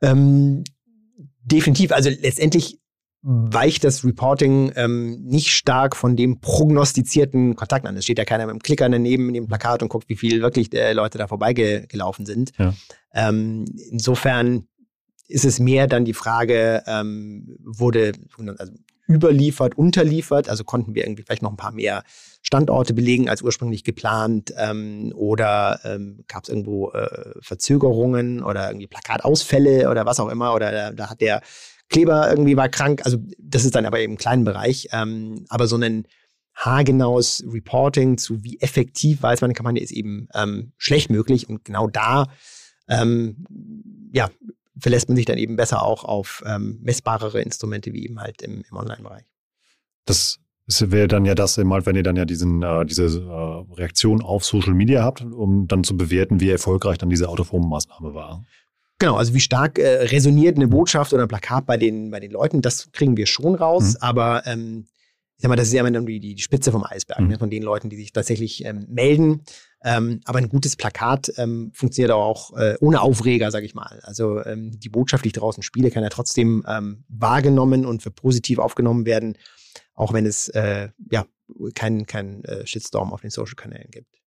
Ähm, 0.00 0.64
definitiv. 1.44 1.92
Also 1.92 2.10
letztendlich 2.10 2.81
weicht 3.22 3.84
das 3.84 4.04
Reporting 4.04 4.72
ähm, 4.74 5.22
nicht 5.22 5.50
stark 5.50 5.94
von 5.94 6.16
dem 6.16 6.40
prognostizierten 6.40 7.54
Kontakt 7.54 7.86
an. 7.86 7.96
Es 7.96 8.04
steht 8.04 8.18
ja 8.18 8.24
keiner 8.24 8.46
mit 8.46 8.54
dem 8.54 8.62
Klicker 8.62 8.88
daneben 8.88 9.28
in 9.28 9.34
dem 9.34 9.46
Plakat 9.46 9.82
und 9.82 9.88
guckt, 9.88 10.08
wie 10.08 10.16
viele 10.16 10.42
wirklich 10.42 10.74
äh, 10.74 10.92
Leute 10.92 11.18
da 11.18 11.28
vorbeigelaufen 11.28 12.26
sind. 12.26 12.52
Ja. 12.58 12.74
Ähm, 13.14 13.64
insofern 13.90 14.66
ist 15.28 15.44
es 15.44 15.60
mehr 15.60 15.86
dann 15.86 16.04
die 16.04 16.14
Frage, 16.14 16.82
ähm, 16.86 17.56
wurde 17.62 18.12
also 18.58 18.72
überliefert, 19.08 19.76
unterliefert, 19.76 20.48
also 20.48 20.64
konnten 20.64 20.94
wir 20.94 21.04
irgendwie 21.04 21.22
vielleicht 21.22 21.42
noch 21.42 21.50
ein 21.50 21.56
paar 21.56 21.72
mehr 21.72 22.02
Standorte 22.40 22.94
belegen 22.94 23.28
als 23.28 23.42
ursprünglich 23.42 23.84
geplant 23.84 24.52
ähm, 24.56 25.12
oder 25.14 25.80
ähm, 25.84 26.24
gab 26.28 26.44
es 26.44 26.48
irgendwo 26.48 26.90
äh, 26.90 27.34
Verzögerungen 27.40 28.42
oder 28.42 28.68
irgendwie 28.68 28.86
Plakatausfälle 28.86 29.90
oder 29.90 30.06
was 30.06 30.18
auch 30.18 30.28
immer 30.28 30.54
oder 30.54 30.72
da, 30.72 30.92
da 30.92 31.10
hat 31.10 31.20
der 31.20 31.42
Kleber 31.92 32.28
irgendwie 32.28 32.56
war 32.56 32.68
krank. 32.68 33.02
Also 33.04 33.18
das 33.38 33.64
ist 33.64 33.74
dann 33.74 33.86
aber 33.86 34.00
eben 34.00 34.14
im 34.14 34.18
kleinen 34.18 34.44
Bereich. 34.44 34.88
Ähm, 34.92 35.44
aber 35.48 35.68
so 35.68 35.76
ein 35.76 36.06
haargenaues 36.54 37.44
Reporting 37.46 38.18
zu 38.18 38.42
wie 38.44 38.60
effektiv 38.60 39.22
war 39.22 39.32
es 39.32 39.40
meine 39.40 39.54
Kampagne 39.54 39.80
ist 39.80 39.92
eben 39.92 40.28
ähm, 40.34 40.72
schlecht 40.76 41.10
möglich. 41.10 41.48
Und 41.48 41.64
genau 41.64 41.86
da 41.86 42.26
ähm, 42.88 43.44
ja, 44.12 44.28
verlässt 44.78 45.08
man 45.08 45.16
sich 45.16 45.26
dann 45.26 45.38
eben 45.38 45.56
besser 45.56 45.82
auch 45.82 46.04
auf 46.04 46.42
ähm, 46.46 46.78
messbarere 46.82 47.40
Instrumente 47.40 47.92
wie 47.92 48.04
eben 48.04 48.20
halt 48.20 48.42
im, 48.42 48.64
im 48.68 48.76
Online-Bereich. 48.76 49.24
Das 50.04 50.38
wäre 50.66 51.08
dann 51.08 51.24
ja 51.24 51.34
das, 51.34 51.58
halt, 51.58 51.86
wenn 51.86 51.96
ihr 51.96 52.02
dann 52.02 52.16
ja 52.16 52.24
diesen, 52.24 52.62
äh, 52.62 52.84
diese 52.86 53.04
äh, 53.04 53.74
Reaktion 53.74 54.22
auf 54.22 54.44
Social 54.44 54.74
Media 54.74 55.02
habt, 55.02 55.22
um 55.22 55.66
dann 55.66 55.84
zu 55.84 55.96
bewerten, 55.96 56.40
wie 56.40 56.50
erfolgreich 56.50 56.98
dann 56.98 57.10
diese 57.10 57.28
Autoform-Maßnahme 57.28 58.14
war. 58.14 58.44
Genau, 59.02 59.16
also 59.16 59.34
wie 59.34 59.40
stark 59.40 59.80
äh, 59.80 60.04
resoniert 60.04 60.54
eine 60.54 60.68
Botschaft 60.68 61.12
oder 61.12 61.22
ein 61.24 61.28
Plakat 61.28 61.66
bei 61.66 61.76
den, 61.76 62.12
bei 62.12 62.20
den 62.20 62.30
Leuten, 62.30 62.62
das 62.62 62.92
kriegen 62.92 63.16
wir 63.16 63.26
schon 63.26 63.56
raus, 63.56 63.94
mhm. 63.94 63.96
aber 63.98 64.46
ähm, 64.46 64.86
ich 65.36 65.42
sag 65.42 65.48
mal, 65.48 65.56
das 65.56 65.66
ist 65.66 65.72
ja 65.72 65.84
immer 65.84 66.00
die, 66.02 66.20
die 66.20 66.38
Spitze 66.38 66.70
vom 66.70 66.84
Eisberg, 66.84 67.18
mhm. 67.18 67.26
ne, 67.26 67.36
von 67.40 67.50
den 67.50 67.64
Leuten, 67.64 67.90
die 67.90 67.96
sich 67.96 68.12
tatsächlich 68.12 68.64
ähm, 68.64 68.86
melden. 68.88 69.42
Ähm, 69.82 70.20
aber 70.24 70.38
ein 70.38 70.48
gutes 70.48 70.76
Plakat 70.76 71.32
ähm, 71.36 71.72
funktioniert 71.74 72.12
auch 72.12 72.56
äh, 72.56 72.76
ohne 72.78 73.00
Aufreger, 73.00 73.50
sag 73.50 73.64
ich 73.64 73.74
mal. 73.74 73.98
Also 74.04 74.40
ähm, 74.44 74.78
die 74.78 74.88
Botschaft, 74.88 75.24
die 75.24 75.30
ich 75.30 75.32
draußen 75.32 75.64
spiele, 75.64 75.90
kann 75.90 76.04
ja 76.04 76.08
trotzdem 76.08 76.64
ähm, 76.68 77.02
wahrgenommen 77.08 77.84
und 77.84 78.04
für 78.04 78.12
positiv 78.12 78.60
aufgenommen 78.60 79.04
werden, 79.04 79.36
auch 79.94 80.12
wenn 80.12 80.26
es 80.26 80.46
äh, 80.50 80.90
ja 81.10 81.26
keinen 81.74 82.06
kein, 82.06 82.44
äh, 82.44 82.64
Shitstorm 82.68 83.12
auf 83.12 83.22
den 83.22 83.30
Social-Kanälen 83.30 83.90
gibt. 83.90 84.21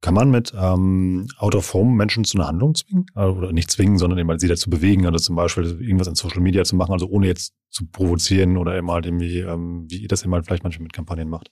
Kann 0.00 0.14
man 0.14 0.30
mit 0.30 0.52
ähm, 0.56 1.26
Out 1.38 1.56
of 1.56 1.74
Home 1.74 1.96
Menschen 1.96 2.24
zu 2.24 2.38
einer 2.38 2.46
Handlung 2.46 2.74
zwingen? 2.76 3.06
Also, 3.14 3.36
oder 3.36 3.52
nicht 3.52 3.70
zwingen, 3.70 3.98
sondern 3.98 4.18
eben 4.18 4.28
halt 4.28 4.40
sie 4.40 4.46
dazu 4.46 4.70
bewegen, 4.70 5.06
also 5.06 5.18
zum 5.18 5.34
Beispiel 5.34 5.64
irgendwas 5.64 6.06
in 6.06 6.14
Social 6.14 6.40
Media 6.40 6.62
zu 6.64 6.76
machen, 6.76 6.92
also 6.92 7.08
ohne 7.08 7.26
jetzt 7.26 7.54
zu 7.70 7.86
provozieren 7.86 8.56
oder 8.56 8.76
eben 8.76 8.90
halt 8.90 9.06
irgendwie, 9.06 9.40
ähm, 9.40 9.86
wie 9.88 9.98
ihr 9.98 10.08
das 10.08 10.22
eben 10.22 10.32
halt 10.34 10.46
vielleicht 10.46 10.62
manchmal 10.62 10.84
mit 10.84 10.92
Kampagnen 10.92 11.28
macht? 11.28 11.50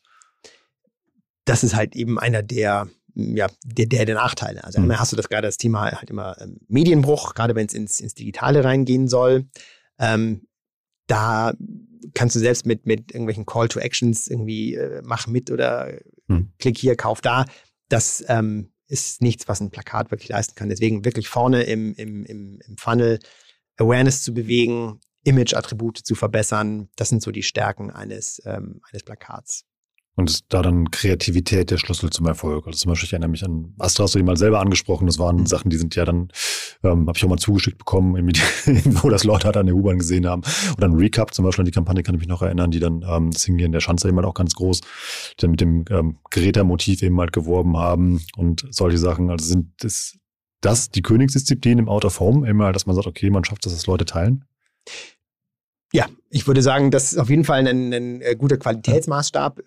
Das 1.44 1.64
ist 1.64 1.74
halt 1.74 1.96
eben 1.96 2.20
einer 2.20 2.42
der, 2.42 2.86
ja, 3.14 3.48
der, 3.64 3.86
der, 3.86 4.04
der 4.04 4.14
Nachteile. 4.14 4.62
Also 4.62 4.80
mhm. 4.80 4.96
hast 4.96 5.10
du 5.10 5.16
das 5.16 5.28
gerade 5.28 5.48
das 5.48 5.56
Thema 5.56 5.90
halt 5.90 6.10
immer 6.10 6.40
ähm, 6.40 6.60
Medienbruch, 6.68 7.34
gerade 7.34 7.56
wenn 7.56 7.66
es 7.66 7.74
ins, 7.74 7.98
ins 7.98 8.14
Digitale 8.14 8.62
reingehen 8.62 9.08
soll. 9.08 9.46
Ähm, 9.98 10.46
da 11.08 11.52
kannst 12.14 12.36
du 12.36 12.40
selbst 12.40 12.64
mit, 12.64 12.86
mit 12.86 13.10
irgendwelchen 13.10 13.44
Call 13.44 13.66
to 13.68 13.80
Actions 13.80 14.28
irgendwie 14.28 14.74
äh, 14.74 15.02
mach 15.04 15.26
mit 15.26 15.50
oder 15.50 15.92
hm. 16.28 16.52
klick 16.58 16.78
hier, 16.78 16.96
kauf 16.96 17.20
da 17.20 17.44
das 17.88 18.24
ähm, 18.28 18.72
ist 18.88 19.20
nichts, 19.22 19.48
was 19.48 19.60
ein 19.60 19.70
Plakat 19.70 20.10
wirklich 20.10 20.28
leisten 20.28 20.54
kann. 20.54 20.68
Deswegen 20.68 21.04
wirklich 21.04 21.28
vorne 21.28 21.64
im, 21.64 21.94
im, 21.94 22.24
im, 22.24 22.60
im 22.66 22.76
Funnel 22.76 23.18
Awareness 23.76 24.22
zu 24.22 24.32
bewegen, 24.32 25.00
Image-Attribute 25.24 25.98
zu 25.98 26.14
verbessern, 26.14 26.88
das 26.96 27.08
sind 27.08 27.22
so 27.22 27.32
die 27.32 27.42
Stärken 27.42 27.90
eines, 27.90 28.40
ähm, 28.46 28.80
eines 28.90 29.02
Plakats. 29.02 29.64
Und 30.18 30.30
ist 30.30 30.46
da 30.48 30.62
dann 30.62 30.90
Kreativität 30.90 31.70
der 31.70 31.76
Schlüssel 31.76 32.08
zum 32.08 32.26
Erfolg? 32.26 32.66
Also 32.66 32.78
zum 32.78 32.88
Beispiel, 32.88 33.06
ich 33.06 33.12
erinnere 33.12 33.28
mich 33.28 33.44
an 33.44 33.74
Astra, 33.78 34.04
hast 34.04 34.14
du 34.14 34.18
die 34.18 34.24
mal 34.24 34.38
selber 34.38 34.60
angesprochen. 34.60 35.06
Das 35.06 35.18
waren 35.18 35.36
mhm. 35.36 35.46
Sachen, 35.46 35.68
die 35.68 35.76
sind 35.76 35.94
ja 35.94 36.06
dann, 36.06 36.28
ähm, 36.82 37.06
habe 37.06 37.12
ich 37.16 37.24
auch 37.24 37.28
mal 37.28 37.36
zugeschickt 37.36 37.76
bekommen, 37.76 38.14
wo 39.02 39.10
das 39.10 39.24
Leute 39.24 39.44
halt 39.44 39.58
an 39.58 39.66
der 39.66 39.76
U-Bahn 39.76 39.98
gesehen 39.98 40.26
haben. 40.26 40.40
Oder 40.74 40.88
ein 40.88 40.94
Recap 40.94 41.34
zum 41.34 41.44
Beispiel 41.44 41.62
an 41.62 41.66
die 41.66 41.72
Kampagne 41.72 42.02
kann 42.02 42.14
ich 42.14 42.20
mich 42.20 42.28
noch 42.28 42.40
erinnern, 42.40 42.70
die 42.70 42.80
dann 42.80 43.04
ähm, 43.06 43.30
das 43.30 43.44
Hingehen 43.44 43.72
der 43.72 43.80
Schanze 43.80 44.08
eben 44.08 44.16
halt 44.16 44.26
auch 44.26 44.32
ganz 44.32 44.54
groß, 44.54 44.80
die 44.80 45.36
dann 45.36 45.50
mit 45.50 45.60
dem 45.60 45.84
ähm, 45.90 46.16
Gerätermotiv 46.30 47.02
eben 47.02 47.20
halt 47.20 47.34
geworben 47.34 47.76
haben 47.76 48.22
und 48.36 48.66
solche 48.70 48.96
Sachen. 48.96 49.30
Also 49.30 49.44
sind 49.44 49.72
das, 49.80 50.16
das 50.62 50.90
die 50.90 51.02
Königsdisziplin 51.02 51.78
im 51.78 51.90
Out 51.90 52.06
of 52.06 52.20
Home, 52.20 52.48
immer, 52.48 52.64
halt, 52.64 52.76
dass 52.76 52.86
man 52.86 52.96
sagt, 52.96 53.06
okay, 53.06 53.28
man 53.28 53.44
schafft, 53.44 53.66
dass 53.66 53.74
das 53.74 53.86
Leute 53.86 54.06
teilen? 54.06 54.46
Ja, 55.92 56.06
ich 56.30 56.46
würde 56.46 56.62
sagen, 56.62 56.90
das 56.90 57.12
ist 57.12 57.18
auf 57.18 57.30
jeden 57.30 57.44
Fall 57.44 57.66
ein, 57.66 57.92
ein 57.92 58.20
äh, 58.20 58.34
guter 58.36 58.56
Qualitätsmaßstab. 58.56 59.60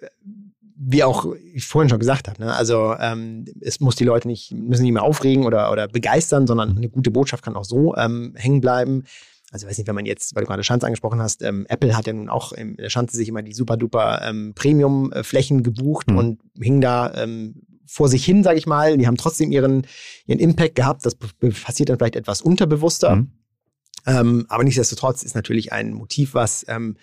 Wie 0.81 1.03
auch 1.03 1.25
ich 1.53 1.65
vorhin 1.65 1.89
schon 1.89 1.99
gesagt 1.99 2.29
habe, 2.29 2.41
ne? 2.41 2.53
also 2.55 2.95
ähm, 2.99 3.45
es 3.59 3.81
muss 3.81 3.97
die 3.97 4.05
Leute 4.05 4.29
nicht 4.29 4.53
müssen 4.53 4.83
nicht 4.83 4.93
mehr 4.93 5.03
aufregen 5.03 5.45
oder 5.45 5.73
oder 5.73 5.89
begeistern, 5.89 6.47
sondern 6.47 6.77
eine 6.77 6.87
gute 6.87 7.11
Botschaft 7.11 7.43
kann 7.43 7.57
auch 7.57 7.65
so 7.65 7.95
ähm, 7.97 8.33
hängen 8.37 8.61
bleiben. 8.61 9.03
Also 9.51 9.67
weiß 9.67 9.77
nicht, 9.77 9.87
wenn 9.87 9.95
man 9.95 10.05
jetzt, 10.05 10.35
weil 10.35 10.43
du 10.43 10.47
gerade 10.47 10.63
Schanze 10.63 10.85
angesprochen 10.85 11.21
hast, 11.21 11.41
ähm, 11.41 11.65
Apple 11.67 11.97
hat 11.97 12.07
ja 12.07 12.13
nun 12.13 12.29
auch 12.29 12.53
in 12.53 12.77
der 12.77 12.89
Schanze 12.89 13.17
sich 13.17 13.27
immer 13.27 13.41
die 13.41 13.53
super 13.53 13.75
duper 13.75 14.21
ähm, 14.23 14.53
Premium-Flächen 14.55 15.63
gebucht 15.63 16.11
mhm. 16.11 16.17
und 16.17 16.39
hing 16.57 16.79
da 16.79 17.13
ähm, 17.15 17.63
vor 17.85 18.07
sich 18.07 18.23
hin, 18.23 18.43
sage 18.43 18.59
ich 18.59 18.67
mal. 18.67 18.97
Die 18.97 19.07
haben 19.07 19.17
trotzdem 19.17 19.51
ihren 19.51 19.87
ihren 20.27 20.39
Impact 20.39 20.75
gehabt. 20.75 21.05
Das 21.05 21.15
passiert 21.15 21.89
dann 21.89 21.97
vielleicht 21.97 22.15
etwas 22.15 22.41
unterbewusster. 22.41 23.17
Mhm. 23.17 23.31
Ähm, 24.05 24.45
aber 24.49 24.63
nichtsdestotrotz 24.63 25.23
ist 25.23 25.35
natürlich 25.35 25.71
ein 25.73 25.93
Motiv, 25.93 26.33
was 26.33 26.65
ähm, 26.67 26.97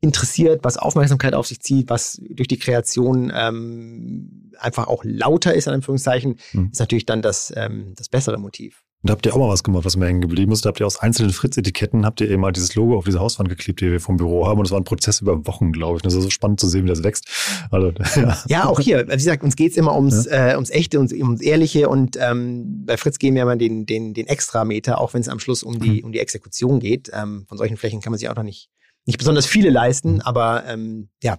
interessiert, 0.00 0.62
was 0.62 0.76
Aufmerksamkeit 0.76 1.34
auf 1.34 1.46
sich 1.46 1.60
zieht, 1.60 1.90
was 1.90 2.20
durch 2.30 2.48
die 2.48 2.58
Kreation 2.58 3.32
ähm, 3.34 4.52
einfach 4.58 4.86
auch 4.86 5.02
lauter 5.04 5.54
ist, 5.54 5.66
in 5.66 5.74
Anführungszeichen, 5.74 6.38
mhm. 6.52 6.70
ist 6.72 6.78
natürlich 6.78 7.06
dann 7.06 7.22
das, 7.22 7.52
ähm, 7.56 7.94
das 7.96 8.08
bessere 8.08 8.38
Motiv. 8.38 8.84
Und 9.02 9.10
da 9.10 9.12
habt 9.12 9.26
ihr 9.26 9.32
auch 9.32 9.38
mal 9.38 9.48
was 9.48 9.62
gemacht, 9.62 9.84
was 9.84 9.94
mir 9.94 10.06
hängen 10.06 10.20
geblieben 10.20 10.50
ist. 10.50 10.64
Da 10.64 10.70
habt 10.70 10.80
ihr 10.80 10.86
aus 10.86 10.98
einzelnen 10.98 11.32
Fritz-Etiketten, 11.32 12.04
habt 12.04 12.20
ihr 12.20 12.28
eben 12.28 12.40
mal 12.40 12.50
dieses 12.50 12.74
Logo 12.74 12.98
auf 12.98 13.04
diese 13.04 13.20
Hauswand 13.20 13.48
geklebt, 13.48 13.80
die 13.80 13.92
wir 13.92 14.00
vom 14.00 14.16
Büro 14.16 14.48
haben. 14.48 14.58
Und 14.58 14.66
es 14.66 14.72
war 14.72 14.80
ein 14.80 14.84
Prozess 14.84 15.20
über 15.20 15.46
Wochen, 15.46 15.70
glaube 15.70 15.98
ich. 15.98 16.02
Und 16.02 16.06
das 16.06 16.14
ist 16.14 16.24
so 16.24 16.30
spannend 16.30 16.58
zu 16.58 16.66
sehen, 16.66 16.84
wie 16.84 16.88
das 16.88 17.04
wächst. 17.04 17.28
Also, 17.70 17.92
ja. 18.16 18.38
ja, 18.48 18.66
auch 18.66 18.80
hier. 18.80 19.06
Wie 19.06 19.12
gesagt, 19.12 19.44
uns 19.44 19.54
geht's 19.54 19.76
immer 19.76 19.94
ums, 19.94 20.26
ja. 20.26 20.50
äh, 20.50 20.54
ums 20.56 20.70
Echte, 20.70 20.98
ums, 20.98 21.12
ums 21.12 21.40
Ehrliche. 21.40 21.88
Und 21.88 22.16
ähm, 22.20 22.84
bei 22.86 22.96
Fritz 22.96 23.20
gehen 23.20 23.36
wir 23.36 23.42
immer 23.42 23.54
den, 23.54 23.86
den, 23.86 24.14
den 24.14 24.26
Extrameter, 24.26 25.00
auch 25.00 25.14
wenn 25.14 25.20
es 25.20 25.28
am 25.28 25.38
Schluss 25.38 25.62
um 25.62 25.78
die, 25.78 26.00
mhm. 26.00 26.06
um 26.06 26.12
die 26.12 26.18
Exekution 26.18 26.80
geht. 26.80 27.08
Ähm, 27.14 27.44
von 27.48 27.56
solchen 27.56 27.76
Flächen 27.76 28.00
kann 28.00 28.10
man 28.10 28.18
sich 28.18 28.28
auch 28.28 28.36
noch 28.36 28.42
nicht, 28.42 28.68
nicht 29.06 29.18
besonders 29.18 29.46
viele 29.46 29.70
leisten. 29.70 30.14
Mhm. 30.14 30.20
Aber 30.22 30.64
ähm, 30.66 31.08
ja, 31.22 31.38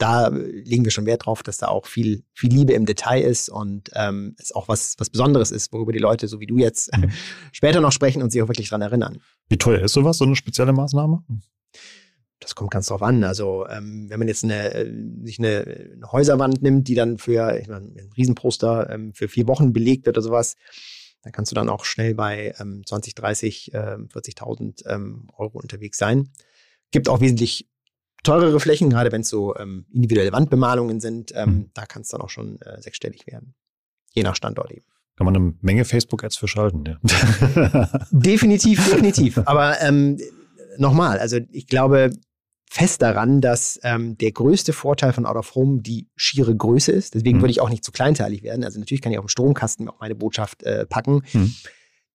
da 0.00 0.28
legen 0.28 0.84
wir 0.84 0.90
schon 0.90 1.06
Wert 1.06 1.26
drauf, 1.26 1.42
dass 1.42 1.58
da 1.58 1.68
auch 1.68 1.86
viel, 1.86 2.24
viel 2.32 2.50
Liebe 2.50 2.72
im 2.72 2.86
Detail 2.86 3.22
ist 3.22 3.50
und 3.50 3.90
ähm, 3.94 4.34
es 4.38 4.52
auch 4.52 4.66
was, 4.66 4.94
was 4.98 5.10
Besonderes 5.10 5.50
ist, 5.50 5.72
worüber 5.72 5.92
die 5.92 5.98
Leute, 5.98 6.26
so 6.26 6.40
wie 6.40 6.46
du 6.46 6.56
jetzt, 6.56 6.96
mhm. 6.96 7.10
später 7.52 7.80
noch 7.80 7.92
sprechen 7.92 8.22
und 8.22 8.32
sich 8.32 8.42
auch 8.42 8.48
wirklich 8.48 8.70
dran 8.70 8.82
erinnern. 8.82 9.18
Wie 9.48 9.58
teuer 9.58 9.80
ist 9.82 9.92
sowas, 9.92 10.18
so 10.18 10.24
eine 10.24 10.36
spezielle 10.36 10.72
Maßnahme? 10.72 11.22
Das 12.40 12.54
kommt 12.54 12.70
ganz 12.70 12.86
drauf 12.86 13.02
an. 13.02 13.22
Also 13.24 13.66
ähm, 13.68 14.06
wenn 14.08 14.18
man 14.18 14.28
jetzt 14.28 14.42
eine, 14.42 14.90
sich 15.22 15.38
eine, 15.38 15.90
eine 15.96 16.10
Häuserwand 16.10 16.62
nimmt, 16.62 16.88
die 16.88 16.94
dann 16.94 17.18
für 17.18 17.58
ich 17.60 17.68
meine, 17.68 17.86
ein 17.86 18.10
Riesenposter 18.16 18.88
ähm, 18.90 19.12
für 19.12 19.28
vier 19.28 19.46
Wochen 19.46 19.74
belegt 19.74 20.06
wird 20.06 20.16
oder 20.16 20.24
sowas, 20.24 20.56
dann 21.22 21.32
kannst 21.32 21.52
du 21.52 21.54
dann 21.54 21.68
auch 21.68 21.84
schnell 21.84 22.14
bei 22.14 22.54
ähm, 22.58 22.82
20, 22.86 23.14
30, 23.14 23.72
ähm, 23.74 24.08
40.000 24.08 24.88
ähm, 24.88 25.28
Euro 25.36 25.58
unterwegs 25.58 25.98
sein. 25.98 26.30
Gibt 26.90 27.10
auch 27.10 27.20
wesentlich 27.20 27.68
teurere 28.22 28.60
Flächen, 28.60 28.90
gerade 28.90 29.12
wenn 29.12 29.22
es 29.22 29.28
so 29.28 29.56
ähm, 29.56 29.86
individuelle 29.92 30.32
Wandbemalungen 30.32 31.00
sind, 31.00 31.32
ähm, 31.34 31.50
mhm. 31.50 31.70
da 31.74 31.86
kann 31.86 32.02
es 32.02 32.08
dann 32.08 32.20
auch 32.20 32.30
schon 32.30 32.60
äh, 32.62 32.80
sechsstellig 32.80 33.26
werden. 33.26 33.54
Je 34.12 34.22
nach 34.22 34.36
Standort 34.36 34.70
eben. 34.72 34.86
Kann 35.16 35.26
man 35.26 35.36
eine 35.36 35.54
Menge 35.60 35.84
Facebook-Ads 35.84 36.36
für 36.36 36.48
schalten, 36.48 36.84
ja. 36.86 37.88
definitiv, 38.10 38.84
definitiv. 38.90 39.38
Aber 39.44 39.80
ähm, 39.80 40.18
nochmal, 40.78 41.18
also 41.18 41.38
ich 41.50 41.66
glaube 41.66 42.10
fest 42.70 43.02
daran, 43.02 43.40
dass 43.40 43.80
ähm, 43.82 44.16
der 44.16 44.30
größte 44.32 44.72
Vorteil 44.72 45.12
von 45.12 45.26
Out 45.26 45.36
of 45.36 45.54
Home 45.56 45.82
die 45.82 46.08
schiere 46.14 46.56
Größe 46.56 46.92
ist. 46.92 47.14
Deswegen 47.14 47.38
mhm. 47.38 47.42
würde 47.42 47.50
ich 47.50 47.60
auch 47.60 47.68
nicht 47.68 47.84
zu 47.84 47.90
kleinteilig 47.90 48.42
werden. 48.42 48.64
Also 48.64 48.78
natürlich 48.78 49.02
kann 49.02 49.12
ich 49.12 49.18
auf 49.18 49.24
dem 49.24 49.28
Stromkasten 49.28 49.88
auch 49.88 49.98
meine 50.00 50.14
Botschaft 50.14 50.62
äh, 50.62 50.86
packen. 50.86 51.22
Mhm 51.32 51.54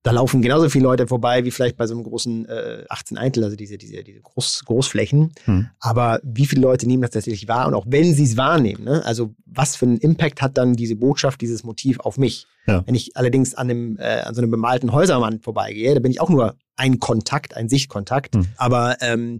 da 0.05 0.11
laufen 0.11 0.43
genauso 0.43 0.69
viele 0.69 0.83
Leute 0.83 1.07
vorbei 1.07 1.45
wie 1.45 1.51
vielleicht 1.51 1.77
bei 1.77 1.87
so 1.87 1.95
einem 1.95 2.03
großen 2.03 2.47
äh, 2.47 2.83
18 2.89 3.17
Eintel, 3.17 3.43
also 3.43 3.55
diese, 3.55 3.79
diese, 3.79 4.03
diese 4.03 4.21
Groß, 4.21 4.63
Großflächen. 4.65 5.31
Hm. 5.45 5.67
Aber 5.79 6.19
wie 6.21 6.45
viele 6.45 6.61
Leute 6.61 6.87
nehmen 6.87 7.01
das 7.01 7.09
tatsächlich 7.09 7.47
wahr? 7.47 7.67
Und 7.67 7.73
auch 7.73 7.85
wenn 7.87 8.13
sie 8.13 8.23
es 8.23 8.37
wahrnehmen, 8.37 8.83
ne? 8.83 9.03
also 9.03 9.33
was 9.47 9.75
für 9.75 9.87
einen 9.87 9.97
Impact 9.97 10.43
hat 10.43 10.59
dann 10.59 10.75
diese 10.75 10.95
Botschaft, 10.95 11.41
dieses 11.41 11.63
Motiv 11.63 11.99
auf 12.01 12.19
mich? 12.19 12.45
Ja. 12.67 12.83
Wenn 12.85 12.93
ich 12.93 13.17
allerdings 13.17 13.55
an, 13.55 13.71
einem, 13.71 13.97
äh, 13.97 14.19
an 14.19 14.35
so 14.35 14.41
einem 14.41 14.51
bemalten 14.51 14.91
Häuserwand 14.91 15.43
vorbeigehe, 15.43 15.95
da 15.95 15.99
bin 15.99 16.11
ich 16.11 16.21
auch 16.21 16.29
nur 16.29 16.55
ein 16.75 16.99
Kontakt, 16.99 17.57
ein 17.57 17.67
Sichtkontakt. 17.67 18.35
Hm. 18.35 18.45
Aber 18.57 18.97
ähm, 19.01 19.39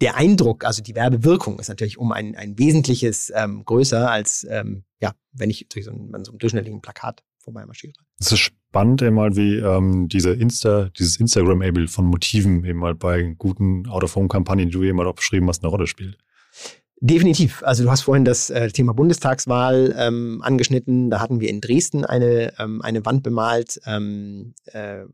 der 0.00 0.16
Eindruck, 0.16 0.64
also 0.64 0.82
die 0.82 0.94
Werbewirkung 0.94 1.58
ist 1.58 1.68
natürlich 1.68 1.98
um 1.98 2.12
ein, 2.12 2.34
ein 2.36 2.58
wesentliches 2.58 3.30
ähm, 3.36 3.66
größer 3.66 4.10
als 4.10 4.46
ähm, 4.48 4.84
ja, 4.98 5.12
wenn 5.32 5.50
ich 5.50 5.68
durch 5.68 5.84
so 5.84 5.90
ein, 5.90 6.24
so 6.24 6.32
einem 6.32 6.38
durchschnittlichen 6.38 6.80
Plakat 6.80 7.22
vorbeimarschiere. 7.38 7.92
Das 8.18 8.32
ist 8.32 8.50
spannend, 8.68 9.02
eben 9.02 9.16
mal, 9.16 9.36
wie 9.36 9.56
ähm, 9.56 10.08
diese 10.08 10.32
Insta, 10.32 10.90
dieses 10.98 11.18
Instagram-Able 11.18 11.88
von 11.88 12.06
Motiven 12.06 12.64
eben 12.64 12.78
mal 12.78 12.94
bei 12.94 13.34
guten 13.38 13.88
Out-of-Home-Kampagnen, 13.88 14.68
die 14.68 14.72
du 14.72 14.82
eben 14.82 14.96
mal 14.96 15.06
auch 15.06 15.14
beschrieben 15.14 15.48
hast, 15.48 15.62
eine 15.62 15.70
Rolle 15.70 15.86
spielt. 15.86 16.18
Definitiv. 17.00 17.62
Also 17.62 17.84
du 17.84 17.90
hast 17.90 18.02
vorhin 18.02 18.24
das 18.24 18.48
äh, 18.48 18.68
Thema 18.70 18.94
Bundestagswahl 18.94 19.94
ähm, 19.98 20.40
angeschnitten. 20.42 21.10
Da 21.10 21.20
hatten 21.20 21.40
wir 21.40 21.50
in 21.50 21.60
Dresden 21.60 22.04
eine, 22.04 22.54
ähm, 22.58 22.80
eine 22.80 23.04
Wand 23.04 23.22
bemalt. 23.22 23.80
Ähm, 23.86 24.54
äh, 24.66 25.04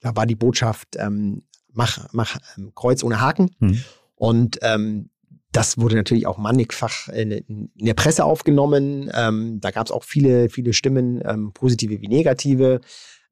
da 0.00 0.16
war 0.16 0.26
die 0.26 0.34
Botschaft, 0.34 0.96
ähm, 0.96 1.42
mach, 1.72 2.08
mach 2.12 2.38
ähm, 2.56 2.72
Kreuz 2.74 3.04
ohne 3.04 3.20
Haken. 3.20 3.50
Hm. 3.60 3.82
Und 4.16 4.58
ähm, 4.62 5.10
das 5.52 5.78
wurde 5.78 5.96
natürlich 5.96 6.26
auch 6.26 6.36
mannigfach 6.36 7.08
in, 7.08 7.70
der 7.74 7.94
Presse 7.94 8.24
aufgenommen. 8.24 9.10
Ähm, 9.14 9.60
da 9.60 9.70
gab 9.70 9.86
es 9.86 9.92
auch 9.92 10.04
viele, 10.04 10.50
viele 10.50 10.72
Stimmen, 10.72 11.22
ähm, 11.24 11.52
positive 11.52 12.00
wie 12.00 12.08
negative. 12.08 12.80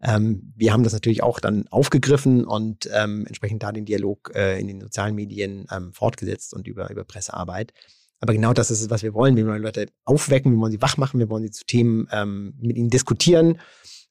Ähm, 0.03 0.53
wir 0.57 0.73
haben 0.73 0.83
das 0.83 0.93
natürlich 0.93 1.23
auch 1.23 1.41
dann 1.41 1.69
aufgegriffen 1.69 2.45
und 2.45 2.89
ähm, 2.93 3.27
entsprechend 3.27 3.63
da 3.63 3.73
den 3.73 3.85
Dialog 3.85 4.33
äh, 4.35 4.59
in 4.59 4.67
den 4.67 4.81
sozialen 4.81 5.15
Medien 5.15 5.67
ähm, 5.71 5.93
fortgesetzt 5.93 6.55
und 6.55 6.67
über, 6.67 6.91
über 6.91 7.05
Pressearbeit. 7.05 7.73
Aber 8.21 8.33
genau 8.33 8.55
das 8.55 8.71
ist 8.71 8.81
es, 8.81 8.91
was 8.91 9.03
wir 9.03 9.13
wollen. 9.13 9.37
Wir 9.37 9.47
wollen 9.47 9.63
Leute 9.63 9.87
aufwecken, 10.05 10.53
wir 10.53 10.59
wollen 10.59 10.73
sie 10.73 10.81
wach 10.81 10.97
machen, 10.97 11.21
wir 11.21 11.29
wollen 11.29 11.45
sie 11.45 11.51
zu 11.51 11.65
Themen 11.67 12.09
ähm, 12.13 12.55
mit 12.59 12.77
ihnen 12.77 12.91
diskutieren. 12.91 13.59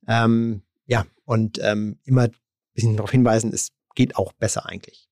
ja, 0.07 1.05
und 1.25 1.57
immer 1.57 2.21
ein 2.21 2.31
bisschen 2.75 2.95
darauf 2.95 3.09
hinweisen, 3.09 3.51
es 3.51 3.71
geht 3.95 4.15
auch 4.17 4.33
besser 4.33 4.67
eigentlich. 4.67 5.04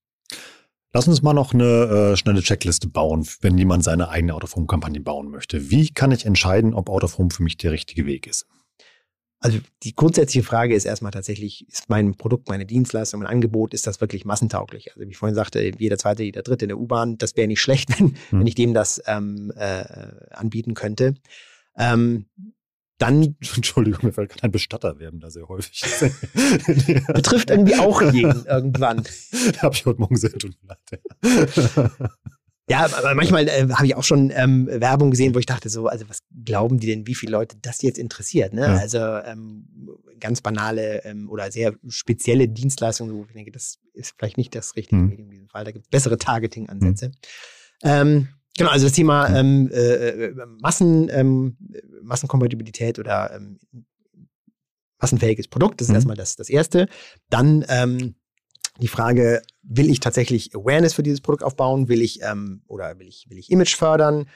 Lass 0.95 1.07
uns 1.07 1.23
mal 1.23 1.33
noch 1.33 1.55
eine 1.55 2.11
äh, 2.11 2.15
schnelle 2.15 2.41
Checkliste 2.41 2.87
bauen, 2.87 3.27
wenn 3.41 3.57
jemand 3.57 3.83
seine 3.83 4.09
eigene 4.09 4.35
Out-of-Home-Kampagne 4.35 5.01
bauen 5.01 5.29
möchte. 5.29 5.71
Wie 5.71 5.89
kann 5.89 6.11
ich 6.11 6.25
entscheiden, 6.25 6.75
ob 6.75 6.87
Out-of-Home 6.87 7.31
für 7.31 7.41
mich 7.41 7.57
der 7.57 7.71
richtige 7.71 8.05
Weg 8.05 8.27
ist? 8.27 8.45
Also 9.39 9.57
die 9.81 9.95
grundsätzliche 9.95 10.45
Frage 10.45 10.75
ist 10.75 10.85
erstmal 10.85 11.11
tatsächlich, 11.11 11.67
ist 11.67 11.89
mein 11.89 12.15
Produkt, 12.15 12.47
meine 12.47 12.67
Dienstleistung, 12.67 13.21
mein 13.21 13.29
Angebot, 13.29 13.73
ist 13.73 13.87
das 13.87 14.01
wirklich 14.01 14.23
massentauglich? 14.23 14.91
Also 14.91 15.01
wie 15.01 15.09
ich 15.09 15.17
vorhin 15.17 15.35
sagte, 15.35 15.71
jeder 15.77 15.97
zweite, 15.97 16.23
jeder 16.23 16.43
dritte 16.43 16.65
in 16.65 16.69
der 16.69 16.79
U-Bahn, 16.79 17.17
das 17.17 17.35
wäre 17.35 17.47
nicht 17.47 17.59
schlecht, 17.59 17.89
wenn, 17.99 18.15
hm. 18.29 18.39
wenn 18.39 18.47
ich 18.47 18.55
dem 18.55 18.75
das 18.75 19.01
ähm, 19.07 19.51
äh, 19.55 19.83
anbieten 20.29 20.75
könnte. 20.75 21.15
Ähm, 21.75 22.27
dann. 23.03 23.35
Entschuldigung, 23.55 23.99
mir 24.03 24.13
fällt 24.13 24.29
gerade 24.29 24.43
ein 24.43 24.51
Bestatter 24.51 24.99
werden 24.99 25.19
da 25.19 25.29
sehr 25.29 25.47
häufig. 25.47 25.83
Betrifft 27.13 27.49
irgendwie 27.49 27.75
auch 27.75 28.01
jeden 28.01 28.45
irgendwann. 28.47 29.03
Habe 29.61 29.75
ich 29.75 29.85
heute 29.85 29.99
Morgen 29.99 30.15
sehr 30.15 30.31
tun 30.31 30.55
Ja, 32.69 32.85
aber 32.85 33.13
manchmal 33.13 33.47
äh, 33.49 33.67
habe 33.69 33.85
ich 33.85 33.95
auch 33.95 34.03
schon 34.03 34.31
ähm, 34.33 34.67
Werbung 34.67 35.11
gesehen, 35.11 35.35
wo 35.35 35.39
ich 35.39 35.45
dachte 35.45 35.69
so, 35.69 35.87
also 35.87 36.07
was 36.07 36.19
glauben 36.45 36.79
die 36.79 36.87
denn, 36.87 37.05
wie 37.05 37.15
viele 37.15 37.33
Leute 37.33 37.57
das 37.61 37.81
jetzt 37.81 37.99
interessiert? 37.99 38.53
Ne? 38.53 38.61
Ja. 38.61 38.77
Also 38.77 38.99
ähm, 38.99 39.67
ganz 40.21 40.39
banale 40.39 41.03
ähm, 41.03 41.29
oder 41.29 41.51
sehr 41.51 41.75
spezielle 41.89 42.47
Dienstleistungen, 42.47 43.13
wo 43.13 43.25
ich 43.25 43.33
denke, 43.33 43.51
das 43.51 43.79
ist 43.93 44.15
vielleicht 44.17 44.37
nicht 44.37 44.55
das 44.55 44.77
richtige 44.77 44.95
mhm. 45.01 45.09
Medium 45.09 45.27
in 45.27 45.31
diesem 45.33 45.49
Fall. 45.49 45.65
Da 45.65 45.71
gibt 45.71 45.85
es 45.85 45.89
bessere 45.89 46.17
Targeting-Ansätze. 46.17 47.11
Mhm. 47.83 48.29
Genau, 48.57 48.69
also 48.69 48.85
das 48.85 48.93
Thema 48.93 49.29
ähm, 49.35 49.69
äh, 49.73 50.27
äh, 50.27 50.35
Massen, 50.61 51.09
ähm, 51.11 51.57
Massenkompatibilität 52.03 52.99
oder 52.99 53.33
ähm, 53.35 53.59
massenfähiges 54.99 55.47
Produkt, 55.47 55.81
das 55.81 55.87
ist 55.87 55.89
mhm. 55.89 55.95
erstmal 55.95 56.17
das, 56.17 56.35
das 56.35 56.49
Erste. 56.49 56.87
Dann 57.29 57.65
ähm, 57.67 58.15
die 58.79 58.87
Frage, 58.87 59.41
will 59.61 59.89
ich 59.89 59.99
tatsächlich 59.99 60.55
Awareness 60.55 60.93
für 60.93 61.03
dieses 61.03 61.21
Produkt 61.21 61.43
aufbauen? 61.43 61.89
Will 61.89 62.01
ich 62.01 62.21
ähm, 62.23 62.63
oder 62.67 62.97
will 62.97 63.07
ich, 63.07 63.29
will 63.29 63.37
ich 63.37 63.51
Image 63.51 63.75
fördern? 63.75 64.27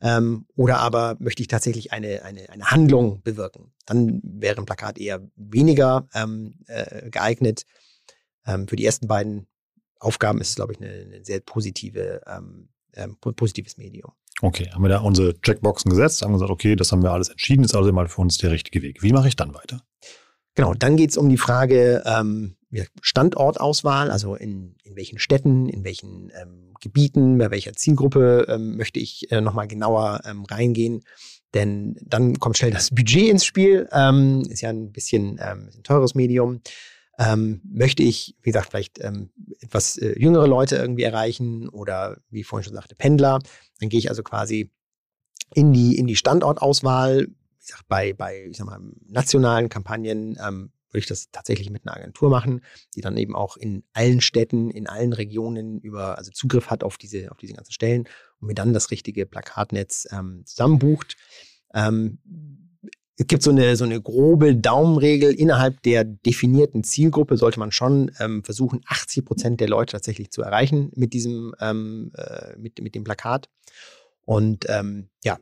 Ähm, 0.00 0.46
oder 0.54 0.78
aber 0.78 1.16
möchte 1.18 1.42
ich 1.42 1.48
tatsächlich 1.48 1.92
eine, 1.92 2.22
eine, 2.22 2.48
eine 2.50 2.70
Handlung 2.70 3.22
bewirken? 3.22 3.72
Dann 3.86 4.20
wäre 4.22 4.58
ein 4.58 4.66
Plakat 4.66 4.98
eher 4.98 5.28
weniger 5.36 6.08
ähm, 6.14 6.54
äh, 6.66 7.10
geeignet. 7.10 7.64
Ähm, 8.46 8.68
für 8.68 8.76
die 8.76 8.86
ersten 8.86 9.08
beiden 9.08 9.48
Aufgaben 9.98 10.40
ist 10.40 10.50
es, 10.50 10.56
glaube 10.56 10.72
ich, 10.72 10.80
eine, 10.80 10.90
eine 10.90 11.24
sehr 11.24 11.40
positive 11.40 12.22
ähm, 12.94 13.16
positives 13.20 13.76
Medium. 13.76 14.12
Okay, 14.42 14.70
haben 14.72 14.82
wir 14.82 14.88
da 14.88 15.00
unsere 15.00 15.38
Checkboxen 15.40 15.90
gesetzt, 15.90 16.22
haben 16.22 16.32
gesagt, 16.32 16.50
okay, 16.50 16.76
das 16.76 16.92
haben 16.92 17.02
wir 17.02 17.12
alles 17.12 17.28
entschieden, 17.28 17.64
ist 17.64 17.74
also 17.74 17.92
mal 17.92 18.08
für 18.08 18.22
uns 18.22 18.38
der 18.38 18.50
richtige 18.50 18.82
Weg. 18.82 19.02
Wie 19.02 19.12
mache 19.12 19.28
ich 19.28 19.36
dann 19.36 19.54
weiter? 19.54 19.82
Genau, 20.54 20.74
dann 20.74 20.96
geht 20.96 21.10
es 21.10 21.16
um 21.16 21.28
die 21.28 21.36
Frage 21.36 22.02
ähm, 22.06 22.56
Standortauswahl, 23.02 24.10
also 24.10 24.34
in, 24.34 24.76
in 24.84 24.96
welchen 24.96 25.18
Städten, 25.18 25.68
in 25.68 25.84
welchen 25.84 26.30
ähm, 26.40 26.74
Gebieten, 26.80 27.38
bei 27.38 27.50
welcher 27.50 27.72
Zielgruppe 27.74 28.46
ähm, 28.48 28.76
möchte 28.76 29.00
ich 29.00 29.30
äh, 29.30 29.40
nochmal 29.40 29.68
genauer 29.68 30.20
ähm, 30.24 30.44
reingehen. 30.44 31.02
Denn 31.54 31.96
dann 32.02 32.38
kommt 32.38 32.58
schnell 32.58 32.70
das 32.70 32.90
Budget 32.90 33.28
ins 33.28 33.44
Spiel, 33.44 33.88
ähm, 33.92 34.42
ist 34.48 34.60
ja 34.60 34.70
ein 34.70 34.92
bisschen 34.92 35.40
ähm, 35.42 35.70
ein 35.74 35.82
teures 35.82 36.14
Medium. 36.14 36.60
Ähm, 37.20 37.60
möchte 37.70 38.02
ich, 38.02 38.34
wie 38.40 38.50
gesagt, 38.50 38.70
vielleicht 38.70 38.98
ähm, 39.04 39.28
etwas 39.60 39.98
äh, 39.98 40.18
jüngere 40.18 40.46
Leute 40.46 40.76
irgendwie 40.76 41.02
erreichen 41.02 41.68
oder 41.68 42.16
wie 42.30 42.40
ich 42.40 42.46
vorhin 42.46 42.64
schon 42.64 42.74
sagte, 42.74 42.94
Pendler, 42.94 43.40
dann 43.78 43.90
gehe 43.90 43.98
ich 43.98 44.08
also 44.08 44.22
quasi 44.22 44.70
in 45.54 45.74
die, 45.74 45.98
in 45.98 46.06
die 46.06 46.16
Standortauswahl. 46.16 47.26
Wie 47.26 47.66
gesagt, 47.66 47.84
bei, 47.88 48.14
bei 48.14 48.46
ich 48.46 48.56
sag 48.56 48.64
mal, 48.64 48.80
nationalen 49.06 49.68
Kampagnen 49.68 50.38
ähm, 50.42 50.72
würde 50.88 51.00
ich 51.00 51.06
das 51.06 51.30
tatsächlich 51.30 51.68
mit 51.68 51.86
einer 51.86 51.94
Agentur 51.94 52.30
machen, 52.30 52.62
die 52.96 53.02
dann 53.02 53.18
eben 53.18 53.36
auch 53.36 53.58
in 53.58 53.84
allen 53.92 54.22
Städten, 54.22 54.70
in 54.70 54.86
allen 54.88 55.12
Regionen 55.12 55.78
über, 55.78 56.16
also 56.16 56.30
Zugriff 56.30 56.70
hat 56.70 56.82
auf 56.82 56.96
diese, 56.96 57.30
auf 57.30 57.36
diese 57.36 57.52
ganzen 57.52 57.72
Stellen 57.72 58.08
und 58.40 58.48
mir 58.48 58.54
dann 58.54 58.72
das 58.72 58.90
richtige 58.90 59.26
Plakatnetz 59.26 60.08
ähm, 60.10 60.42
zusammenbucht. 60.46 61.18
Ähm, 61.74 62.69
es 63.20 63.26
gibt 63.26 63.42
so 63.42 63.50
eine, 63.50 63.76
so 63.76 63.84
eine 63.84 64.00
grobe 64.00 64.56
Daumenregel. 64.56 65.34
Innerhalb 65.34 65.82
der 65.82 66.04
definierten 66.04 66.84
Zielgruppe 66.84 67.36
sollte 67.36 67.58
man 67.58 67.70
schon 67.70 68.10
ähm, 68.18 68.42
versuchen, 68.42 68.80
80 68.86 69.26
Prozent 69.26 69.60
der 69.60 69.68
Leute 69.68 69.92
tatsächlich 69.92 70.30
zu 70.30 70.40
erreichen 70.40 70.90
mit 70.94 71.12
diesem, 71.12 71.54
ähm, 71.60 72.12
äh, 72.16 72.56
mit, 72.56 72.80
mit 72.80 72.94
dem 72.94 73.04
Plakat. 73.04 73.50
Und 74.22 74.64
ähm, 74.70 75.10
ja, 75.22 75.38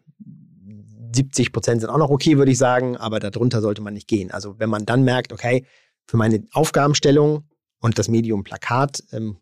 70 1.14 1.52
Prozent 1.52 1.80
sind 1.80 1.90
auch 1.90 1.98
noch 1.98 2.10
okay, 2.10 2.36
würde 2.36 2.50
ich 2.50 2.58
sagen, 2.58 2.96
aber 2.96 3.20
darunter 3.20 3.60
sollte 3.60 3.80
man 3.80 3.94
nicht 3.94 4.08
gehen. 4.08 4.32
Also 4.32 4.58
wenn 4.58 4.70
man 4.70 4.84
dann 4.84 5.04
merkt, 5.04 5.32
okay, 5.32 5.64
für 6.04 6.16
meine 6.16 6.42
Aufgabenstellung 6.50 7.44
und 7.78 7.96
das 7.96 8.08
Medium 8.08 8.42
Plakat 8.42 9.04
ähm, 9.12 9.36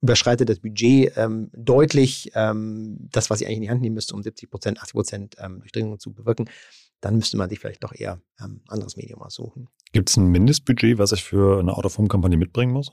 überschreitet 0.00 0.48
das 0.48 0.60
Budget 0.60 1.12
ähm, 1.18 1.50
deutlich 1.54 2.30
ähm, 2.34 2.96
das, 3.12 3.28
was 3.28 3.42
ich 3.42 3.46
eigentlich 3.46 3.58
in 3.58 3.62
die 3.64 3.70
Hand 3.70 3.82
nehmen 3.82 3.94
müsste, 3.94 4.14
um 4.14 4.22
70 4.22 4.48
Prozent, 4.48 4.78
80 4.80 4.92
Prozent 4.94 5.36
ähm, 5.38 5.60
Durchdringung 5.60 5.98
zu 5.98 6.14
bewirken, 6.14 6.48
dann 7.00 7.16
müsste 7.16 7.36
man 7.36 7.48
sich 7.48 7.58
vielleicht 7.60 7.84
doch 7.84 7.94
eher 7.94 8.20
ähm, 8.40 8.60
anderes 8.68 8.96
Medium 8.96 9.22
aussuchen. 9.22 9.68
Gibt 9.92 10.10
es 10.10 10.16
ein 10.16 10.28
Mindestbudget, 10.28 10.98
was 10.98 11.12
ich 11.12 11.24
für 11.24 11.60
eine 11.60 11.76
Out-of-Home-Kampagne 11.76 12.36
mitbringen 12.36 12.72
muss? 12.72 12.92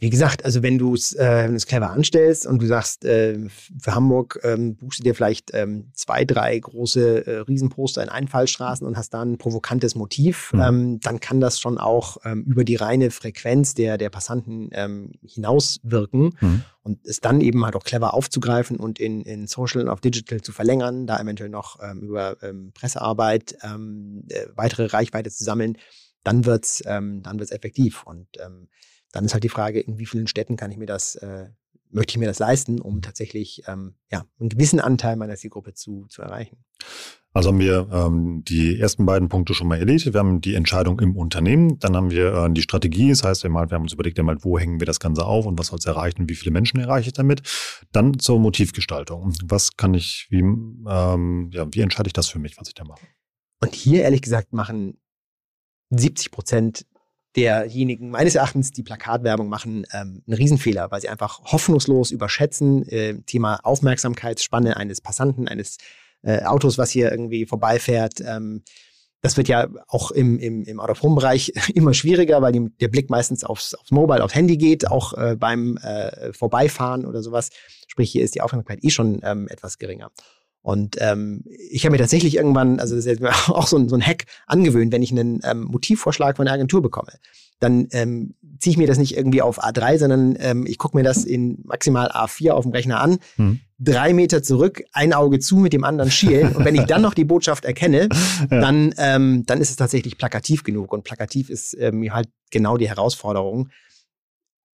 Wie 0.00 0.10
gesagt, 0.10 0.44
also 0.44 0.62
wenn 0.62 0.78
du 0.78 0.94
es 0.94 1.12
äh, 1.12 1.48
clever 1.66 1.90
anstellst 1.90 2.46
und 2.46 2.60
du 2.60 2.66
sagst, 2.66 3.04
äh, 3.04 3.38
für 3.80 3.94
Hamburg 3.94 4.38
ähm, 4.42 4.76
buchst 4.76 5.00
du 5.00 5.02
dir 5.04 5.14
vielleicht 5.14 5.52
ähm, 5.54 5.90
zwei, 5.94 6.24
drei 6.24 6.58
große 6.58 7.26
äh, 7.26 7.38
Riesenposter 7.40 8.02
in 8.02 8.08
Einfallstraßen 8.08 8.86
und 8.86 8.96
hast 8.96 9.10
da 9.14 9.22
ein 9.22 9.38
provokantes 9.38 9.94
Motiv, 9.94 10.52
mhm. 10.52 10.60
ähm, 10.60 11.00
dann 11.00 11.20
kann 11.20 11.40
das 11.40 11.60
schon 11.60 11.78
auch 11.78 12.18
ähm, 12.24 12.44
über 12.44 12.64
die 12.64 12.76
reine 12.76 13.10
Frequenz 13.10 13.74
der, 13.74 13.98
der 13.98 14.10
Passanten 14.10 14.68
ähm, 14.72 15.12
hinauswirken 15.22 16.36
mhm. 16.40 16.62
und 16.82 17.06
es 17.06 17.20
dann 17.20 17.40
eben 17.40 17.64
halt 17.64 17.76
auch 17.76 17.84
clever 17.84 18.14
aufzugreifen 18.14 18.78
und 18.78 18.98
in, 18.98 19.22
in 19.22 19.46
Social 19.46 19.82
und 19.82 19.88
auf 19.88 20.00
Digital 20.00 20.40
zu 20.40 20.52
verlängern, 20.52 21.06
da 21.06 21.18
eventuell 21.20 21.50
noch 21.50 21.78
ähm, 21.82 22.00
über 22.02 22.42
ähm, 22.42 22.72
Pressearbeit 22.74 23.56
ähm, 23.62 24.24
äh, 24.28 24.46
weitere 24.54 24.86
Reichweite 24.86 25.30
zu 25.30 25.44
sammeln, 25.44 25.78
dann 26.24 26.44
wird's 26.44 26.82
ähm, 26.86 27.22
dann 27.22 27.38
wird's 27.38 27.52
effektiv 27.52 28.02
und 28.04 28.26
ähm, 28.44 28.68
dann 29.12 29.24
ist 29.24 29.34
halt 29.34 29.44
die 29.44 29.48
Frage, 29.48 29.80
in 29.80 29.98
wie 29.98 30.06
vielen 30.06 30.26
Städten 30.26 30.56
kann 30.56 30.70
ich 30.70 30.76
mir 30.76 30.86
das, 30.86 31.16
äh, 31.16 31.48
möchte 31.90 32.12
ich 32.12 32.18
mir 32.18 32.26
das 32.26 32.38
leisten, 32.38 32.80
um 32.80 33.02
tatsächlich 33.02 33.62
ähm, 33.66 33.94
ja, 34.10 34.26
einen 34.38 34.48
gewissen 34.48 34.80
Anteil 34.80 35.16
meiner 35.16 35.36
Zielgruppe 35.36 35.74
zu, 35.74 36.06
zu 36.08 36.22
erreichen. 36.22 36.64
Also 37.36 37.50
haben 37.50 37.58
wir 37.58 37.86
ähm, 37.92 38.44
die 38.44 38.80
ersten 38.80 39.04
beiden 39.04 39.28
Punkte 39.28 39.52
schon 39.52 39.68
mal 39.68 39.78
erledigt. 39.78 40.10
Wir 40.10 40.20
haben 40.20 40.40
die 40.40 40.54
Entscheidung 40.54 41.00
im 41.00 41.14
Unternehmen, 41.16 41.78
dann 41.78 41.94
haben 41.94 42.10
wir 42.10 42.32
äh, 42.32 42.50
die 42.50 42.62
Strategie, 42.62 43.10
das 43.10 43.24
heißt, 43.24 43.42
wir, 43.42 43.50
mal, 43.50 43.68
wir 43.68 43.74
haben 43.74 43.82
uns 43.82 43.92
überlegt, 43.92 44.16
mal, 44.22 44.38
wo 44.40 44.58
hängen 44.58 44.80
wir 44.80 44.86
das 44.86 45.00
Ganze 45.00 45.26
auf 45.26 45.44
und 45.44 45.58
was 45.58 45.66
soll 45.66 45.78
es 45.78 45.84
erreichen, 45.84 46.30
wie 46.30 46.34
viele 46.34 46.50
Menschen 46.50 46.80
erreiche 46.80 47.08
ich 47.08 47.12
damit. 47.12 47.42
Dann 47.92 48.18
zur 48.18 48.40
Motivgestaltung. 48.40 49.34
Was 49.44 49.76
kann 49.76 49.92
ich, 49.92 50.28
wie, 50.30 50.38
ähm, 50.38 51.50
ja, 51.52 51.66
wie 51.70 51.82
entscheide 51.82 52.06
ich 52.06 52.14
das 52.14 52.28
für 52.28 52.38
mich, 52.38 52.56
was 52.56 52.68
ich 52.68 52.74
da 52.74 52.84
mache? 52.84 53.06
Und 53.60 53.74
hier 53.74 54.04
ehrlich 54.04 54.22
gesagt 54.22 54.54
machen 54.54 54.98
70 55.90 56.30
Prozent 56.30 56.86
derjenigen 57.36 58.10
meines 58.10 58.34
Erachtens, 58.34 58.72
die 58.72 58.82
Plakatwerbung 58.82 59.48
machen, 59.48 59.86
ähm, 59.92 60.22
einen 60.26 60.36
Riesenfehler, 60.36 60.90
weil 60.90 61.00
sie 61.00 61.08
einfach 61.08 61.40
hoffnungslos 61.44 62.10
überschätzen, 62.10 62.88
äh, 62.88 63.14
Thema 63.26 63.60
Aufmerksamkeitsspanne 63.62 64.76
eines 64.76 65.00
Passanten, 65.00 65.46
eines 65.46 65.76
äh, 66.22 66.42
Autos, 66.44 66.78
was 66.78 66.90
hier 66.90 67.10
irgendwie 67.10 67.46
vorbeifährt. 67.46 68.20
Ähm, 68.20 68.62
das 69.22 69.36
wird 69.36 69.48
ja 69.48 69.68
auch 69.88 70.10
im, 70.10 70.38
im, 70.38 70.64
im 70.64 70.80
Out-of-Home-Bereich 70.80 71.52
immer 71.74 71.94
schwieriger, 71.94 72.42
weil 72.42 72.52
die, 72.52 72.68
der 72.80 72.88
Blick 72.88 73.10
meistens 73.10 73.44
aufs, 73.44 73.74
aufs 73.74 73.90
Mobile, 73.90 74.22
aufs 74.22 74.34
Handy 74.34 74.56
geht, 74.56 74.88
auch 74.88 75.12
äh, 75.14 75.36
beim 75.36 75.76
äh, 75.78 76.32
Vorbeifahren 76.32 77.04
oder 77.04 77.22
sowas. 77.22 77.50
Sprich, 77.86 78.10
hier 78.10 78.24
ist 78.24 78.34
die 78.34 78.40
Aufmerksamkeit 78.40 78.82
eh 78.82 78.90
schon 78.90 79.20
ähm, 79.22 79.48
etwas 79.48 79.78
geringer. 79.78 80.10
Und 80.66 80.96
ähm, 80.98 81.44
ich 81.70 81.84
habe 81.84 81.92
mir 81.92 81.98
tatsächlich 81.98 82.34
irgendwann, 82.34 82.80
also 82.80 82.96
das 82.96 83.06
ist 83.06 83.22
auch 83.48 83.68
so 83.68 83.76
ein, 83.76 83.88
so 83.88 83.94
ein 83.94 84.04
Hack 84.04 84.24
angewöhnt, 84.48 84.92
wenn 84.92 85.00
ich 85.00 85.12
einen 85.12 85.40
ähm, 85.44 85.62
Motivvorschlag 85.62 86.38
von 86.38 86.46
der 86.46 86.54
Agentur 86.54 86.82
bekomme, 86.82 87.12
dann 87.60 87.86
ähm, 87.92 88.34
ziehe 88.58 88.72
ich 88.72 88.76
mir 88.76 88.88
das 88.88 88.98
nicht 88.98 89.16
irgendwie 89.16 89.42
auf 89.42 89.62
A3, 89.62 89.98
sondern 89.98 90.36
ähm, 90.40 90.66
ich 90.66 90.78
gucke 90.78 90.96
mir 90.96 91.04
das 91.04 91.24
in 91.24 91.62
maximal 91.62 92.08
A4 92.08 92.50
auf 92.50 92.64
dem 92.64 92.72
Rechner 92.72 93.00
an, 93.00 93.18
hm. 93.36 93.60
drei 93.78 94.12
Meter 94.12 94.42
zurück, 94.42 94.82
ein 94.92 95.12
Auge 95.12 95.38
zu 95.38 95.58
mit 95.58 95.72
dem 95.72 95.84
anderen 95.84 96.10
schielen. 96.10 96.56
Und 96.56 96.64
wenn 96.64 96.74
ich 96.74 96.82
dann 96.86 97.00
noch 97.00 97.14
die 97.14 97.24
Botschaft 97.24 97.64
erkenne, 97.64 98.08
ja. 98.50 98.60
dann, 98.60 98.92
ähm, 98.98 99.44
dann 99.46 99.60
ist 99.60 99.70
es 99.70 99.76
tatsächlich 99.76 100.18
plakativ 100.18 100.64
genug. 100.64 100.92
Und 100.92 101.04
plakativ 101.04 101.48
ist 101.48 101.76
ähm, 101.78 102.12
halt 102.12 102.28
genau 102.50 102.76
die 102.76 102.88
Herausforderung, 102.88 103.68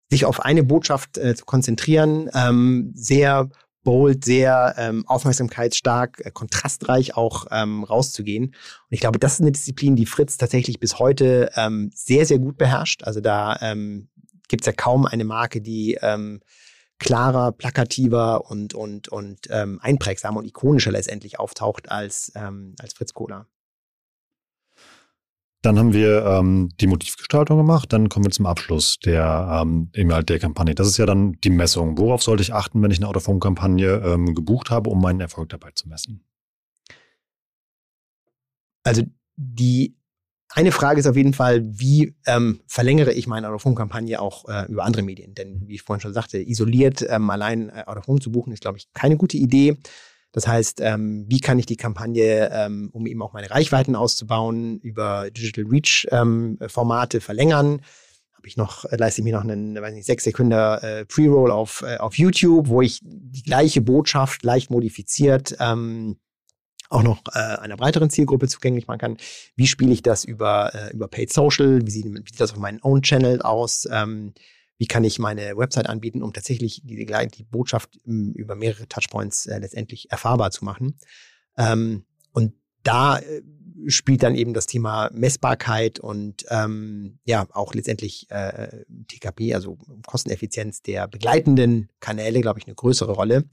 sich 0.10 0.24
auf 0.24 0.40
eine 0.40 0.64
Botschaft 0.64 1.18
äh, 1.18 1.36
zu 1.36 1.44
konzentrieren, 1.44 2.30
ähm, 2.34 2.94
sehr 2.96 3.50
bold, 3.84 4.26
sehr 4.26 4.76
ähm, 4.78 5.06
aufmerksamkeitsstark, 5.08 6.22
äh, 6.26 6.32
kontrastreich 6.32 7.16
auch 7.16 7.48
ähm, 7.52 7.84
rauszugehen. 7.84 8.46
Und 8.46 8.56
ich 8.90 9.00
glaube, 9.00 9.20
das 9.20 9.34
ist 9.34 9.42
eine 9.42 9.52
Disziplin, 9.52 9.96
die 9.96 10.06
Fritz 10.06 10.38
tatsächlich 10.38 10.80
bis 10.80 11.00
heute 11.00 11.50
ähm, 11.56 11.92
sehr, 11.94 12.26
sehr 12.26 12.40
gut 12.40 12.58
beherrscht. 12.58 13.04
Also 13.04 13.22
da 13.22 13.58
ähm, 13.62 14.10
gibt 14.48 14.64
es 14.64 14.68
ja 14.68 14.74
kaum 14.74 15.06
eine 15.06 15.24
Marke, 15.24 15.62
die 15.62 15.98
ähm, 16.02 16.42
klarer, 17.00 17.52
plakativer 17.52 18.50
und, 18.50 18.76
und, 18.76 19.10
und 19.10 19.48
ähm, 19.50 19.80
einprägsamer 19.82 20.38
und 20.38 20.46
ikonischer 20.46 20.92
letztendlich 20.92 21.40
auftaucht 21.40 21.90
als, 21.90 22.32
ähm, 22.36 22.76
als 22.80 22.94
Fritz 22.94 23.14
Kohler. 23.14 23.48
Dann 25.62 25.78
haben 25.78 25.94
wir 25.94 26.26
ähm, 26.26 26.70
die 26.80 26.88
Motivgestaltung 26.88 27.58
gemacht. 27.58 27.94
Dann 27.94 28.10
kommen 28.10 28.26
wir 28.26 28.32
zum 28.32 28.48
Abschluss 28.48 28.98
der 28.98 29.62
ähm, 29.62 29.90
Inhalt 29.94 30.30
der 30.30 30.40
Kampagne. 30.40 30.74
Das 30.74 30.88
ist 30.88 30.98
ja 30.98 31.06
dann 31.06 31.34
die 31.44 31.52
Messung. 31.52 31.98
Worauf 32.00 32.24
sollte 32.24 32.42
ich 32.42 32.54
achten, 32.54 32.82
wenn 32.82 32.90
ich 32.90 32.98
eine 32.98 33.08
Autophone-Kampagne 33.08 34.02
ähm, 34.04 34.34
gebucht 34.34 34.72
habe, 34.72 34.90
um 34.90 35.00
meinen 35.00 35.20
Erfolg 35.20 35.50
dabei 35.50 35.72
zu 35.72 35.88
messen? 35.88 36.26
Also 38.84 39.04
die 39.36 39.96
eine 40.54 40.72
Frage 40.72 41.00
ist 41.00 41.08
auf 41.08 41.16
jeden 41.16 41.34
Fall, 41.34 41.64
wie 41.64 42.14
ähm, 42.26 42.62
verlängere 42.68 43.14
ich 43.14 43.26
meine 43.28 43.48
Autophone-Kampagne 43.48 44.20
auch 44.20 44.50
äh, 44.50 44.66
über 44.70 44.84
andere 44.84 45.02
Medien? 45.02 45.34
Denn 45.34 45.64
wie 45.68 45.76
ich 45.76 45.84
vorhin 45.84 46.02
schon 46.02 46.14
sagte, 46.14 46.40
isoliert 46.40 47.06
ähm, 47.08 47.30
allein 47.30 47.70
äh, 47.70 47.86
zu 48.20 48.32
buchen, 48.32 48.52
ist, 48.52 48.62
glaube 48.62 48.78
ich, 48.78 48.92
keine 48.94 49.16
gute 49.16 49.38
Idee. 49.38 49.78
Das 50.32 50.48
heißt, 50.48 50.80
ähm, 50.82 51.26
wie 51.28 51.40
kann 51.40 51.60
ich 51.60 51.66
die 51.66 51.76
Kampagne, 51.76 52.50
ähm, 52.54 52.90
um 52.94 53.06
eben 53.06 53.22
auch 53.22 53.34
meine 53.34 53.52
Reichweiten 53.52 53.96
auszubauen, 53.96 54.80
über 54.80 55.30
Digital 55.30 55.66
Reach 55.66 56.08
ähm, 56.12 56.58
Formate 56.68 57.20
verlängern? 57.20 57.82
Habe 58.34 58.48
ich 58.48 58.58
noch, 58.58 58.86
äh, 58.86 58.96
leiste 58.96 59.22
ich 59.22 59.26
mir 59.26 59.36
noch 59.36 59.44
einen, 59.44 59.76
weiß 59.76 59.94
nicht, 59.94 60.06
sechs 60.06 60.24
Sekunden 60.24 60.54
äh, 60.54 61.06
Pre-Roll 61.06 61.52
auf, 61.52 61.84
äh, 61.86 61.98
auf 61.98 62.18
YouTube, 62.18 62.70
wo 62.70 62.82
ich 62.82 63.02
die 63.04 63.44
gleiche 63.44 63.82
Botschaft 63.82 64.44
leicht 64.44 64.72
modifiziert 64.72 65.56
ähm, 65.60 66.18
auch 66.92 67.04
noch 67.04 67.22
äh, 67.34 67.40
einer 67.40 67.78
breiteren 67.78 68.10
Zielgruppe 68.10 68.48
zugänglich 68.48 68.88
machen 68.88 69.00
kann. 69.00 69.18
Wie 69.56 69.68
spiele 69.68 69.94
ich 69.94 70.04
das 70.04 70.26
über, 70.26 70.74
äh, 70.76 70.94
über 70.94 71.08
Paid 71.08 71.32
Social? 71.32 71.82
Wie 71.86 71.92
sieht, 71.92 72.06
wie 72.06 72.18
sieht 72.18 72.40
das 72.40 72.52
auf 72.52 72.58
meinen 72.58 72.82
Own 72.82 73.02
Channel 73.02 73.42
aus? 73.42 73.88
Ähm, 73.90 74.34
wie 74.82 74.88
kann 74.88 75.04
ich 75.04 75.20
meine 75.20 75.56
Website 75.58 75.88
anbieten, 75.88 76.24
um 76.24 76.34
tatsächlich 76.34 76.82
die, 76.84 77.06
die 77.06 77.44
Botschaft 77.44 78.00
hm, 78.04 78.34
über 78.34 78.56
mehrere 78.56 78.88
Touchpoints 78.88 79.46
äh, 79.46 79.60
letztendlich 79.60 80.12
erfahrbar 80.12 80.50
zu 80.50 80.66
machen. 80.66 80.98
Ähm, 81.56 82.04
und 82.32 82.56
da 82.82 83.20
äh, 83.20 83.44
spielt 83.86 84.24
dann 84.24 84.34
eben 84.34 84.56
das 84.56 84.66
Thema 84.66 85.12
Messbarkeit 85.14 86.00
und 86.00 86.46
ähm, 86.50 87.20
ja 87.26 87.46
auch 87.52 87.76
letztendlich 87.76 88.26
äh, 88.32 88.84
TKP, 89.08 89.54
also 89.54 89.78
Kosteneffizienz 90.08 90.82
der 90.82 91.08
begleitenden 91.08 91.90
Kanäle, 92.00 92.42
glaube 92.42 92.58
ich, 92.58 92.66
eine 92.66 92.74
größere 92.74 93.12
Rolle. 93.12 93.44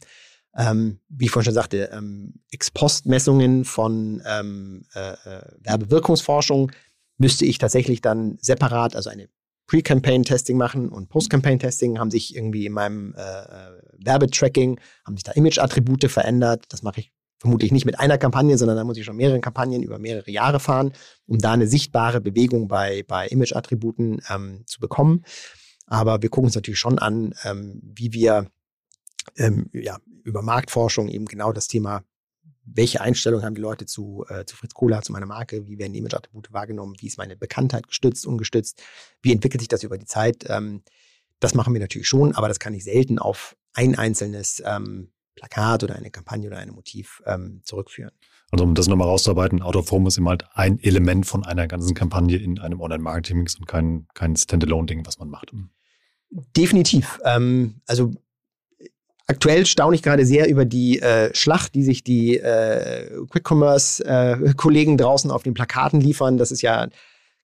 Ähm, 0.57 0.99
wie 1.11 1.27
ich 1.27 1.31
vorhin 1.31 1.45
schon 1.45 1.55
sagte, 1.55 1.91
ähm, 1.93 2.41
Ex-Post-Messungen 2.53 3.67
von 3.67 4.23
ähm, 4.27 4.87
äh, 4.95 5.11
äh 5.11 5.43
Werbewirkungsforschung 5.59 6.73
müsste 7.19 7.45
ich 7.45 7.59
tatsächlich 7.59 8.01
dann 8.01 8.39
separat, 8.41 8.97
also 8.97 9.11
eine 9.11 9.29
Pre-Campaign-Testing 9.69 10.57
machen 10.57 10.89
und 10.89 11.09
Post-Campaign-Testing 11.11 11.99
haben 11.99 12.11
sich 12.11 12.35
irgendwie 12.35 12.67
in 12.67 12.73
meinem 12.73 13.15
äh, 13.15 13.21
äh, 13.21 13.81
Werbetracking, 13.99 14.81
haben 15.07 15.17
sich 15.17 15.25
da 15.25 15.33
Image-Attribute 15.33 16.11
verändert. 16.11 16.65
Das 16.71 16.83
mache 16.83 17.01
ich 17.01 17.13
vermutlich 17.39 17.71
nicht 17.71 17.85
mit 17.85 18.01
einer 18.01 18.19
Kampagne, 18.19 18.59
sondern 18.59 18.79
da 18.79 18.85
muss 18.85 18.97
ich 18.97 19.05
schon 19.05 19.17
mehrere 19.17 19.41
Kampagnen 19.41 19.83
über 19.83 19.99
mehrere 19.99 20.31
Jahre 20.31 20.59
fahren, 20.59 20.93
um 21.27 21.39
da 21.39 21.53
eine 21.53 21.69
sichtbare 21.69 22.21
Bewegung 22.21 22.67
bei, 22.67 23.05
bei 23.07 23.29
Image-Attributen 23.29 24.21
ähm, 24.31 24.65
zu 24.67 24.81
bekommen. 24.81 25.25
Aber 25.87 26.23
wir 26.23 26.31
gucken 26.31 26.47
uns 26.47 26.55
natürlich 26.55 26.81
schon 26.81 26.99
an, 26.99 27.35
ähm, 27.45 27.81
wie 27.83 28.13
wir 28.13 28.51
ähm, 29.37 29.69
ja, 29.73 29.99
über 30.25 30.43
Marktforschung 30.43 31.09
eben 31.09 31.27
genau 31.27 31.53
das 31.53 31.69
Thema 31.69 32.03
welche 32.75 33.01
Einstellung 33.01 33.43
haben 33.43 33.55
die 33.55 33.61
Leute 33.61 33.87
zu, 33.87 34.25
äh, 34.29 34.45
zu 34.45 34.57
Fritz 34.57 34.75
Kohler, 34.75 35.03
zu 35.03 35.13
meiner 35.13 35.27
Marke, 35.27 35.67
wie 35.67 35.79
werden 35.79 35.93
die 35.93 35.99
Image-Attribute 35.99 36.53
wahrgenommen, 36.53 36.97
wie 36.99 37.07
ist 37.07 37.19
meine 37.19 37.37
Bekanntheit 37.37 37.87
gestützt, 37.89 38.27
ungestützt, 38.27 38.83
wie 39.23 39.33
entwickelt 39.33 39.61
sich 39.61 39.69
das 39.69 39.83
über 39.83 39.99
die 39.99 40.07
Zeit. 40.07 40.45
Ähm, 40.49 40.83
das 41.41 41.55
machen 41.55 41.73
wir 41.73 41.81
natürlich 41.81 42.09
schon, 42.09 42.35
aber 42.35 42.49
das 42.49 42.59
kann 42.59 42.75
ich 42.75 42.85
selten 42.85 43.19
auf 43.19 43.57
ein 43.75 43.97
einzelnes 43.97 44.63
ähm, 44.65 45.13
Plakat 45.35 45.85
oder 45.85 45.97
eine 45.97 46.11
Kampagne 46.11 46.49
oder 46.49 46.59
ein 46.59 46.71
Motiv 46.71 47.23
ähm, 47.27 47.61
zurückführen. 47.65 48.11
Also 48.51 48.65
um 48.65 48.75
das 48.75 48.89
nochmal 48.89 49.09
rauszuarbeiten, 49.09 49.63
Out 49.63 49.77
of 49.77 49.91
Home 49.91 50.09
ist 50.09 50.19
immer 50.19 50.31
halt 50.31 50.47
ein 50.55 50.81
Element 50.81 51.27
von 51.27 51.45
einer 51.45 51.69
ganzen 51.69 51.95
Kampagne 51.95 52.39
in 52.39 52.59
einem 52.59 52.81
Online-Marketing-Mix 52.81 53.57
und 53.57 53.67
kein, 53.67 54.09
kein 54.15 54.35
Standalone-Ding, 54.37 55.07
was 55.07 55.19
man 55.19 55.29
macht. 55.29 55.53
Definitiv. 56.57 57.21
Ähm, 57.25 57.81
also 57.87 58.15
Aktuell 59.31 59.67
staune 59.67 59.95
ich 59.95 60.03
gerade 60.03 60.25
sehr 60.25 60.49
über 60.49 60.65
die 60.65 61.01
äh, 61.01 61.35
Schlacht, 61.35 61.75
die 61.75 61.83
sich 61.83 62.03
die 62.03 62.39
äh, 62.39 63.11
Quick-Commerce-Kollegen 63.31 64.95
äh, 64.95 64.97
draußen 65.03 65.31
auf 65.31 65.43
den 65.43 65.53
Plakaten 65.53 66.01
liefern. 66.01 66.39
Das 66.39 66.51
ist 66.51 66.63
ja 66.63 66.89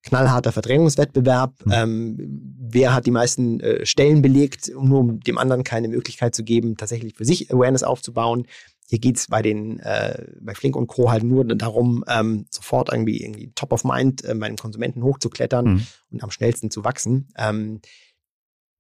knallharter 0.03 0.53
Verdrängungswettbewerb. 0.53 1.55
Mhm. 1.67 1.73
Ähm, 1.73 2.57
wer 2.59 2.95
hat 2.95 3.05
die 3.05 3.11
meisten 3.11 3.61
äh, 3.61 3.85
Stellen 3.85 4.23
belegt, 4.23 4.71
um 4.75 4.89
nur 4.89 5.01
um 5.01 5.21
dem 5.21 5.37
anderen 5.37 5.63
keine 5.63 5.89
Möglichkeit 5.89 6.35
zu 6.35 6.43
geben, 6.43 6.79
tatsächlich 6.79 7.17
für 7.17 7.27
sich 7.27 7.53
Awareness 7.53 7.83
aufzubauen. 7.83 8.47
Hier 8.89 8.99
geht's 8.99 9.29
bei 9.29 9.43
den 9.43 9.79
äh, 9.81 10.25
bei 10.41 10.55
Flink 10.55 10.77
und 10.77 10.87
Co. 10.87 11.11
halt 11.11 11.23
nur 11.23 11.45
darum, 11.45 12.03
ähm, 12.09 12.47
sofort 12.51 12.91
irgendwie, 12.91 13.23
irgendwie 13.23 13.53
top 13.55 13.73
of 13.73 13.85
mind 13.85 14.25
äh, 14.25 14.35
bei 14.35 14.49
den 14.49 14.57
Konsumenten 14.57 15.03
hochzuklettern 15.03 15.67
mhm. 15.67 15.87
und 16.13 16.23
am 16.23 16.31
schnellsten 16.31 16.71
zu 16.71 16.83
wachsen. 16.83 17.29
Ähm, 17.37 17.81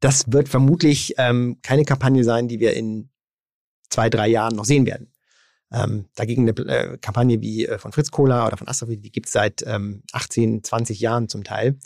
das 0.04 0.30
wird 0.30 0.50
vermutlich 0.50 1.14
ähm, 1.16 1.60
keine 1.62 1.86
Kampagne 1.86 2.24
sein, 2.24 2.46
die 2.46 2.60
wir 2.60 2.74
in 2.74 3.08
zwei, 3.88 4.10
drei 4.10 4.28
Jahren 4.28 4.54
noch 4.54 4.66
sehen 4.66 4.84
werden. 4.84 5.10
Ähm, 5.72 6.10
dagegen 6.14 6.46
eine 6.46 6.68
äh, 6.68 6.98
Kampagne 6.98 7.40
wie 7.40 7.66
äh, 7.66 7.78
von 7.78 7.90
Fritz 7.90 8.10
Kohler 8.10 8.46
oder 8.46 8.58
von 8.58 8.68
Astra, 8.68 8.86
die 8.86 9.10
gibt 9.10 9.28
es 9.28 9.32
seit 9.32 9.64
ähm, 9.66 10.02
18, 10.12 10.62
20 10.62 11.00
Jahren 11.00 11.30
zum 11.30 11.42
Teil. 11.42 11.78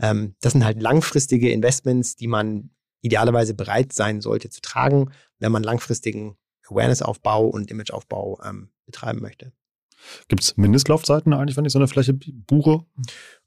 Ähm, 0.00 0.36
das 0.40 0.52
sind 0.52 0.64
halt 0.64 0.80
langfristige 0.80 1.52
Investments, 1.52 2.16
die 2.16 2.28
man 2.28 2.70
idealerweise 3.02 3.52
bereit 3.52 3.92
sein 3.92 4.22
sollte 4.22 4.48
zu 4.48 4.62
tragen, 4.62 5.10
wenn 5.38 5.52
man 5.52 5.62
langfristigen 5.62 6.38
Awareness-Aufbau 6.70 7.46
und 7.46 7.70
Image-Aufbau 7.70 8.40
ähm, 8.42 8.70
betreiben 8.86 9.20
möchte. 9.20 9.52
Gibt 10.28 10.42
es 10.42 10.56
Mindestlaufzeiten 10.56 11.34
eigentlich, 11.34 11.58
wenn 11.58 11.66
ich 11.66 11.72
so 11.72 11.78
eine 11.78 11.88
Fläche 11.88 12.14
buche? 12.14 12.86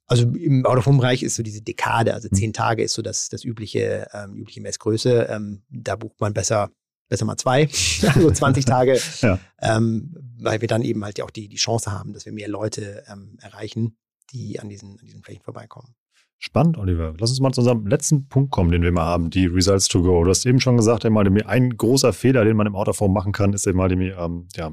Also 0.10 0.24
im 0.24 0.66
Autofonbereich 0.66 1.22
ist 1.22 1.36
so 1.36 1.44
diese 1.44 1.62
Dekade, 1.62 2.16
also 2.16 2.30
zehn 2.30 2.48
hm. 2.48 2.54
Tage 2.54 2.84
ist 2.84 2.94
so 2.94 3.02
das, 3.02 3.30
das 3.30 3.44
übliche, 3.44 4.08
ähm, 4.12 4.34
übliche 4.34 4.60
Messgröße. 4.60 5.28
Ähm, 5.30 5.62
da 5.70 5.96
bucht 5.96 6.20
man 6.20 6.34
besser, 6.34 6.72
besser 7.08 7.26
mal 7.26 7.38
zwei, 7.38 7.70
also 8.08 8.32
20 8.32 8.66
Tage, 8.66 9.00
ja. 9.22 9.40
ähm, 9.62 10.16
weil 10.40 10.62
wir 10.62 10.68
dann 10.68 10.82
eben 10.82 11.06
halt 11.06 11.20
ja 11.20 11.26
auch 11.26 11.30
die, 11.30 11.48
die 11.48 11.58
Chance 11.58 11.92
haben, 11.92 12.14
dass 12.14 12.26
wir 12.26 12.34
mehr 12.34 12.50
Leute 12.50 13.04
ähm, 13.08 13.38
erreichen, 13.40 13.98
die 14.34 14.60
an 14.60 14.68
diesen, 14.68 15.00
an 15.00 15.06
diesen 15.06 15.24
Flächen 15.24 15.44
vorbeikommen. 15.44 15.96
Spannend, 16.42 16.78
Oliver. 16.78 17.14
Lass 17.20 17.32
uns 17.32 17.42
mal 17.42 17.52
zu 17.52 17.60
unserem 17.60 17.86
letzten 17.86 18.30
Punkt 18.30 18.52
kommen, 18.52 18.72
den 18.72 18.82
wir 18.82 18.94
mal 18.94 19.06
haben, 19.06 19.30
die 19.30 19.46
Results 19.46 19.90
to 19.90 20.02
go. 20.02 20.24
Du 20.24 20.30
hast 20.30 20.46
eben 20.46 20.62
schon 20.62 20.78
gesagt, 20.78 21.06
einmal 21.06 21.28
ein 21.46 21.70
großer 21.76 22.14
Fehler, 22.14 22.46
den 22.46 22.56
man 22.56 22.66
im 22.66 22.78
Autoform 22.78 23.12
machen 23.12 23.34
kann, 23.34 23.52
ist 23.52 23.68
einmal 23.68 23.92
ähm, 23.92 24.48
ja, 24.56 24.72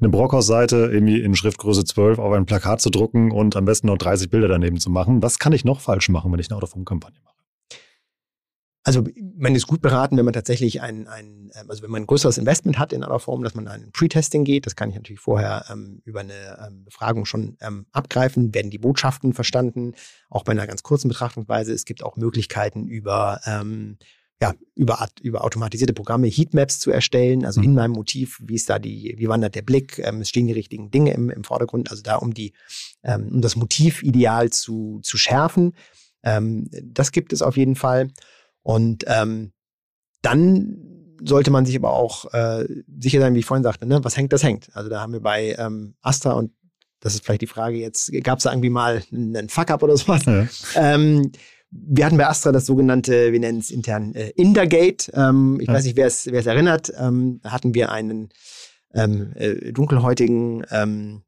eine 0.00 0.08
Brockhaus-Seite 0.10 0.90
irgendwie 0.92 1.20
in 1.20 1.34
Schriftgröße 1.34 1.84
12 1.84 2.20
auf 2.20 2.32
ein 2.32 2.46
Plakat 2.46 2.80
zu 2.80 2.90
drucken 2.90 3.32
und 3.32 3.56
am 3.56 3.64
besten 3.64 3.88
noch 3.88 3.98
30 3.98 4.30
Bilder 4.30 4.46
daneben 4.46 4.78
zu 4.78 4.90
machen. 4.90 5.20
Was 5.20 5.40
kann 5.40 5.52
ich 5.52 5.64
noch 5.64 5.80
falsch 5.80 6.08
machen, 6.08 6.32
wenn 6.32 6.38
ich 6.38 6.50
eine 6.50 6.56
Autoform-Kampagne 6.56 7.18
mache? 7.24 7.37
Also 8.88 9.04
man 9.36 9.54
ist 9.54 9.66
gut 9.66 9.82
beraten, 9.82 10.16
wenn 10.16 10.24
man 10.24 10.32
tatsächlich 10.32 10.80
ein, 10.80 11.06
ein 11.08 11.50
ähm, 11.54 11.68
also 11.68 11.82
wenn 11.82 11.90
man 11.90 12.04
ein 12.04 12.06
größeres 12.06 12.38
Investment 12.38 12.78
hat 12.78 12.94
in 12.94 13.04
einer 13.04 13.18
Form, 13.18 13.44
dass 13.44 13.54
man 13.54 13.66
da 13.66 13.74
in 13.74 13.92
Pre-Testing 13.92 14.44
geht. 14.44 14.64
Das 14.64 14.76
kann 14.76 14.88
ich 14.88 14.94
natürlich 14.94 15.20
vorher 15.20 15.66
ähm, 15.70 16.00
über 16.06 16.20
eine 16.20 16.58
ähm, 16.66 16.84
Befragung 16.84 17.26
schon 17.26 17.58
ähm, 17.60 17.84
abgreifen. 17.92 18.54
Werden 18.54 18.70
die 18.70 18.78
Botschaften 18.78 19.34
verstanden? 19.34 19.92
Auch 20.30 20.42
bei 20.42 20.52
einer 20.52 20.66
ganz 20.66 20.82
kurzen 20.82 21.08
Betrachtungsweise. 21.08 21.74
Es 21.74 21.84
gibt 21.84 22.02
auch 22.02 22.16
Möglichkeiten 22.16 22.86
über 22.86 23.42
ähm, 23.44 23.98
ja, 24.40 24.54
über, 24.74 25.06
über 25.20 25.44
automatisierte 25.44 25.92
Programme 25.92 26.28
Heatmaps 26.28 26.78
zu 26.78 26.90
erstellen, 26.90 27.44
also 27.44 27.60
in 27.60 27.70
mhm. 27.70 27.76
meinem 27.76 27.90
Motiv, 27.90 28.40
wie 28.42 28.54
ist 28.54 28.70
da 28.70 28.78
die, 28.78 29.16
wie 29.18 29.28
wandert 29.28 29.54
der 29.56 29.62
Blick, 29.62 29.98
ähm, 29.98 30.22
es 30.22 30.30
stehen 30.30 30.46
die 30.46 30.52
richtigen 30.52 30.90
Dinge 30.90 31.12
im, 31.12 31.28
im 31.28 31.44
Vordergrund, 31.44 31.90
also 31.90 32.02
da 32.02 32.14
um 32.14 32.32
die, 32.32 32.54
ähm, 33.02 33.28
um 33.32 33.42
das 33.42 33.56
Motiv 33.56 34.02
ideal 34.02 34.48
zu, 34.50 35.00
zu 35.02 35.18
schärfen. 35.18 35.74
Ähm, 36.22 36.70
das 36.82 37.12
gibt 37.12 37.32
es 37.32 37.42
auf 37.42 37.56
jeden 37.56 37.74
Fall. 37.74 38.12
Und 38.68 39.06
ähm, 39.06 39.52
dann 40.20 40.76
sollte 41.24 41.50
man 41.50 41.64
sich 41.64 41.74
aber 41.74 41.94
auch 41.94 42.30
äh, 42.34 42.66
sicher 43.00 43.18
sein, 43.18 43.34
wie 43.34 43.38
ich 43.38 43.46
vorhin 43.46 43.64
sagte, 43.64 43.86
ne? 43.86 44.04
was 44.04 44.14
hängt, 44.14 44.30
das 44.34 44.42
hängt. 44.42 44.68
Also 44.76 44.90
da 44.90 45.00
haben 45.00 45.14
wir 45.14 45.22
bei 45.22 45.56
ähm, 45.58 45.94
Astra 46.02 46.32
und 46.32 46.52
das 47.00 47.14
ist 47.14 47.24
vielleicht 47.24 47.40
die 47.40 47.46
Frage 47.46 47.78
jetzt, 47.78 48.12
gab 48.22 48.38
es 48.38 48.44
da 48.44 48.52
irgendwie 48.52 48.68
mal 48.68 49.02
einen 49.10 49.48
Fuck-up 49.48 49.82
oder 49.82 49.96
sowas? 49.96 50.26
Ja. 50.26 50.46
Ähm, 50.74 51.32
wir 51.70 52.04
hatten 52.04 52.18
bei 52.18 52.26
Astra 52.26 52.52
das 52.52 52.66
sogenannte, 52.66 53.32
wir 53.32 53.40
nennen 53.40 53.60
es 53.60 53.70
intern 53.70 54.14
äh, 54.14 54.32
Indergate. 54.36 55.10
Ähm, 55.14 55.56
ich 55.62 55.68
ja. 55.68 55.72
weiß 55.72 55.84
nicht, 55.84 55.96
wer 55.96 56.06
es 56.06 56.26
erinnert. 56.26 56.92
Ähm, 56.98 57.40
da 57.42 57.52
hatten 57.52 57.72
wir 57.72 57.90
einen 57.90 58.28
ähm, 58.92 59.32
äh, 59.34 59.72
dunkelhäutigen 59.72 60.66
ähm, 60.70 61.22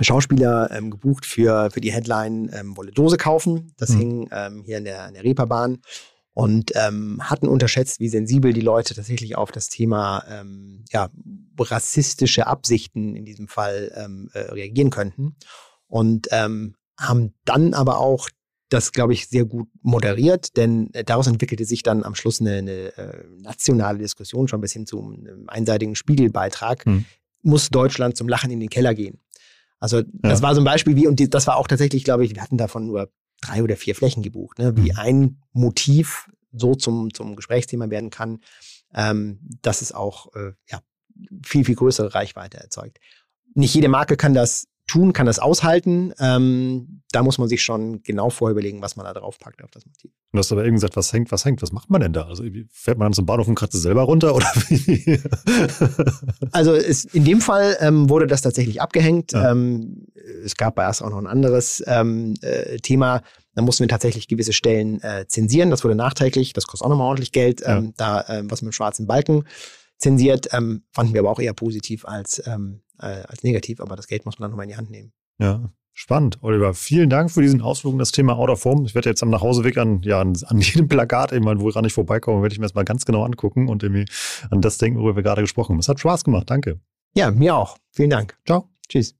Schauspieler 0.00 0.70
ähm, 0.70 0.92
gebucht 0.92 1.26
für, 1.26 1.72
für 1.72 1.80
die 1.80 1.92
Headline 1.92 2.48
ähm, 2.54 2.76
Wolle 2.76 2.92
Dose 2.92 3.16
kaufen. 3.16 3.72
Das 3.76 3.90
mhm. 3.90 3.98
hing 3.98 4.28
ähm, 4.30 4.62
hier 4.64 4.78
in 4.78 4.84
der, 4.84 5.08
in 5.08 5.14
der 5.14 5.24
Reeperbahn 5.24 5.80
und 6.40 6.72
ähm, 6.74 7.18
hatten 7.20 7.48
unterschätzt, 7.48 8.00
wie 8.00 8.08
sensibel 8.08 8.54
die 8.54 8.62
Leute 8.62 8.94
tatsächlich 8.94 9.36
auf 9.36 9.52
das 9.52 9.68
Thema 9.68 10.24
ähm, 10.26 10.86
ja, 10.90 11.10
rassistische 11.58 12.46
Absichten 12.46 13.14
in 13.14 13.26
diesem 13.26 13.46
Fall 13.46 13.92
ähm, 13.94 14.30
äh, 14.32 14.38
reagieren 14.38 14.88
könnten. 14.88 15.36
Und 15.86 16.28
ähm, 16.30 16.76
haben 16.98 17.34
dann 17.44 17.74
aber 17.74 17.98
auch 17.98 18.30
das, 18.70 18.92
glaube 18.92 19.12
ich, 19.12 19.28
sehr 19.28 19.44
gut 19.44 19.68
moderiert, 19.82 20.56
denn 20.56 20.88
äh, 20.94 21.04
daraus 21.04 21.26
entwickelte 21.26 21.66
sich 21.66 21.82
dann 21.82 22.04
am 22.04 22.14
Schluss 22.14 22.40
eine, 22.40 22.56
eine 22.56 22.96
äh, 22.96 23.24
nationale 23.42 23.98
Diskussion, 23.98 24.48
schon 24.48 24.62
bis 24.62 24.72
hin 24.72 24.86
zu 24.86 25.12
einem 25.12 25.46
einseitigen 25.46 25.94
Spiegelbeitrag. 25.94 26.86
Hm. 26.86 27.04
Muss 27.42 27.68
Deutschland 27.68 28.16
zum 28.16 28.30
Lachen 28.30 28.50
in 28.50 28.60
den 28.60 28.70
Keller 28.70 28.94
gehen? 28.94 29.20
Also, 29.78 30.00
das 30.10 30.40
ja. 30.40 30.46
war 30.46 30.54
so 30.54 30.62
ein 30.62 30.64
Beispiel 30.64 30.96
wie, 30.96 31.06
und 31.06 31.20
die, 31.20 31.28
das 31.28 31.46
war 31.46 31.58
auch 31.58 31.68
tatsächlich, 31.68 32.02
glaube 32.02 32.24
ich, 32.24 32.34
wir 32.34 32.40
hatten 32.40 32.56
davon 32.56 32.86
nur 32.86 33.10
drei 33.40 33.62
oder 33.62 33.76
vier 33.76 33.94
Flächen 33.94 34.22
gebucht, 34.22 34.58
ne, 34.58 34.76
wie 34.76 34.90
hm. 34.90 34.98
ein 34.98 35.42
Motiv 35.52 36.30
so 36.52 36.74
zum, 36.74 37.14
zum 37.14 37.36
Gesprächsthema 37.36 37.90
werden 37.90 38.10
kann, 38.10 38.40
ähm, 38.94 39.38
dass 39.62 39.82
es 39.82 39.92
auch 39.92 40.34
äh, 40.34 40.52
ja, 40.68 40.82
viel, 41.44 41.64
viel 41.64 41.76
größere 41.76 42.14
Reichweite 42.14 42.58
erzeugt. 42.58 42.98
Nicht 43.54 43.74
jede 43.74 43.88
Marke 43.88 44.16
kann 44.16 44.34
das 44.34 44.68
tun, 44.90 45.12
kann 45.12 45.26
das 45.26 45.38
aushalten. 45.38 46.12
Ähm, 46.18 47.02
da 47.12 47.22
muss 47.22 47.38
man 47.38 47.48
sich 47.48 47.62
schon 47.62 48.02
genau 48.02 48.30
vorher 48.30 48.52
überlegen, 48.52 48.82
was 48.82 48.96
man 48.96 49.06
da 49.06 49.12
drauf 49.12 49.38
packt 49.38 49.62
auf 49.62 49.70
das 49.70 49.86
Motiv. 49.86 50.10
Du 50.32 50.38
hast 50.38 50.50
aber 50.52 50.64
eben 50.64 50.74
gesagt, 50.74 50.96
was 50.96 51.12
hängt, 51.12 51.30
was 51.32 51.44
hängt, 51.44 51.62
was 51.62 51.72
macht 51.72 51.90
man 51.90 52.00
denn 52.00 52.12
da? 52.12 52.22
Also 52.22 52.44
fährt 52.70 52.98
man 52.98 53.06
dann 53.06 53.12
zum 53.12 53.26
Bahnhof 53.26 53.48
und 53.48 53.54
kratzt 53.54 53.74
es 53.74 53.82
selber 53.82 54.02
runter 54.02 54.34
oder 54.34 54.46
wie? 54.68 55.20
also 56.52 56.74
es, 56.74 57.04
in 57.04 57.24
dem 57.24 57.40
Fall 57.40 57.76
ähm, 57.80 58.08
wurde 58.08 58.26
das 58.26 58.42
tatsächlich 58.42 58.80
abgehängt. 58.80 59.32
Ja. 59.32 59.52
Ähm, 59.52 60.06
es 60.44 60.56
gab 60.56 60.74
bei 60.74 60.82
erst 60.82 61.02
auch 61.02 61.10
noch 61.10 61.18
ein 61.18 61.26
anderes 61.26 61.82
ähm, 61.86 62.34
äh, 62.42 62.78
Thema. 62.78 63.22
Da 63.54 63.62
mussten 63.62 63.84
wir 63.84 63.88
tatsächlich 63.88 64.28
gewisse 64.28 64.52
Stellen 64.52 65.02
äh, 65.02 65.26
zensieren. 65.26 65.70
Das 65.70 65.84
wurde 65.84 65.94
nachträglich. 65.94 66.52
Das 66.52 66.66
kostet 66.66 66.86
auch 66.86 66.90
nochmal 66.90 67.08
ordentlich 67.08 67.32
Geld. 67.32 67.60
Ja. 67.60 67.78
Ähm, 67.78 67.94
da 67.96 68.22
äh, 68.22 68.42
was 68.44 68.62
mit 68.62 68.72
dem 68.72 68.72
schwarzen 68.72 69.06
Balken 69.06 69.44
zensiert. 69.98 70.48
Ähm, 70.52 70.82
fanden 70.92 71.12
wir 71.14 71.20
aber 71.20 71.30
auch 71.30 71.40
eher 71.40 71.52
positiv 71.52 72.04
als, 72.04 72.42
ähm, 72.46 72.82
äh, 73.00 73.22
als 73.26 73.42
negativ, 73.42 73.80
aber 73.80 73.96
das 73.96 74.06
Geld 74.06 74.24
muss 74.24 74.38
man 74.38 74.44
dann 74.44 74.50
nochmal 74.52 74.64
in 74.64 74.70
die 74.70 74.76
Hand 74.76 74.90
nehmen. 74.90 75.12
Ja, 75.38 75.70
Spannend, 75.92 76.38
Oliver. 76.42 76.72
Vielen 76.72 77.10
Dank 77.10 77.30
für 77.30 77.42
diesen 77.42 77.60
Ausflug 77.60 77.92
in 77.92 77.98
das 77.98 78.12
Thema 78.12 78.36
Out 78.38 78.48
of 78.48 78.60
Form. 78.60 78.86
Ich 78.86 78.94
werde 78.94 79.10
jetzt 79.10 79.22
am 79.22 79.28
Nachhauseweg 79.28 79.76
an, 79.76 80.00
ja, 80.02 80.20
an, 80.20 80.32
an 80.46 80.58
jedem 80.60 80.88
Plakat, 80.88 81.32
eben, 81.32 81.44
wo 81.60 81.68
ich 81.68 81.92
vorbeikomme, 81.92 82.42
werde 82.42 82.52
ich 82.54 82.58
mir 82.58 82.64
das 82.64 82.74
mal 82.74 82.84
ganz 82.84 83.04
genau 83.04 83.24
angucken 83.24 83.68
und 83.68 83.82
irgendwie 83.82 84.06
an 84.50 84.62
das 84.62 84.78
denken, 84.78 84.98
worüber 84.98 85.16
wir 85.16 85.22
gerade 85.22 85.42
gesprochen 85.42 85.74
haben. 85.74 85.80
Es 85.80 85.88
hat 85.88 86.00
Spaß 86.00 86.24
gemacht. 86.24 86.48
Danke. 86.48 86.80
Ja, 87.14 87.30
mir 87.30 87.54
auch. 87.54 87.76
Vielen 87.90 88.10
Dank. 88.10 88.38
Ciao. 88.46 88.70
Tschüss. 88.88 89.19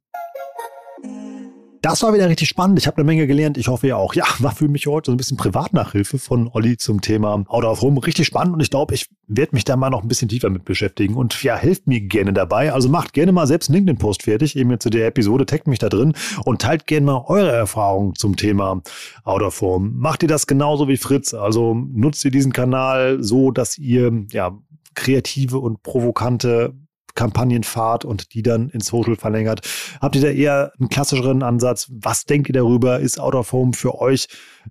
Das 1.82 2.02
war 2.02 2.12
wieder 2.12 2.28
richtig 2.28 2.46
spannend. 2.46 2.78
Ich 2.78 2.86
habe 2.86 2.98
eine 2.98 3.04
Menge 3.04 3.26
gelernt. 3.26 3.56
Ich 3.56 3.68
hoffe 3.68 3.86
ihr 3.86 3.96
auch. 3.96 4.14
Ja, 4.14 4.24
war 4.40 4.54
für 4.54 4.68
mich 4.68 4.86
heute 4.86 5.10
so 5.10 5.14
ein 5.14 5.16
bisschen 5.16 5.38
Privatnachhilfe 5.38 6.18
von 6.18 6.50
Olli 6.52 6.76
zum 6.76 7.00
Thema 7.00 7.42
Out 7.48 7.64
of 7.64 7.80
Home. 7.80 8.04
Richtig 8.06 8.26
spannend 8.26 8.52
und 8.52 8.60
ich 8.60 8.68
glaube, 8.68 8.94
ich 8.94 9.08
werde 9.28 9.54
mich 9.54 9.64
da 9.64 9.76
mal 9.76 9.88
noch 9.88 10.02
ein 10.02 10.08
bisschen 10.08 10.28
tiefer 10.28 10.50
mit 10.50 10.66
beschäftigen 10.66 11.14
und 11.14 11.42
ja, 11.42 11.56
helft 11.56 11.86
mir 11.86 12.02
gerne 12.02 12.34
dabei. 12.34 12.74
Also 12.74 12.90
macht 12.90 13.14
gerne 13.14 13.32
mal 13.32 13.46
selbst 13.46 13.70
einen 13.70 13.76
LinkedIn-Post 13.76 14.24
fertig, 14.24 14.56
eben 14.56 14.78
zu 14.78 14.90
der 14.90 15.06
Episode, 15.06 15.46
taggt 15.46 15.68
mich 15.68 15.78
da 15.78 15.88
drin 15.88 16.12
und 16.44 16.60
teilt 16.60 16.86
gerne 16.86 17.06
mal 17.06 17.24
eure 17.26 17.52
Erfahrungen 17.52 18.14
zum 18.14 18.36
Thema 18.36 18.82
Out 19.24 19.42
of 19.42 19.58
Home. 19.62 19.90
Macht 19.94 20.22
ihr 20.22 20.28
das 20.28 20.46
genauso 20.46 20.86
wie 20.86 20.98
Fritz? 20.98 21.32
Also 21.32 21.74
nutzt 21.74 22.22
ihr 22.26 22.30
diesen 22.30 22.52
Kanal 22.52 23.22
so, 23.22 23.52
dass 23.52 23.78
ihr 23.78 24.26
ja 24.32 24.58
kreative 24.94 25.58
und 25.58 25.82
provokante 25.82 26.74
Kampagnen 27.14 27.62
fahrt 27.62 28.04
und 28.04 28.34
die 28.34 28.42
dann 28.42 28.68
in 28.70 28.80
Social 28.80 29.16
verlängert. 29.16 29.60
Habt 30.00 30.16
ihr 30.16 30.22
da 30.22 30.28
eher 30.28 30.72
einen 30.78 30.88
klassischeren 30.88 31.42
Ansatz? 31.42 31.90
Was 31.90 32.24
denkt 32.24 32.48
ihr 32.48 32.54
darüber? 32.54 33.00
Ist 33.00 33.20
Out 33.20 33.34
of 33.34 33.52
Home 33.52 33.72
für 33.72 34.00
euch 34.00 34.28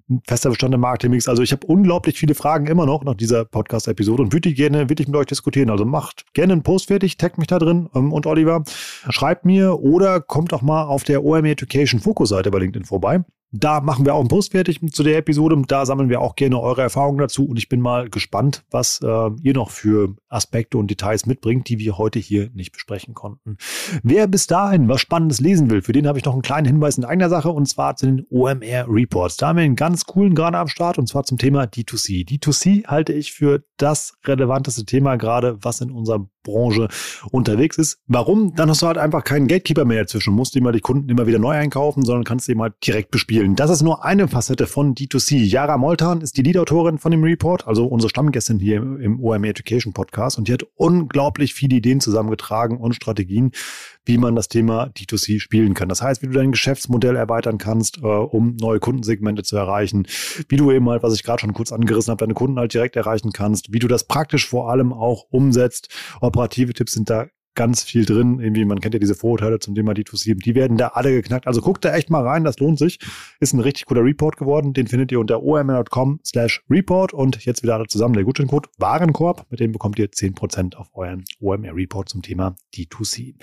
ein 0.09 0.21
fester 0.27 0.49
Bestand 0.49 0.73
im 0.73 0.81
Marketingmix? 0.81 1.27
Also 1.27 1.43
ich 1.43 1.51
habe 1.51 1.65
unglaublich 1.67 2.17
viele 2.17 2.35
Fragen 2.35 2.67
immer 2.67 2.85
noch 2.85 3.03
nach 3.03 3.15
dieser 3.15 3.45
Podcast-Episode 3.45 4.23
und 4.23 4.33
würde 4.33 4.53
gerne 4.53 4.89
wirklich 4.89 5.07
mit 5.07 5.17
euch 5.17 5.27
diskutieren. 5.27 5.69
Also 5.69 5.85
macht 5.85 6.25
gerne 6.33 6.53
einen 6.53 6.63
Post 6.63 6.87
fertig, 6.87 7.17
taggt 7.17 7.37
mich 7.37 7.47
da 7.47 7.59
drin 7.59 7.89
ähm, 7.95 8.13
und 8.13 8.25
Oliver. 8.25 8.63
Schreibt 9.09 9.45
mir 9.45 9.79
oder 9.79 10.21
kommt 10.21 10.53
auch 10.53 10.61
mal 10.61 10.83
auf 10.83 11.03
der 11.03 11.23
OME 11.23 11.51
Education 11.51 11.99
Fokus-Seite 11.99 12.51
bei 12.51 12.59
LinkedIn 12.59 12.85
vorbei. 12.85 13.23
Da 13.51 13.81
machen 13.81 14.05
wir 14.05 14.13
auch 14.13 14.19
einen 14.19 14.27
Post 14.27 14.51
fertig 14.51 14.79
zu 14.91 15.01
der 15.01 15.17
Episode. 15.17 15.59
Da 15.67 15.85
sammeln 15.85 16.09
wir 16.09 16.21
auch 16.21 16.35
gerne 16.35 16.59
eure 16.59 16.83
Erfahrungen 16.83 17.17
dazu. 17.17 17.45
Und 17.45 17.57
ich 17.57 17.67
bin 17.67 17.81
mal 17.81 18.09
gespannt, 18.09 18.63
was 18.69 18.99
äh, 19.01 19.29
ihr 19.41 19.53
noch 19.53 19.71
für 19.71 20.15
Aspekte 20.27 20.77
und 20.77 20.91
Details 20.91 21.25
mitbringt, 21.25 21.67
die 21.67 21.79
wir 21.79 21.97
heute 21.97 22.19
hier 22.19 22.51
nicht 22.53 22.71
besprechen 22.71 23.15
konnten. 23.15 23.57
Wer 24.03 24.27
bis 24.27 24.45
dahin 24.45 24.87
was 24.87 25.01
Spannendes 25.01 25.39
lesen 25.39 25.71
will, 25.71 25.81
für 25.81 25.93
den 25.93 26.07
habe 26.07 26.19
ich 26.19 26.25
noch 26.25 26.33
einen 26.33 26.43
kleinen 26.43 26.67
Hinweis 26.67 26.97
in 26.99 27.05
eigener 27.05 27.29
Sache 27.29 27.49
und 27.49 27.65
zwar 27.67 27.95
zu 27.95 28.05
den 28.05 28.25
OMR 28.29 28.85
Reports. 28.87 29.37
Da 29.37 29.47
haben 29.47 29.57
wir 29.57 29.63
einen 29.63 29.75
ganz 29.75 30.05
coolen 30.05 30.35
gerade 30.35 30.57
am 30.59 30.67
Start 30.67 30.99
und 30.99 31.07
zwar 31.07 31.23
zum 31.23 31.39
Thema 31.39 31.63
D2C. 31.63 32.27
D2C 32.27 32.85
halte 32.85 33.13
ich 33.13 33.33
für 33.33 33.63
das 33.77 34.13
relevanteste 34.25 34.85
Thema 34.85 35.15
gerade, 35.15 35.57
was 35.61 35.81
in 35.81 35.91
unserer 35.91 36.27
Branche 36.43 36.87
unterwegs 37.31 37.77
ist. 37.77 37.99
Warum? 38.07 38.55
Dann 38.55 38.69
hast 38.69 38.81
du 38.81 38.87
halt 38.87 38.97
einfach 38.97 39.23
keinen 39.23 39.47
Gatekeeper 39.47 39.85
mehr 39.85 40.01
dazwischen, 40.01 40.33
musst 40.33 40.55
immer 40.55 40.71
die 40.71 40.79
Kunden 40.79 41.09
immer 41.09 41.27
wieder 41.27 41.39
neu 41.39 41.51
einkaufen, 41.51 42.03
sondern 42.05 42.23
kannst 42.23 42.45
sie 42.45 42.55
mal 42.55 42.73
direkt 42.85 43.11
bespielen. 43.11 43.55
Das 43.55 43.69
ist 43.69 43.81
nur 43.81 44.05
eine 44.05 44.27
Facette 44.27 44.67
von 44.67 44.95
D2C. 44.95 45.37
Yara 45.37 45.77
Moltan 45.77 46.21
ist 46.21 46.37
die 46.37 46.41
Lead-Autorin 46.41 46.97
von 46.97 47.11
dem 47.11 47.23
Report, 47.23 47.67
also 47.67 47.85
unsere 47.85 48.09
Stammgästin 48.09 48.59
hier 48.59 48.77
im 48.77 49.19
OMR 49.21 49.49
Education 49.49 49.93
Podcast 49.93 50.37
und 50.37 50.47
die 50.47 50.53
hat 50.53 50.63
unglaublich 50.75 51.53
viele 51.53 51.77
Ideen 51.77 52.01
zusammengetragen 52.01 52.77
und 52.77 52.95
Strategien, 52.95 53.51
wie 54.05 54.17
man 54.17 54.35
das 54.35 54.47
Thema 54.47 54.85
D2C 54.85 55.39
spielen 55.39 55.73
kann. 55.73 55.89
Das 55.89 56.01
heißt, 56.01 56.21
wie 56.21 56.27
du 56.27 56.33
dein 56.33 56.51
Geschäftsmodell 56.51 57.15
erweitern 57.15 57.57
kannst, 57.57 57.99
äh, 57.99 58.01
um 58.01 58.55
neue 58.55 58.79
Kundensegmente 58.79 59.43
zu 59.43 59.55
erreichen, 59.55 60.07
wie 60.47 60.57
du 60.57 60.71
eben 60.71 60.89
halt, 60.89 61.03
was 61.03 61.13
ich 61.13 61.23
gerade 61.23 61.41
schon 61.41 61.53
kurz 61.53 61.71
angerissen 61.71 62.11
habe, 62.11 62.19
deine 62.19 62.33
Kunden 62.33 62.57
halt 62.57 62.73
direkt 62.73 62.95
erreichen 62.95 63.31
kannst, 63.31 63.71
wie 63.71 63.79
du 63.79 63.87
das 63.87 64.05
praktisch 64.05 64.47
vor 64.47 64.71
allem 64.71 64.93
auch 64.93 65.25
umsetzt. 65.29 65.89
Operative 66.29 66.73
Tipps 66.73 66.93
sind 66.93 67.09
da 67.09 67.27
ganz 67.59 67.83
viel 67.83 68.05
drin. 68.05 68.39
Irgendwie, 68.39 68.63
man 68.63 68.79
kennt 68.79 68.93
ja 68.93 68.99
diese 68.99 69.15
Vorurteile 69.15 69.59
zum 69.59 69.75
Thema 69.75 69.91
D2C, 69.91 70.41
die 70.41 70.55
werden 70.55 70.77
da 70.77 70.89
alle 70.93 71.11
geknackt. 71.11 71.45
Also 71.45 71.59
guckt 71.59 71.83
da 71.83 71.93
echt 71.93 72.09
mal 72.09 72.25
rein, 72.25 72.45
das 72.45 72.57
lohnt 72.59 72.79
sich. 72.79 72.99
Ist 73.41 73.53
ein 73.53 73.59
richtig 73.59 73.85
cooler 73.85 74.01
Report 74.01 74.37
geworden. 74.37 74.71
Den 74.71 74.87
findet 74.87 75.11
ihr 75.11 75.19
unter 75.19 75.43
omr.com 75.43 76.21
slash 76.25 76.63
report 76.69 77.13
und 77.13 77.43
jetzt 77.43 77.61
wieder 77.61 77.75
alle 77.75 77.87
zusammen. 77.87 78.13
Der 78.13 78.23
Gutscheincode 78.23 78.69
Warenkorb, 78.77 79.45
mit 79.49 79.59
dem 79.59 79.73
bekommt 79.73 79.99
ihr 79.99 80.09
10% 80.09 80.75
auf 80.77 80.87
euren 80.93 81.25
OMR-Report 81.41 82.07
zum 82.07 82.21
Thema 82.21 82.55
D2C. 82.73 83.35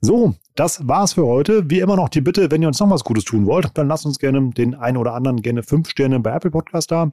So, 0.00 0.34
das 0.54 0.86
war's 0.86 1.14
für 1.14 1.26
heute. 1.26 1.68
Wie 1.68 1.80
immer 1.80 1.96
noch 1.96 2.10
die 2.10 2.20
Bitte, 2.20 2.52
wenn 2.52 2.62
ihr 2.62 2.68
uns 2.68 2.78
noch 2.78 2.90
was 2.90 3.02
Gutes 3.02 3.24
tun 3.24 3.44
wollt, 3.46 3.70
dann 3.74 3.88
lasst 3.88 4.06
uns 4.06 4.20
gerne 4.20 4.50
den 4.50 4.76
einen 4.76 4.98
oder 4.98 5.14
anderen 5.14 5.42
gerne 5.42 5.64
fünf 5.64 5.88
Sterne 5.88 6.20
bei 6.20 6.32
Apple 6.32 6.52
Podcast 6.52 6.92
da. 6.92 7.10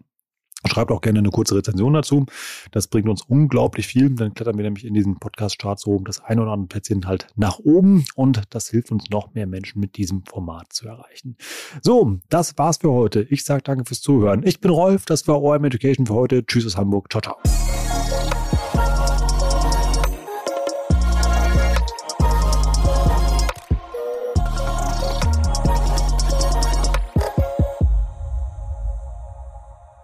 Schreibt 0.67 0.91
auch 0.91 1.01
gerne 1.01 1.19
eine 1.19 1.29
kurze 1.29 1.55
Rezension 1.55 1.93
dazu. 1.93 2.25
Das 2.71 2.87
bringt 2.87 3.09
uns 3.09 3.23
unglaublich 3.23 3.87
viel. 3.87 4.09
Dann 4.11 4.33
klettern 4.33 4.57
wir 4.57 4.63
nämlich 4.63 4.85
in 4.85 4.93
diesen 4.93 5.17
Podcast-Charts 5.19 5.87
oben 5.87 6.05
das 6.05 6.23
ein 6.23 6.39
oder 6.39 6.51
andere 6.51 6.67
Plätzchen 6.67 7.07
halt 7.07 7.27
nach 7.35 7.59
oben 7.59 8.05
und 8.15 8.41
das 8.51 8.69
hilft 8.69 8.91
uns 8.91 9.09
noch 9.09 9.33
mehr 9.33 9.47
Menschen 9.47 9.79
mit 9.79 9.97
diesem 9.97 10.23
Format 10.25 10.73
zu 10.73 10.87
erreichen. 10.87 11.35
So, 11.81 12.19
das 12.29 12.57
war's 12.57 12.77
für 12.77 12.91
heute. 12.91 13.21
Ich 13.29 13.43
sage 13.43 13.63
danke 13.63 13.85
fürs 13.85 14.01
Zuhören. 14.01 14.43
Ich 14.45 14.59
bin 14.61 14.71
Rolf, 14.71 15.05
das 15.05 15.27
war 15.27 15.41
OM 15.41 15.65
Education 15.65 16.05
für 16.05 16.13
heute. 16.13 16.45
Tschüss 16.45 16.65
aus 16.65 16.77
Hamburg. 16.77 17.11
Ciao, 17.11 17.21
ciao. 17.21 17.90